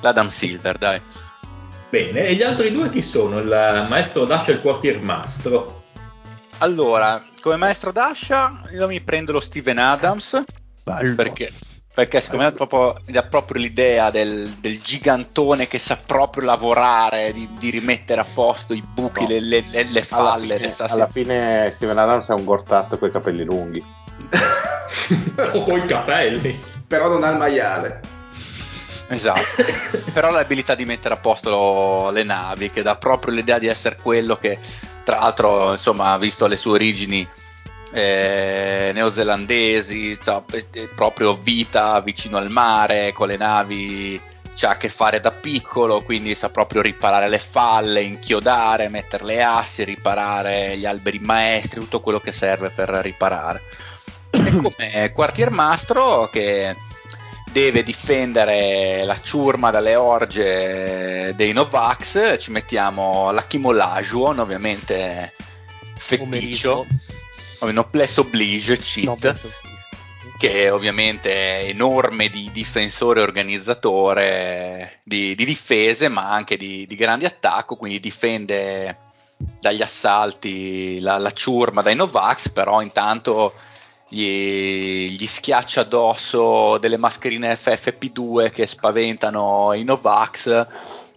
[0.01, 1.01] l'Adam Silver, dai.
[1.89, 3.39] Bene, e gli altri due chi sono?
[3.39, 5.83] Il maestro Dash e il quartiermastro.
[6.59, 10.43] Allora, come maestro Dasha, io mi prendo lo Steven Adams
[10.83, 11.15] Bello.
[11.15, 11.51] perché,
[11.97, 17.33] perché secondo me è proprio, ha proprio l'idea del, del gigantone che sa proprio lavorare,
[17.33, 19.29] di, di rimettere a posto i buchi, No.
[19.29, 20.59] le, le- le- le Alla falle.
[20.59, 23.83] fine, alla fine Steven Adams è un gortato con i capelli lunghi.
[25.53, 26.55] o coi capelli.
[26.85, 27.99] Però non ha il maiale.
[29.07, 29.63] Esatto,
[30.13, 34.35] però l'abilità di mettere a posto le navi, che dà proprio l'idea di essere quello
[34.35, 34.59] che,
[35.03, 37.27] tra l'altro, insomma, visto le sue origini
[37.91, 40.17] eh, neozelandesi,
[40.71, 44.19] eh, proprio vita vicino al mare, con le navi
[44.57, 49.43] c'ha a che fare da piccolo, quindi sa proprio riparare le falle, inchiodare, mettere le
[49.43, 53.61] assi, riparare gli alberi maestri, tutto quello che serve per riparare.
[54.31, 56.75] E come quartiermastro che
[57.51, 65.33] deve difendere la ciurma dalle orge dei Novax, ci mettiamo l'Achimo Lajuon, ovviamente
[65.95, 66.85] feticcio, o
[67.59, 69.49] Noblesse Oblige, cheat, No, penso-
[70.37, 76.95] che ovviamente è enorme di difensore e organizzatore di, di difese, ma anche di, di
[76.95, 78.97] grande attacco, quindi difende
[79.59, 83.51] dagli assalti la, la ciurma dai Novax, però intanto
[84.07, 90.67] gli, gli schiaccia addosso delle mascherine FFP2 che spaventano i Novax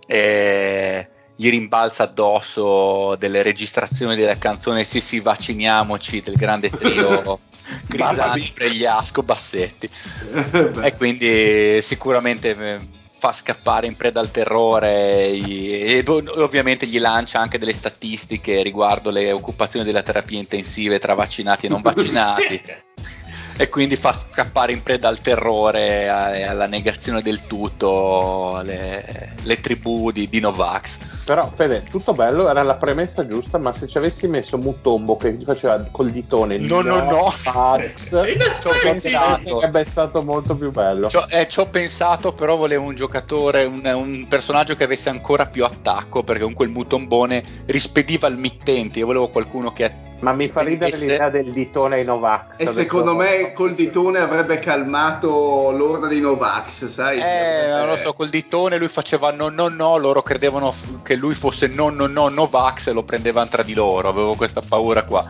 [0.07, 1.09] e
[1.41, 7.41] gli rimbalza addosso delle registrazioni della canzone Sì sì vacciniamoci del grande trio
[7.89, 9.89] Crisani, Pregliasco, Bassetti.
[10.83, 12.79] E quindi sicuramente eh,
[13.19, 19.11] fa scappare in preda al terrore e bo- ovviamente gli lancia anche delle statistiche riguardo
[19.11, 22.61] le occupazioni della terapia intensive tra vaccinati e non vaccinati
[23.61, 29.61] e quindi fa scappare in preda al terrore e alla negazione del tutto le, le
[29.61, 33.99] tribù di, di Novax Però, Fede, tutto bello, era la premessa giusta, ma se ci
[33.99, 37.32] avessi messo Mutombo che gli faceva col ditone No, no, no.
[37.43, 38.12] Pax,
[38.65, 39.59] ho pensato.
[39.59, 41.09] sarebbe stato molto più bello.
[41.09, 45.09] Ci ho, eh, ci ho pensato, però volevo un giocatore, un, un personaggio che avesse
[45.09, 48.99] ancora più attacco, perché comunque il mutombone rispediva il mittente.
[48.99, 49.93] Io volevo qualcuno che.
[50.20, 52.59] ma mi fa ridere l'idea del ditone ai Novax.
[52.59, 57.19] E secondo me col ditone avrebbe calmato l'orda dei Novax, sai?
[57.19, 59.97] Eh, non lo so, col ditone lui faceva no, no, no.
[59.97, 63.75] Loro credevano f- che lui fosse no, no, no, Novax e lo prendevano tra di
[63.75, 64.09] loro.
[64.09, 65.27] Avevo questa paura qua.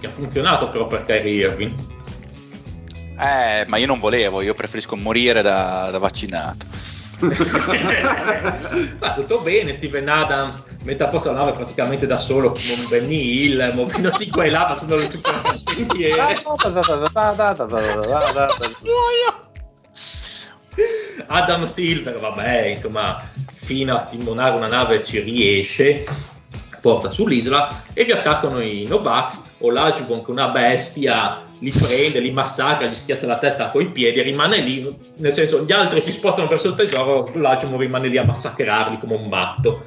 [0.00, 1.74] che ha funzionato però per Kyrie Irving.
[3.20, 6.66] Eh, ma io non volevo, io preferisco morire da, da vaccinato.
[9.00, 12.88] Ma tutto bene, Steven Adams mette a posto la nave praticamente da solo come un
[12.88, 16.20] Benny Hill, muovendosi qua e là, facendo le super cantiere.
[21.26, 23.22] Adam Silver, vabbè, insomma,
[23.54, 26.06] fino a timonare una nave ci riesce,
[26.80, 32.20] porta sull'isola e vi attaccano i Novax o l'Ajubon che è una bestia li prende,
[32.20, 36.00] li massacra, gli schiaccia la testa coi piedi e rimane lì, nel senso gli altri
[36.00, 39.86] si spostano verso il tesoro, l'Ajubon rimane lì a massacrarli come un matto.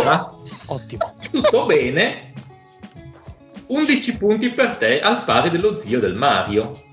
[0.00, 0.26] Ora,
[0.66, 1.14] Ottimo.
[1.30, 2.32] tutto bene,
[3.66, 6.88] 11 punti per te al pari dello zio del Mario.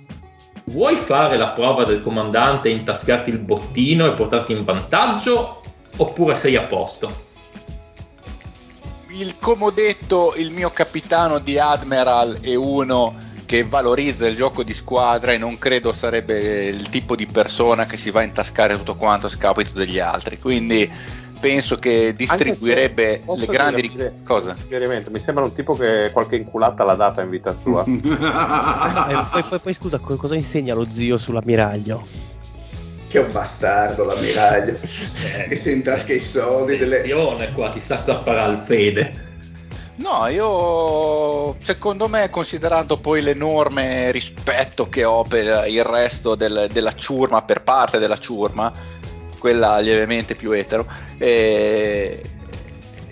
[0.65, 5.61] Vuoi fare la prova del comandante e intascarti il bottino e portarti in vantaggio?
[5.98, 7.26] Oppure sei a posto?
[9.18, 13.15] il come ho detto il mio capitano di Admiral è uno
[13.47, 17.95] che valorizza il gioco di squadra e non credo sarebbe il tipo di persona che
[17.95, 20.37] si va a intascare tutto quanto a scapito degli altri.
[20.37, 20.91] Quindi
[21.39, 24.53] penso che distribuirebbe le grandi dire, cosa?
[24.67, 27.85] Mi sembra un tipo che qualche inculata l'ha data in vita sua.
[27.87, 32.05] eh, poi, poi, poi, scusa, cosa insegna lo zio sull'ammiraglio?
[33.07, 37.05] Che è un bastardo l'ammiraglio eh, che si intasca i soldi delle...
[37.53, 39.26] qua ti sta a fare al fede
[39.97, 46.91] No, io secondo me, considerando poi l'enorme rispetto che ho per il resto del, della
[46.91, 48.71] ciurma, per parte della ciurma,
[49.39, 50.85] quella lievemente più etero,
[51.17, 52.21] e,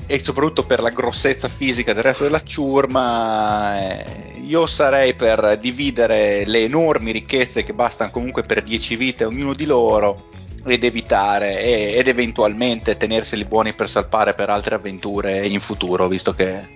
[0.05, 6.45] e, soprattutto per la grossezza fisica del resto della ciurma, eh, io sarei per dividere
[6.45, 10.29] le enormi ricchezze che bastano comunque per 10 vite ognuno di loro
[10.63, 16.74] ed evitare ed eventualmente tenerseli buoni per salpare per altre avventure in futuro, visto che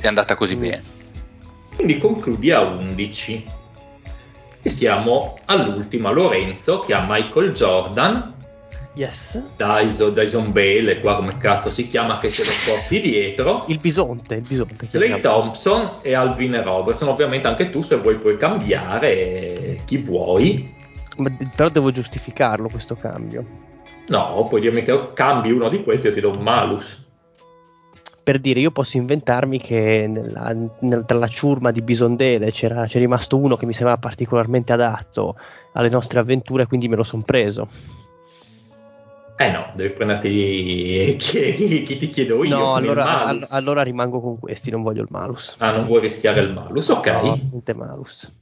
[0.00, 0.82] è andata così bene.
[1.74, 3.46] Quindi concludi a 11.
[4.62, 8.34] E siamo all'ultima Lorenzo che ha Michael Jordan.
[8.94, 9.40] Yes.
[9.56, 13.62] Dyson, Dyson Bale, qua come cazzo si chiama, che ce lo porti dietro.
[13.68, 14.88] Il bisonte, il bisonte.
[14.88, 17.08] Clay Thompson e Alvin Robertson.
[17.08, 20.74] Ovviamente anche tu se vuoi puoi cambiare chi vuoi.
[21.18, 23.44] Ma, però devo giustificarlo questo cambio.
[24.08, 27.05] No, puoi dirmi che cambi uno di questi e ti do un malus
[28.26, 32.98] per dire io posso inventarmi che nella, nel, tra la ciurma di Bisondele c'era, c'è
[32.98, 35.36] rimasto uno che mi sembrava particolarmente adatto
[35.74, 37.68] alle nostre avventure quindi me lo sono preso
[39.36, 42.56] eh no, devi prenderti chi, chi, chi ti chiedo io.
[42.56, 45.56] No, allora, all- allora, rimango con questi, non voglio il malus.
[45.58, 47.06] Ah, non vuoi rischiare il malus, ok.
[47.12, 48.32] No, niente malus.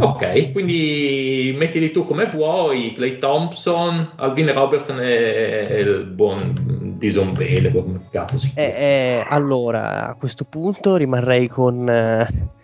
[0.00, 6.54] Ok, quindi mettili tu come vuoi, Clay Thompson, Alvin Robertson e il buon
[6.96, 8.68] Dison Bale, come cazzo si chiama.
[8.68, 11.88] Eh, eh, allora, a questo punto rimarrei con...
[11.88, 12.58] Eh,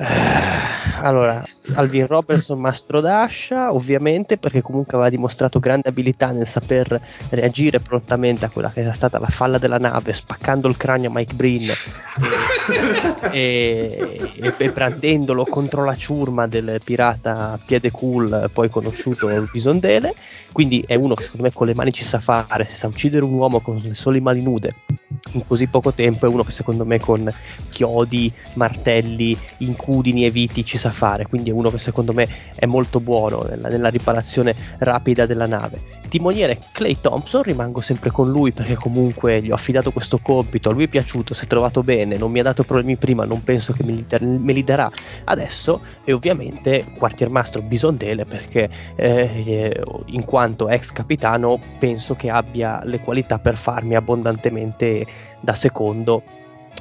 [0.00, 1.44] allora,
[1.74, 7.00] Alvin Robertson Mastro d'Ascia, ovviamente, perché comunque aveva dimostrato grande abilità nel saper
[7.30, 11.12] reagire prontamente a quella che era stata la falla della nave, spaccando il cranio a
[11.12, 11.68] Mike Breen
[13.32, 20.14] e, e, e, prendendolo contro la ciurma del pirata Piede Cool, poi conosciuto Bisondele.
[20.52, 23.24] Quindi è uno che secondo me con le mani ci sa fare, se sa uccidere
[23.24, 24.74] un uomo con le sole mani nude
[25.32, 27.28] in così poco tempo, è uno che secondo me con
[27.70, 31.26] chiodi, martelli, incudini e viti ci sa fare.
[31.26, 35.97] Quindi è uno che secondo me è molto buono nella, nella riparazione rapida della nave.
[36.08, 40.72] Timoniere Clay Thompson, rimango sempre con lui perché comunque gli ho affidato questo compito, a
[40.72, 43.72] lui è piaciuto, si è trovato bene, non mi ha dato problemi prima, non penso
[43.72, 44.90] che me li, me li darà
[45.24, 53.00] adesso e ovviamente quartiermastro Bisondele perché eh, in quanto ex capitano penso che abbia le
[53.00, 55.06] qualità per farmi abbondantemente
[55.40, 56.22] da secondo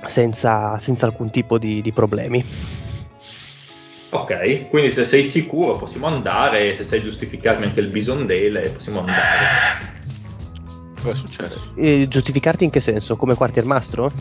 [0.06, 2.44] senza, senza alcun tipo di, di problemi.
[4.10, 9.96] Ok, quindi se sei sicuro possiamo andare, se sai giustificarmi anche il bisondele possiamo andare.
[11.02, 11.74] Cosa è successo?
[11.76, 13.18] Eh, giustificarti in che senso?
[13.18, 14.12] Come quartiermastro?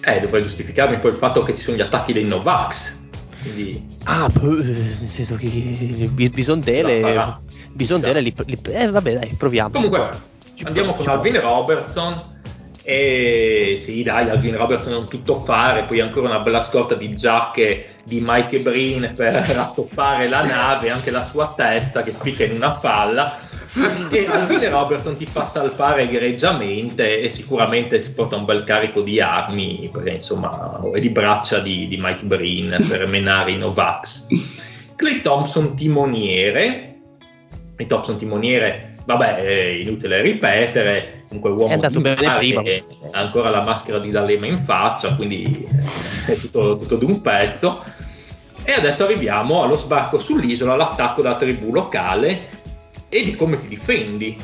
[0.00, 3.02] Eh, dovrei giustificarmi poi il fatto che ci sono gli attacchi dei Novax.
[3.40, 3.96] Quindi...
[4.04, 7.40] Ah, nel senso che il bisondele...
[7.72, 9.70] Bisondele li, li, Eh, vabbè, dai, proviamo.
[9.70, 10.10] Comunque,
[10.64, 12.32] andiamo con Alvin Robertson
[12.86, 17.94] e sì, dai, Alvin Robertson è un tuttofare, poi ancora una bella scorta di giacche
[18.04, 22.74] di Mike Breen per rattoppare la nave, anche la sua testa che picca in una
[22.74, 23.38] falla.
[24.10, 29.18] E Alvin Robertson ti fa salpare egregiamente e sicuramente si porta un bel carico di
[29.18, 34.26] armi perché, insomma, e di braccia di, di Mike Breen per menare i Novax.
[34.94, 36.98] Clay Thompson timoniere,
[37.76, 42.62] Clay Thompson timoniere, vabbè, è inutile ripetere, comunque uomo è andato bene prima.
[43.10, 45.66] ha ancora la maschera di D'Alema in faccia, quindi
[46.26, 47.82] è tutto, tutto d'un pezzo.
[48.62, 52.62] E adesso arriviamo allo sbarco sull'isola, all'attacco della tribù locale
[53.08, 54.36] e di come ti difendi,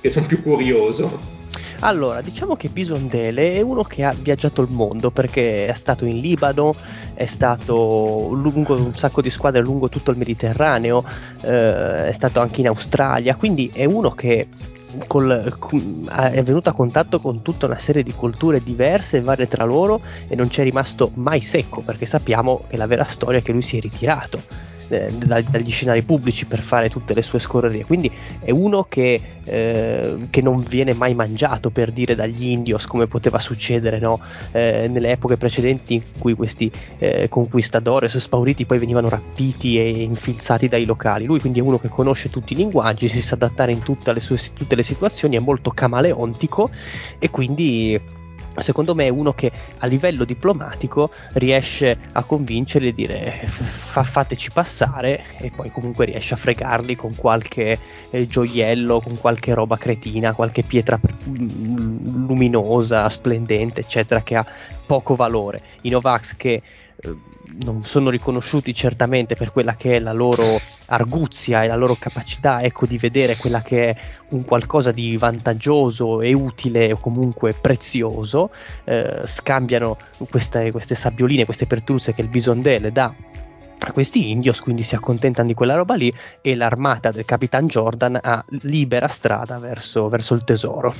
[0.00, 1.38] che sono più curioso.
[1.82, 6.20] Allora, diciamo che Bisondele è uno che ha viaggiato il mondo perché è stato in
[6.20, 6.74] Libano,
[7.14, 11.02] è stato lungo un sacco di squadre lungo tutto il Mediterraneo,
[11.42, 14.48] eh, è stato anche in Australia, quindi è uno che
[15.06, 15.56] Col,
[16.10, 20.00] è venuto a contatto con tutta una serie di culture diverse e varie tra loro
[20.26, 23.52] e non ci è rimasto mai secco perché sappiamo che la vera storia è che
[23.52, 24.42] lui si è ritirato
[24.90, 27.84] eh, dagli scenari pubblici per fare tutte le sue scorrerie.
[27.84, 28.10] Quindi
[28.40, 33.38] è uno che, eh, che, non viene mai mangiato per dire dagli indios come poteva
[33.38, 34.20] succedere no?
[34.52, 40.68] eh, nelle epoche precedenti in cui questi eh, conquistadores spauriti poi venivano rapiti e infilzati
[40.68, 41.24] dai locali.
[41.24, 44.20] Lui quindi è uno che conosce tutti i linguaggi, si sa adattare in tutte le,
[44.20, 46.70] sue, tutte le situazioni, è molto camaleontico
[47.18, 48.18] e quindi
[48.58, 54.50] secondo me è uno che a livello diplomatico riesce a convincerli e dire fa, fateci
[54.50, 57.78] passare e poi comunque riesce a fregarli con qualche
[58.10, 64.46] eh, gioiello, con qualche roba cretina, qualche pietra mm, luminosa, splendente, eccetera, che ha
[64.86, 65.62] poco valore.
[65.82, 66.62] I Novax che
[67.62, 72.62] non sono riconosciuti certamente per quella che è la loro arguzia e la loro capacità
[72.62, 73.96] ecco, di vedere quella che è
[74.30, 78.50] un qualcosa di vantaggioso e utile o comunque prezioso,
[78.84, 79.96] eh, scambiano
[80.30, 83.14] queste, queste, sabbioline, queste pertruzze che il Bisondele dà a
[83.92, 88.44] questi indios, quindi si accontentano di quella roba lì e l'armata del Capitan Jordan ha
[88.62, 90.94] libera strada verso, verso il tesoro.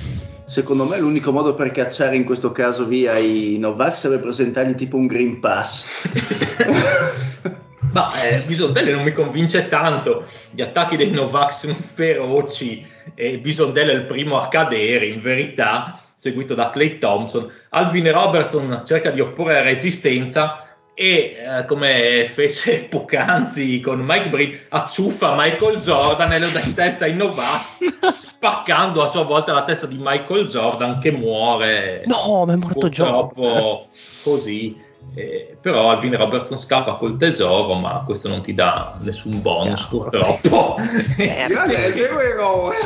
[0.46, 4.96] Secondo me l'unico modo per cacciare in questo caso via i Novax sarebbe presentargli tipo
[4.96, 5.86] un Green Pass.
[7.92, 10.24] Ma eh, Bisondelli non mi convince tanto.
[10.50, 16.00] Gli attacchi dei Novax sono feroci e Bisondelli è il primo a cadere, in verità,
[16.16, 17.50] seguito da Clay Thompson.
[17.70, 20.69] Alvin Robertson cerca di opporre resistenza
[21.00, 26.74] e eh, come fece poc'anzi con Mike Breen acciuffa Michael Jordan e lo dà in
[26.74, 27.78] testa ai Novaz
[28.14, 32.02] spaccando a sua volta la testa di Michael Jordan che muore.
[32.04, 33.86] No ma è morto Jordan
[34.22, 39.84] così eh, però Alvin Robertson scappa col tesoro, ma questo non ti dà nessun bonus,
[39.86, 40.76] purtroppo.
[41.16, 42.76] Eh, è vero eroe,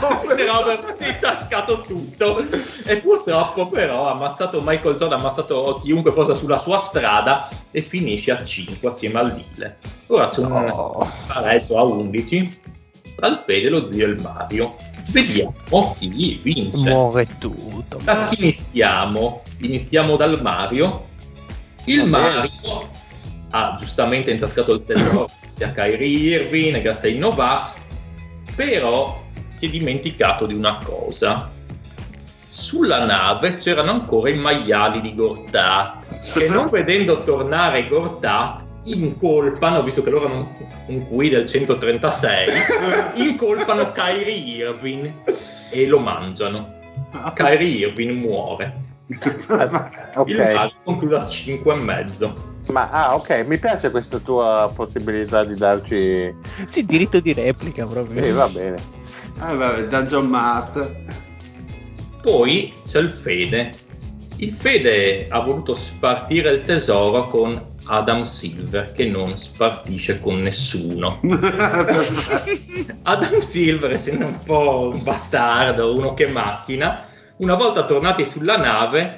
[0.00, 2.38] Alvin Robertson ti ha tascato tutto.
[2.86, 7.80] E purtroppo, però, ha ammazzato Michael Jordan, ha ammazzato chiunque fosse sulla sua strada e
[7.80, 9.78] finisce a 5 assieme al Lille.
[10.08, 11.10] Ora c'è un oh.
[11.26, 12.60] pareggio a 11
[13.16, 14.74] tra il Fede, lo zio e il Mario.
[15.10, 16.90] Vediamo chi vince.
[16.90, 17.98] Muore tutto.
[18.02, 19.42] Da chi iniziamo?
[19.60, 21.12] Iniziamo dal Mario
[21.84, 22.88] il Mario
[23.50, 25.28] ha giustamente intascato il tesoro
[25.60, 27.80] a Kyrie Irving, grazie ai Novax,
[28.56, 31.52] però si è dimenticato di una cosa.
[32.48, 40.02] Sulla nave c'erano ancora i maiali di Gortat, che non vedendo tornare Gortat incolpano, visto
[40.02, 40.52] che loro hanno
[40.88, 42.48] un QI del 136,
[43.26, 45.12] incolpano Kyrie Irving
[45.70, 46.82] e lo mangiano.
[47.34, 48.82] Kyrie Irving muore.
[50.14, 50.32] okay.
[50.32, 52.52] Il Mario conclude a 5 e mezzo.
[52.70, 56.34] Ma ah, ok, mi piace questa tua possibilità di darci.
[56.66, 58.22] Sì, diritto di replica proprio.
[58.22, 58.76] Sì, va bene.
[59.38, 61.04] Ah, vabbè, Dungeon Master.
[62.22, 63.72] Poi c'è il Fede.
[64.36, 71.20] Il Fede ha voluto spartire il tesoro con Adam Silver che non spartisce con nessuno.
[73.02, 79.14] Adam Silver, essendo un po' un bastardo, uno che macchina, una volta tornati sulla nave,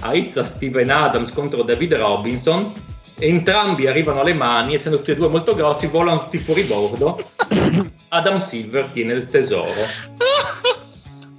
[0.00, 2.72] aizza Steven Adams contro David Robinson,
[3.18, 7.18] entrambi arrivano alle mani, essendo tutti e due molto grossi, volano tutti fuori bordo.
[8.08, 9.72] Adam Silver tiene il tesoro.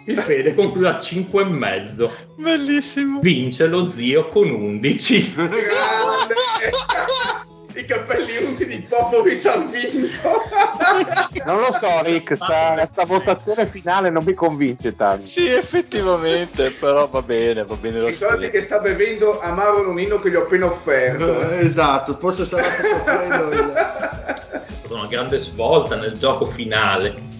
[0.05, 2.09] Il Fede conclude a 5 e mezzo.
[2.37, 3.19] Bellissimo.
[3.19, 5.33] Vince lo zio con 11.
[5.33, 5.55] Grande.
[7.79, 10.29] i capelli unti di Popovic hanno vinto.
[11.45, 15.25] non lo so, Rick, sta, sta, votazione finale non mi convince tanto.
[15.25, 20.29] Sì, effettivamente, però va bene, va bene lo Ricordati che sta bevendo amaro nonino che
[20.29, 21.51] gli ho appena offerto.
[21.51, 23.51] Eh, esatto, forse sarà stato quello.
[23.51, 27.35] È stata una grande svolta nel gioco finale.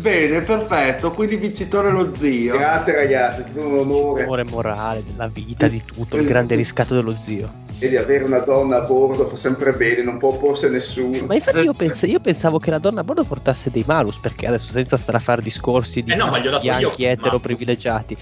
[0.00, 1.12] Bene, perfetto.
[1.12, 2.56] Quindi vincitore lo zio.
[2.56, 4.22] Grazie ragazzi, è stato un onore.
[4.22, 7.68] L'amore morale, della vita, di tutto, il grande riscatto dello zio.
[7.82, 11.24] E di avere una donna a bordo fa sempre bene, non può opporsi a nessuno.
[11.26, 14.46] Ma infatti io, pens- io, pensavo che la donna a bordo portasse dei malus, perché
[14.46, 16.30] adesso senza stare a fare discorsi di eh no,
[16.60, 18.14] bianchi etero privilegiati.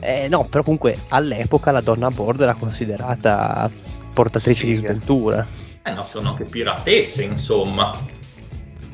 [0.00, 3.70] Eh, no, però comunque all'epoca la donna a bordo era considerata
[4.14, 5.46] portatrice sì, di sventura.
[5.82, 7.92] Eh no, sono anche piratesse, insomma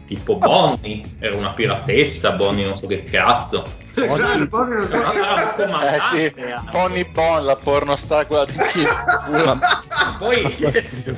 [0.08, 3.62] tipo Bonnie, era una piratessa, Bonnie non so che cazzo.
[3.98, 6.34] Che eh, sì.
[6.70, 8.54] Bonnie Bon, la pornostar quella di
[10.18, 10.56] poi,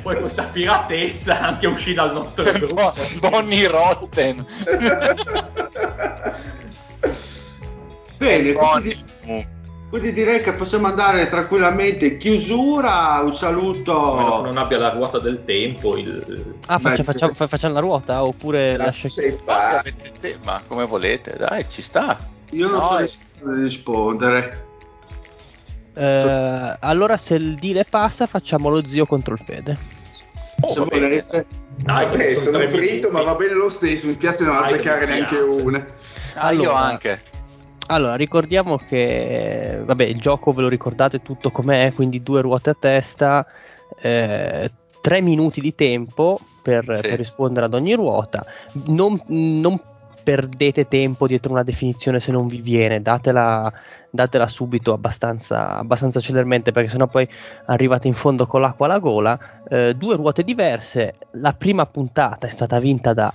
[0.03, 2.93] poi questa piratessa anche uscì dal nostro gruppo.
[3.21, 4.47] Bonnie Rotten.
[8.17, 9.59] Bene, quindi...
[9.91, 13.21] Quindi direi che possiamo andare tranquillamente in chiusura.
[13.25, 14.15] Un saluto.
[14.15, 15.97] Meno non abbia la ruota del tempo.
[15.97, 16.55] Il...
[16.67, 19.09] Ah, faccia, facciamo, facciamo, la ruota oppure la lascia
[19.45, 19.83] ma,
[20.45, 22.39] ma come volete, dai, ci sta.
[22.51, 24.69] Io non no, so di rispondere.
[25.95, 29.77] Eh, allora, se il deal passa, facciamo lo zio contro il Fede.
[30.61, 31.47] Oh, se volete.
[31.77, 34.07] Dai, Vabbè, sono fritto, ma va bene lo stesso.
[34.07, 35.85] Mi piace non azzeccare neanche una.
[36.35, 37.23] Ah, allora, io anche.
[37.87, 42.77] Allora, ricordiamo che vabbè, il gioco ve lo ricordate tutto com'è, quindi due ruote a
[42.79, 43.45] testa,
[44.01, 44.71] eh,
[45.01, 47.09] tre minuti di tempo per, sì.
[47.09, 48.45] per rispondere ad ogni ruota.
[48.87, 49.81] Non, non
[50.31, 53.73] perdete tempo dietro una definizione se non vi viene, datela,
[54.11, 57.29] datela subito abbastanza, abbastanza celermente perché sennò poi
[57.67, 59.37] arrivate in fondo con l'acqua alla gola.
[59.69, 63.33] Eh, due ruote diverse, la prima puntata è stata vinta da,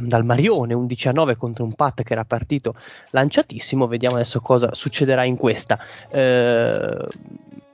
[0.00, 2.76] dal Marione, un 19 contro un Pat che era partito
[3.10, 5.78] lanciatissimo, vediamo adesso cosa succederà in questa.
[6.10, 7.08] Eh,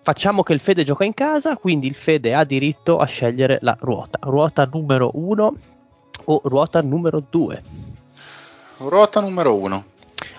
[0.03, 3.77] facciamo che il Fede gioca in casa, quindi il Fede ha diritto a scegliere la
[3.79, 4.19] ruota.
[4.23, 5.55] Ruota numero 1
[6.25, 7.88] o ruota numero 2?
[8.79, 9.85] Ruota numero 1.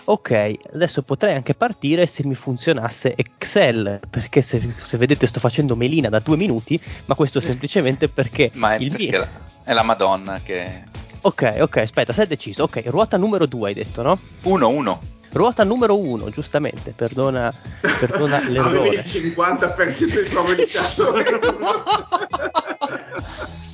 [0.05, 5.75] Ok, adesso potrei anche partire se mi funzionasse Excel, perché se, se vedete sto facendo
[5.75, 9.19] melina da due minuti, ma questo semplicemente perché ma è, il perché mio...
[9.19, 9.29] la,
[9.63, 10.83] è la Madonna che...
[11.21, 12.63] Ok, ok, aspetta, sei deciso.
[12.63, 14.19] Ok, ruota numero 2 hai detto, no?
[14.43, 14.99] 1, 1.
[15.31, 18.77] Ruota numero 1, giustamente, perdona, perdona l'errore.
[18.77, 20.81] Avevi il 50% di probabilità.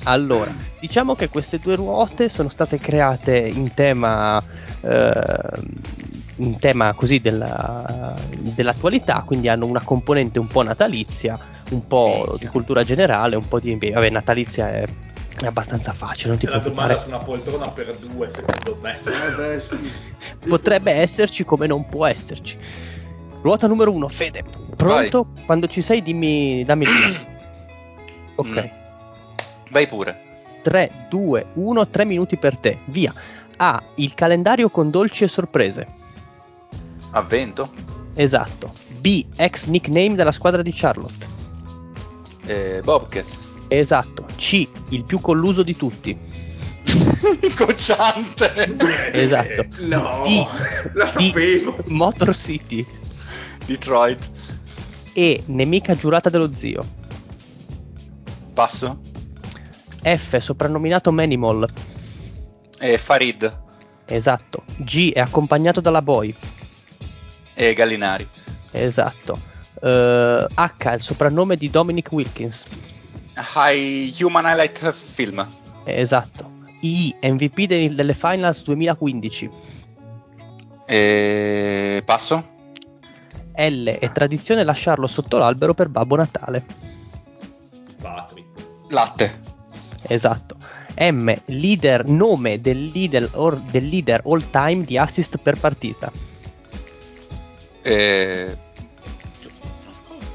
[0.03, 4.43] allora, diciamo che queste due ruote sono state create in tema,
[4.81, 5.49] eh,
[6.37, 11.39] in tema così della, dell'attualità, quindi hanno una componente un po' natalizia,
[11.69, 13.77] un po' di cultura generale, un po' di...
[13.77, 14.83] Vabbè, natalizia è,
[15.39, 18.97] è abbastanza facile, non ti la domanda su una poltrona per due, secondo me.
[19.03, 19.91] Eh beh, sì.
[20.47, 22.57] Potrebbe esserci come non può esserci.
[23.41, 24.43] Ruota numero 1, Fede.
[24.75, 25.27] Pronto?
[25.45, 27.33] Quando ci sei dimmi, dammi il.
[28.37, 28.47] Ok.
[28.47, 29.71] Mm.
[29.71, 30.23] Vai pure.
[30.61, 32.79] 3, 2, 1, 3 minuti per te.
[32.85, 33.13] Via.
[33.57, 33.81] A.
[33.95, 35.87] Il calendario con dolci e sorprese.
[37.11, 37.71] Avvento.
[38.13, 38.73] Esatto.
[38.99, 39.25] B.
[39.37, 41.27] Ex nickname della squadra di Charlotte.
[42.45, 43.54] Eh, Bobcat.
[43.67, 44.25] Esatto.
[44.35, 44.67] C.
[44.89, 46.17] Il più colluso di tutti.
[47.57, 49.11] Cocciante.
[49.11, 49.65] Esatto.
[49.81, 50.47] No, D.
[50.93, 51.07] la D.
[51.07, 51.77] sapevo.
[51.87, 52.85] Motor City.
[53.65, 54.31] Detroit.
[55.13, 55.43] E.
[55.47, 56.85] Nemica giurata dello zio.
[58.53, 59.01] Passo.
[60.03, 60.37] F.
[60.37, 61.67] Soprannominato Manimal.
[62.79, 63.63] Eh, Farid.
[64.05, 64.63] Esatto.
[64.77, 65.11] G.
[65.11, 66.33] È accompagnato dalla boy.
[67.55, 68.27] E Gallinari.
[68.71, 69.39] Esatto.
[69.81, 70.93] Eh, H.
[70.93, 72.63] Il soprannome di Dominic Wilkins.
[73.35, 75.47] High Human Highlight Film.
[75.85, 76.51] Esatto.
[76.81, 77.15] I.
[77.21, 79.49] MVP dei- delle finals 2015.
[80.87, 82.01] E...
[82.05, 82.43] Passo.
[83.57, 83.85] L.
[83.85, 86.65] È tradizione lasciarlo sotto l'albero per Babbo Natale.
[88.01, 88.45] Patri.
[88.89, 89.41] Latte.
[90.07, 90.55] Esatto.
[90.97, 91.33] M.
[91.45, 96.11] Leader, nome del leader, or- del leader all time di assist per partita.
[97.81, 98.57] E...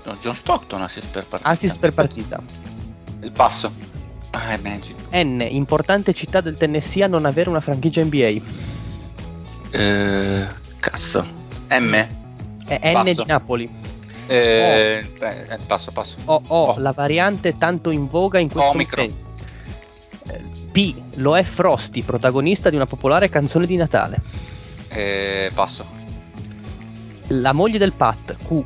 [0.05, 1.49] John- John Stockton assist per partita.
[1.51, 2.43] Assist per partita.
[3.21, 3.73] Il passo.
[4.31, 4.97] Ah, è Magic.
[5.13, 5.47] N.
[5.51, 8.41] Importante città del Tennessee a non avere una franchigia NBA.
[9.71, 10.47] Eh,
[10.79, 11.27] cazzo.
[11.69, 12.07] M.
[12.67, 13.71] È N di Napoli.
[14.27, 16.19] Eh, eh, eh, passo, passo.
[16.27, 16.43] O.
[16.47, 16.65] O.
[16.65, 16.79] Oh.
[16.79, 19.07] La variante tanto in voga in questo Omicron.
[19.09, 19.29] momento.
[20.33, 20.95] Eh, P.
[21.17, 24.23] Lo è Frosty, protagonista di una popolare canzone di Natale.
[24.89, 25.85] Eh, passo.
[27.29, 28.37] La moglie del Pat.
[28.47, 28.65] Q.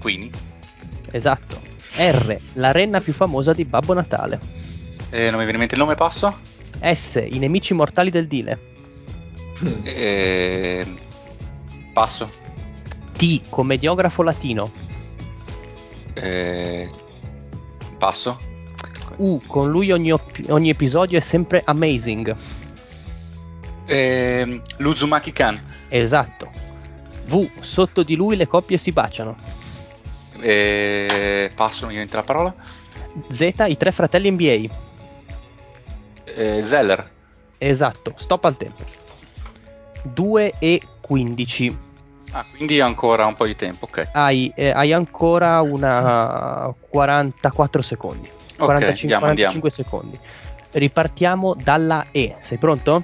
[0.00, 0.30] Quindi.
[1.10, 1.67] Esatto.
[1.98, 2.38] R.
[2.54, 4.38] La renna più famosa di Babbo Natale.
[5.10, 6.38] Eh, non mi viene in mente il nome, passo.
[6.80, 7.26] S.
[7.28, 8.58] I nemici mortali del Dile.
[9.82, 10.86] Eh,
[11.92, 12.30] passo.
[13.16, 13.40] T.
[13.48, 14.70] Commediografo latino.
[16.14, 16.88] Eh,
[17.98, 18.38] passo.
[19.16, 19.40] U.
[19.44, 22.34] Con lui ogni, op- ogni episodio è sempre amazing.
[23.86, 25.60] Eh, Luzumaki Kan.
[25.88, 26.48] Esatto.
[27.26, 27.48] V.
[27.60, 29.36] Sotto di lui le coppie si baciano.
[30.40, 32.54] Eh, passo, non mi viene la parola.
[33.28, 33.52] Z.
[33.66, 34.74] I tre fratelli NBA.
[36.36, 37.10] Eh, Zeller.
[37.58, 38.14] Esatto.
[38.16, 38.84] Stop al tempo.
[40.02, 41.78] 2 e 15.
[42.32, 44.10] Ah, quindi ancora un po' di tempo, ok.
[44.12, 48.28] Hai, eh, hai ancora una 44 secondi.
[48.56, 50.20] 45, andiamo, 45 secondi.
[50.72, 52.36] Ripartiamo dalla E.
[52.38, 53.02] Sei pronto?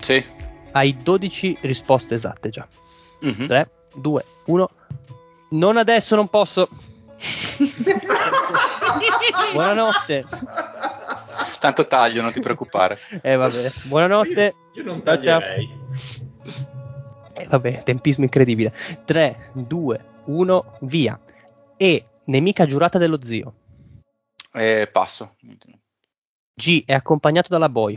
[0.00, 0.24] Sì.
[0.72, 2.66] Hai 12 risposte esatte già.
[3.20, 3.46] Mhm.
[3.46, 4.70] 3, 2, 1.
[5.54, 6.68] Non adesso, non posso.
[9.52, 10.24] Buonanotte.
[11.60, 12.98] Tanto taglio, non ti preoccupare.
[13.22, 13.70] Eh vabbè.
[13.84, 14.54] Buonanotte.
[14.74, 15.70] Io, io non taglierei.
[17.34, 18.74] Eh, vabbè, tempismo incredibile.
[19.04, 21.20] 3, 2, 1, via.
[21.76, 23.54] E, nemica giurata dello zio.
[24.52, 25.36] Eh, passo.
[26.52, 27.96] G, è accompagnato dalla boy.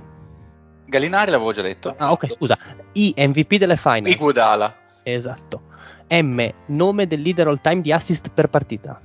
[0.85, 1.95] Gallinari l'avevo già detto.
[1.97, 2.55] Ah, ok, scusa.
[2.93, 4.13] I, MVP delle finals.
[4.13, 4.75] Iguodala.
[5.01, 5.66] Esatto.
[6.07, 8.99] M, nome del leader all time di assist per partita.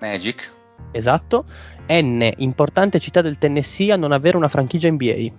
[0.00, 0.50] Magic.
[0.92, 1.44] Esatto.
[1.88, 5.30] N, importante città del Tennessee a non avere una franchigia NBA.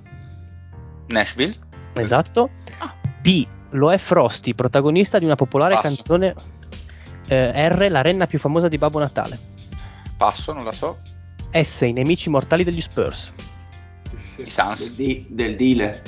[1.07, 1.53] Nashville.
[1.93, 2.49] Esatto.
[2.79, 2.93] Ah.
[3.21, 5.87] P, lo è Frosty, protagonista di una popolare Passo.
[5.95, 6.35] canzone.
[7.27, 9.37] eh, R, la renna più famosa di Babbo Natale.
[10.17, 10.99] Passo, non la so.
[11.51, 13.33] S, i nemici mortali degli Spurs.
[14.37, 14.79] I Suns.
[14.79, 16.01] Del, di- del Dile.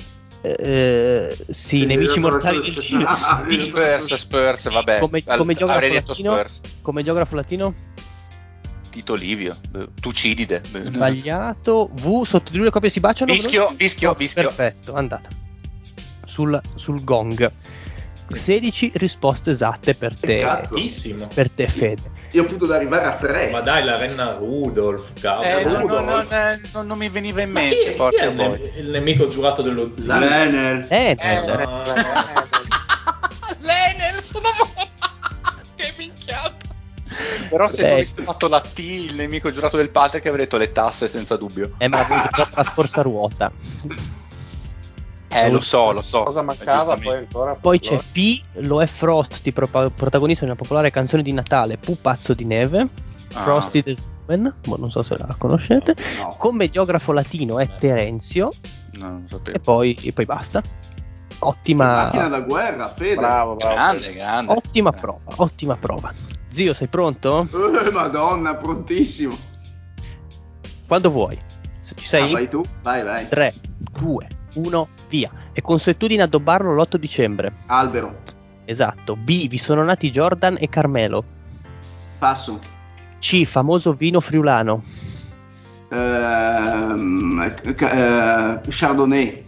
[0.46, 3.62] Eh, sì, nemici mortali del.
[3.62, 5.00] Spurs, Spurs, vabbè.
[5.00, 6.62] Come, come geografo avrei detto latino, Spurs.
[6.82, 7.74] come geografo latino?
[8.90, 10.62] Tito Livio, eh, Tucidide.
[10.66, 11.90] Sbagliato.
[11.94, 13.32] V, sotto di lui le coppie si baciano?
[13.32, 14.44] Vischio, vischio, Oh, vischio.
[14.44, 15.30] Perfetto, andata.
[16.26, 17.50] Sul, sul gong.
[18.36, 20.40] 16 risposte esatte per te.
[20.42, 20.74] Cazzo.
[20.74, 21.28] Tantissimo.
[21.34, 22.12] Per te, Fede.
[22.32, 23.50] Io ho potuto arrivare a tre.
[23.52, 25.48] Ma dai, la renna Rudolf, cavolo.
[25.48, 26.06] Eh, no, Rudolf.
[26.06, 28.90] no, non, eh, non- mi veniva in Ma chi, mente, chi porca è il, il
[28.90, 30.06] nemico giurato dello zio?
[30.06, 30.86] Lenel.
[30.90, 31.42] Eh, Eh,
[33.60, 34.90] Lenel, sono morto.
[35.76, 36.52] che minchiata.
[37.50, 40.58] Però se tu avessi fatto la T, il nemico giurato del padre, che avrei detto
[40.58, 41.74] le tasse senza dubbio.
[41.78, 43.52] eh, ma l'avevo già la scorsa ruota.
[45.34, 46.24] Eh, lo so, lo so.
[46.24, 47.56] Cosa mancava poi ancora?
[47.56, 52.34] Poi c'è P, lo è Frosty, pro- protagonista di una popolare canzone di Natale, Pupazzo
[52.34, 52.88] di neve.
[53.34, 53.40] Ah.
[53.42, 55.96] Frosty the Snowman, boh, non so se la conoscete.
[56.20, 56.36] No.
[56.38, 58.50] Commediografo latino è Terenzio.
[58.94, 59.60] No, non E sapevo.
[59.60, 60.62] poi, e poi basta.
[61.40, 61.50] Macchina
[62.10, 63.16] Ottima, da guerra, Fede.
[63.16, 63.74] Bravo, bravo.
[63.74, 64.52] Grande, grande.
[64.54, 65.00] ottima Eh.
[65.00, 66.14] prova, ottima prova.
[66.50, 67.48] Zio, sei pronto?
[67.86, 69.36] Eh, madonna, prontissimo.
[70.88, 71.38] Quando vuoi.
[71.82, 72.32] Se ci Ah, sei?
[72.32, 73.28] vai tu, vai, vai.
[73.28, 73.54] 3,
[74.00, 75.30] 2, 1, via.
[75.52, 77.52] È consuetudine addobbarlo l'8 dicembre.
[77.68, 78.22] Albero,
[78.66, 79.16] Esatto.
[79.16, 81.24] B, vi sono nati Jordan e Carmelo.
[82.18, 82.60] passo.
[83.20, 84.84] C, famoso vino friulano.
[85.90, 89.46] Ehm, ca- eh, Chardonnay,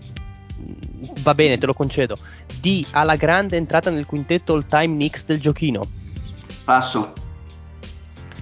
[1.22, 2.15] Va bene, te lo concedo.
[2.60, 5.82] D, alla grande entrata nel quintetto all time Knicks del giochino.
[6.64, 7.14] passo.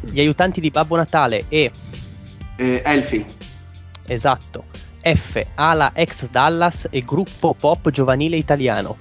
[0.02, 1.72] Gli aiutanti di Babbo Natale e
[2.56, 3.26] Eh, Elfi,
[4.08, 4.66] Esatto.
[5.04, 5.46] F.
[5.56, 8.98] Ala ex Dallas e gruppo pop giovanile italiano.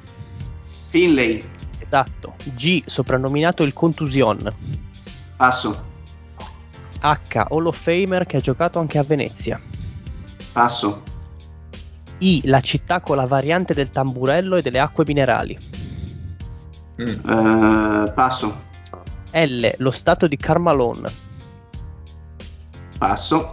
[0.88, 1.42] Finlay,
[1.78, 2.34] Esatto.
[2.54, 2.82] G.
[2.86, 4.52] Soprannominato il Contusion.
[5.36, 5.90] passo.
[7.00, 7.44] H.
[7.48, 9.60] Hall of Famer che ha giocato anche a Venezia.
[10.52, 11.02] Passo.
[12.18, 12.42] I.
[12.44, 15.58] La città con la variante del tamburello e delle acque minerali.
[17.00, 17.06] Mm.
[18.06, 18.60] Eh, passo.
[19.32, 19.66] L.
[19.78, 21.10] Lo stato di Carmalone.
[22.98, 23.50] Passo.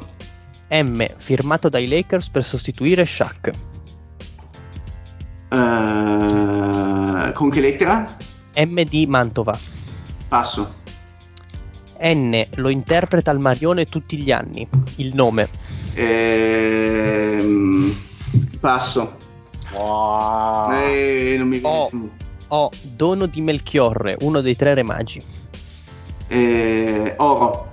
[0.69, 1.05] M.
[1.17, 3.51] Firmato dai Lakers per sostituire Shaq.
[5.51, 8.05] Eh, con che lettera?
[8.55, 8.81] M.
[8.83, 9.57] Di Mantova.
[10.27, 10.75] Passo.
[12.01, 12.45] N.
[12.55, 14.67] Lo interpreta il Marione tutti gli anni.
[14.97, 15.47] Il nome.
[15.95, 17.91] Ehm,
[18.61, 19.15] passo.
[19.75, 20.71] Wow.
[20.71, 21.87] Eh, non mi viene Oh.
[21.89, 22.09] più.
[22.49, 22.69] O.
[22.95, 25.21] Dono di Melchiorre, uno dei tre re magi.
[26.27, 27.69] Eh, oro.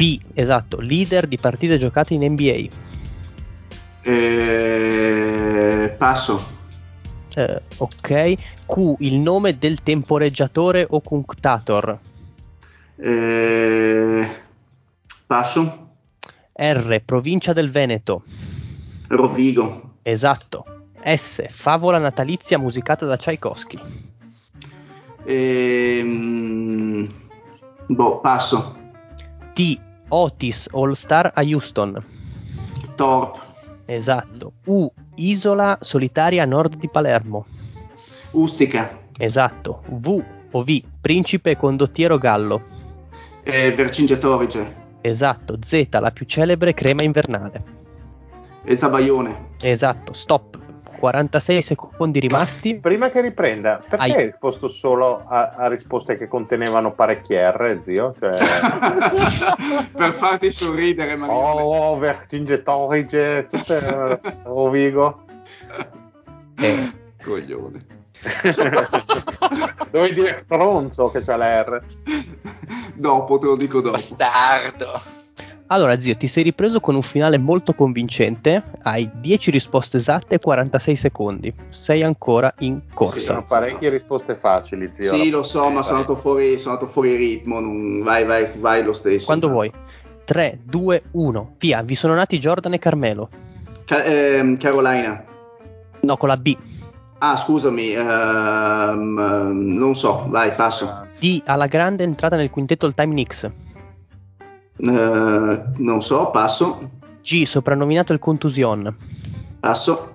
[0.00, 2.68] P, esatto, leader di partite giocate in NBA.
[4.00, 6.42] Eh, passo.
[7.34, 8.34] Eh, ok.
[8.64, 11.98] Q, il nome del temporeggiatore o cunctator.
[12.96, 14.36] Eh,
[15.26, 15.88] passo.
[16.50, 18.22] R, provincia del Veneto.
[19.08, 19.96] Rovigo.
[20.00, 20.64] Esatto.
[21.04, 23.78] S, favola natalizia musicata da Tchaikovsky.
[25.24, 27.06] Ehm,
[27.86, 28.78] boh, passo.
[29.52, 32.04] T, Otis All Star a Houston.
[32.96, 33.38] Torp.
[33.86, 34.52] Esatto.
[34.66, 37.46] U, isola solitaria a nord di Palermo.
[38.32, 38.98] Ustica.
[39.18, 39.82] Esatto.
[39.88, 42.62] V, o V, principe condottiero gallo.
[43.42, 44.76] Eh, Vercingetorige.
[45.00, 45.58] Esatto.
[45.60, 47.64] Z, la più celebre crema invernale.
[48.64, 49.48] E Zabaione.
[49.60, 50.12] Esatto.
[50.12, 50.58] Stop.
[51.00, 52.76] 46 secondi rimasti.
[52.76, 54.12] Prima che riprenda, perché Ai.
[54.12, 58.14] hai risposto solo a, a risposte che contenevano parecchie R, zio?
[58.20, 58.36] Cioè,
[59.96, 61.62] per farti sorridere, Marione.
[61.62, 65.24] oh, Vercingetorige, tutte Rovigo.
[66.58, 66.92] Eh,
[67.24, 67.98] Coglione.
[69.90, 71.82] Dovevi dire stronzo che c'ha la R.
[72.94, 73.92] Dopo, te lo dico dopo.
[73.92, 75.19] Bastardo.
[75.72, 78.60] Allora, zio, ti sei ripreso con un finale molto convincente.
[78.82, 81.54] Hai 10 risposte esatte e 46 secondi.
[81.70, 83.20] Sei ancora in corsa.
[83.20, 85.14] Sono parecchie risposte facili, zio.
[85.14, 86.00] Sì, lo so, ma sono Vai.
[86.00, 87.60] andato fuori, sono andato fuori ritmo.
[87.60, 89.26] non- Vai, vai, vai lo stesso.
[89.26, 89.70] Quando vuoi.
[90.24, 91.54] 3, 2, 1.
[91.60, 93.28] Via, vi sono nati Jordan e Carmelo.
[93.84, 95.24] Ca- ehm, Carolina.
[96.00, 96.56] No, con la B.
[97.18, 101.06] Ah, scusami, ehm, ehm, non so, vai, passo.
[101.20, 103.48] D, alla grande entrata nel quintetto all time Knicks.
[104.82, 106.90] Eh, non so, passo.
[107.22, 108.96] G, soprannominato il Contusion.
[109.60, 110.14] Passo.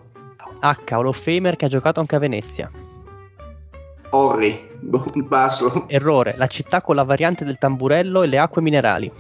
[0.60, 2.70] H, Hall of Famer che ha giocato anche a Venezia.
[4.12, 4.70] Orri.
[4.80, 5.86] Boh, passo.
[5.88, 9.12] Errore, la città con la variante del tamburello e le acque minerali.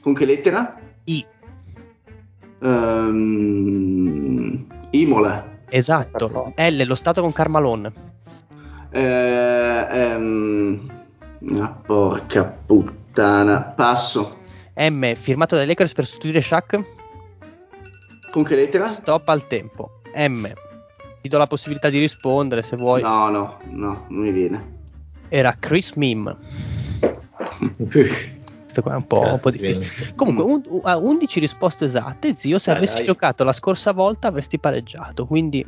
[0.00, 0.78] Con che lettera?
[1.04, 1.24] I,
[3.34, 5.44] Ehm, Imola.
[5.68, 6.52] esatto.
[6.56, 7.92] L, lo stato con Carmalone.
[8.90, 10.80] Eh, ehm,
[11.60, 13.60] ah, porca puttana.
[13.60, 14.36] Passo.
[14.76, 16.80] M, firmato dai Lakers per sostituire Shaq.
[18.30, 18.88] Con che lettera?
[18.88, 20.00] Stop al tempo.
[20.14, 20.46] M,
[21.22, 23.00] Ti do la possibilità di rispondere se vuoi.
[23.00, 24.72] No, no, no, non mi viene.
[25.28, 26.36] Era Chris Mim.
[27.78, 30.12] Questo qua è un po', un po' difficile.
[30.16, 32.58] Comunque, un, a 11 risposte esatte, zio.
[32.58, 33.04] Se Dai, avessi dai.
[33.04, 35.26] giocato la scorsa volta avresti pareggiato.
[35.26, 35.64] Quindi.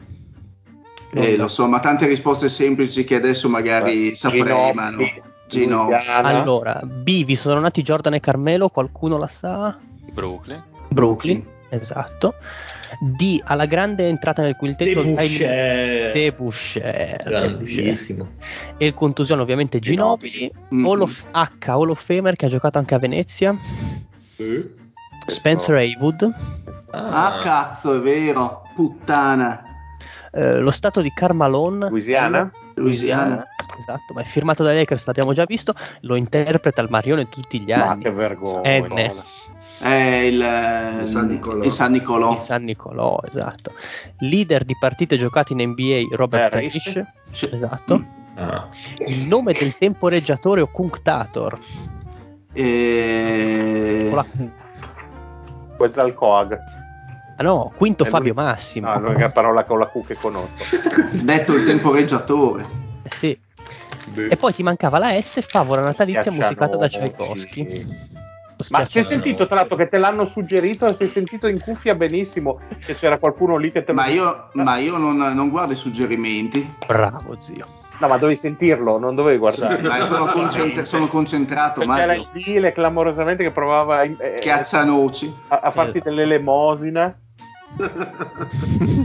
[1.14, 5.04] Eh, lo so, ma tante risposte semplici che adesso magari saprei, ma no.
[5.48, 5.96] Ginobili.
[5.96, 6.28] Louisiana.
[6.28, 9.76] Allora, B, vi sono nati Jordan e Carmelo, qualcuno la sa?
[10.12, 10.62] Brooklyn.
[10.88, 12.34] Brooklyn, esatto.
[13.00, 16.12] D, alla grande entrata nel quintetto De Boucher.
[16.12, 18.28] De Boucher, Grandissimo.
[18.76, 20.50] E il contusione ovviamente Ginobili.
[20.68, 20.86] Mhm.
[20.86, 23.54] Hall of- H, Hall of Famer che ha giocato anche a Venezia.
[25.26, 26.32] Spencer Haywood.
[26.92, 28.62] Ah, cazzo, è vero.
[28.74, 29.62] Puttana.
[30.32, 31.88] Eh, lo stato di Carmalone.
[31.88, 32.50] Louisiana?
[32.76, 33.44] Louisiana.
[33.78, 35.74] Esatto, ma è firmato dai Lakers, l'abbiamo già visto.
[36.02, 38.02] Lo interpreta il Marione tutti gli Ma anni.
[38.04, 38.62] che vergogna.
[38.62, 39.14] Eh.
[39.78, 41.62] È il, eh, Il San Nicolò.
[41.62, 42.30] il San Nicolò.
[42.30, 43.72] Di San Nicolò, esatto.
[44.20, 46.92] Leader di partite giocate in NBA, Robert Parrish.
[46.94, 47.48] Parrish.
[47.52, 48.04] Esatto.
[48.36, 48.68] Ah.
[49.06, 51.58] Il nome del temporeggiatore o cunctator.
[52.54, 54.26] Eh, Con la-
[55.76, 56.58] Quetzalcoatl.
[57.38, 58.88] Ah no, quinto È Fabio lui- Massimo.
[58.88, 60.64] No, l'unica parola con la Q che conosco.
[61.12, 62.64] detto il temporeggiatore.
[63.02, 63.38] Eh sì.
[64.14, 66.88] E poi ti mancava la S, favola natalizia musicata da.
[66.88, 67.86] Tchaikovsky.
[68.70, 71.60] Ma si è sentito, tra l'altro, che te l'hanno suggerito e si è sentito in
[71.60, 75.50] cuffia benissimo che c'era qualcuno lì che te lo Ma io, ma io non, non
[75.50, 76.74] guardo i suggerimenti.
[76.86, 77.66] Bravo zio.
[77.98, 79.80] No, ma dovevi sentirlo, non dovevi guardare.
[79.82, 82.28] Ma io sono, concentra- sono concentrato, Perché era Mario.
[82.32, 85.34] il clamorosamente che provava eh, Schiaccianoci.
[85.48, 87.14] a, a farti dell'elemosina.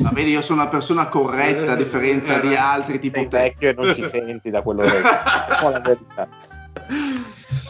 [0.01, 3.37] Ma vedi, io sono una persona corretta a differenza di altri tipo Sei te.
[3.37, 6.27] vecchio e non ci senti da quello che la verità.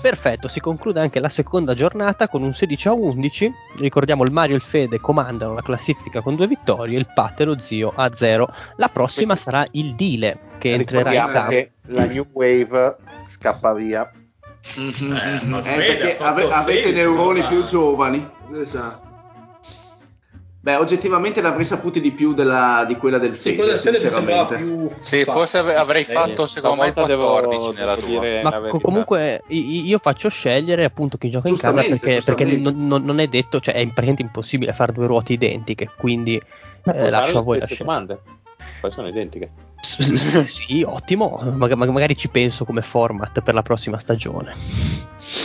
[0.01, 3.51] Perfetto, si conclude anche la seconda giornata con un 16 a 11.
[3.77, 7.43] Ricordiamo il Mario e il Fede comandano la classifica con due vittorie, il Pat e
[7.45, 8.51] lo zio a 0.
[8.77, 11.49] La prossima sarà il Dile che entrerà in campo.
[11.51, 12.95] che la New Wave
[13.27, 14.09] scappa via.
[14.61, 18.27] Eh, Eh, perché ave- avete 16, neuroni più giovani.
[18.53, 19.09] Esatto.
[20.63, 24.03] Beh, oggettivamente l'avrei saputo di più della- di quella del Sì, Fede, quella del Fede
[24.03, 24.85] mi sembrava sinceramente.
[24.93, 28.41] più Sì, forse avrei fatto secondo me Stavolta devo- 14 nella devo tua.
[28.43, 33.19] Ma co- comunque io faccio scegliere appunto chi gioca in casa perché, perché non, non-
[33.19, 36.35] è detto, cioè è praticamente impossibile fare due ruote identiche, quindi
[36.83, 37.83] eh, lascio a voi la scelta.
[37.83, 38.19] domande.
[38.79, 39.49] Poi sono identiche.
[39.81, 44.53] Sì, ottimo, Mag- mag- magari ci penso come format per la prossima stagione.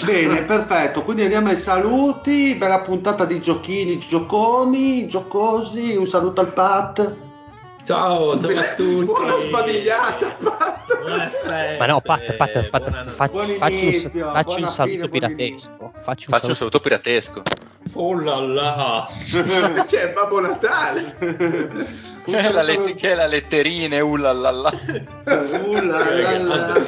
[0.05, 1.03] Bene, perfetto.
[1.03, 2.55] Quindi andiamo ai saluti.
[2.57, 5.95] Bella puntata di giochini, gioconi, giocosi.
[5.97, 7.17] Un saluto al Pat.
[7.85, 9.05] Ciao, ciao a tutti.
[9.05, 10.99] Buona spadigliata, Pat.
[10.99, 14.67] Buone feste, Ma no, Pat, Pat, Pat, buona- fa- buon facci un, inizio, facci buona
[14.67, 15.93] un saluto fine, piratesco.
[16.03, 16.55] Facci un Faccio un saluto.
[16.55, 17.43] saluto piratesco.
[17.93, 19.05] Oh là là.
[19.89, 21.17] che è Babbo Natale.
[21.21, 21.87] Un
[22.25, 24.73] Che è la, saluto- let- che è la letterina, uh là là là.
[25.25, 26.75] Uh, la, la, la.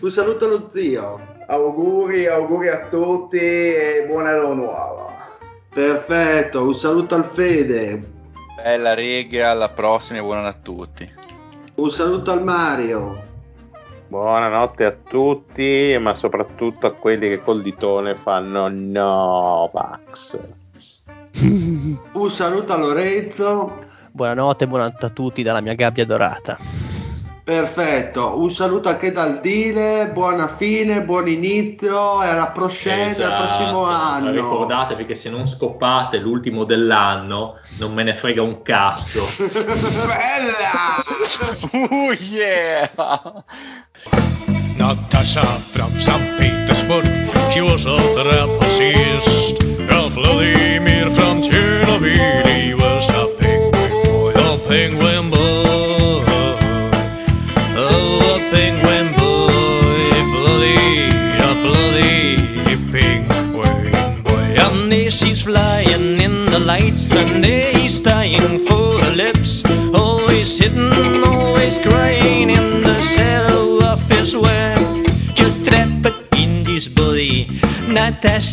[0.00, 1.34] Un saluto allo zio.
[1.48, 5.12] Auguri, auguri a tutti e buona anno nuova.
[5.72, 8.02] Perfetto, un saluto al Fede.
[8.56, 11.08] Bella rega, alla prossima e buona a tutti.
[11.76, 13.22] Un saluto al Mario.
[14.08, 20.38] Buonanotte a tutti, ma soprattutto a quelli che col ditone fanno Novax.
[22.12, 23.84] Un saluto a Lorenzo.
[24.10, 26.85] Buonanotte, buonanotte a tutti dalla mia gabbia dorata.
[27.46, 33.44] Perfetto, un saluto anche dal Dile, buona fine, buon inizio e alla prossima, al Esatto.
[33.44, 34.32] prossimo Ma anno.
[34.32, 39.24] Ricordatevi che se non scopate l'ultimo dell'anno, non me ne frega un cazzo.
[39.54, 41.04] Bella!
[41.70, 42.90] Uh yeah!
[44.74, 46.36] Natasha from St.
[46.38, 47.06] Petersburg,
[47.50, 49.62] she was a trapezist.
[49.86, 50.55] Ralph Vladimir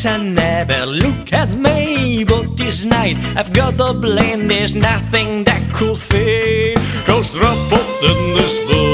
[0.04, 4.50] Natasha never look at me, but this night I've got a blame.
[4.50, 6.78] There's nothing that could fade.
[7.06, 8.93] Cause trapped in this body.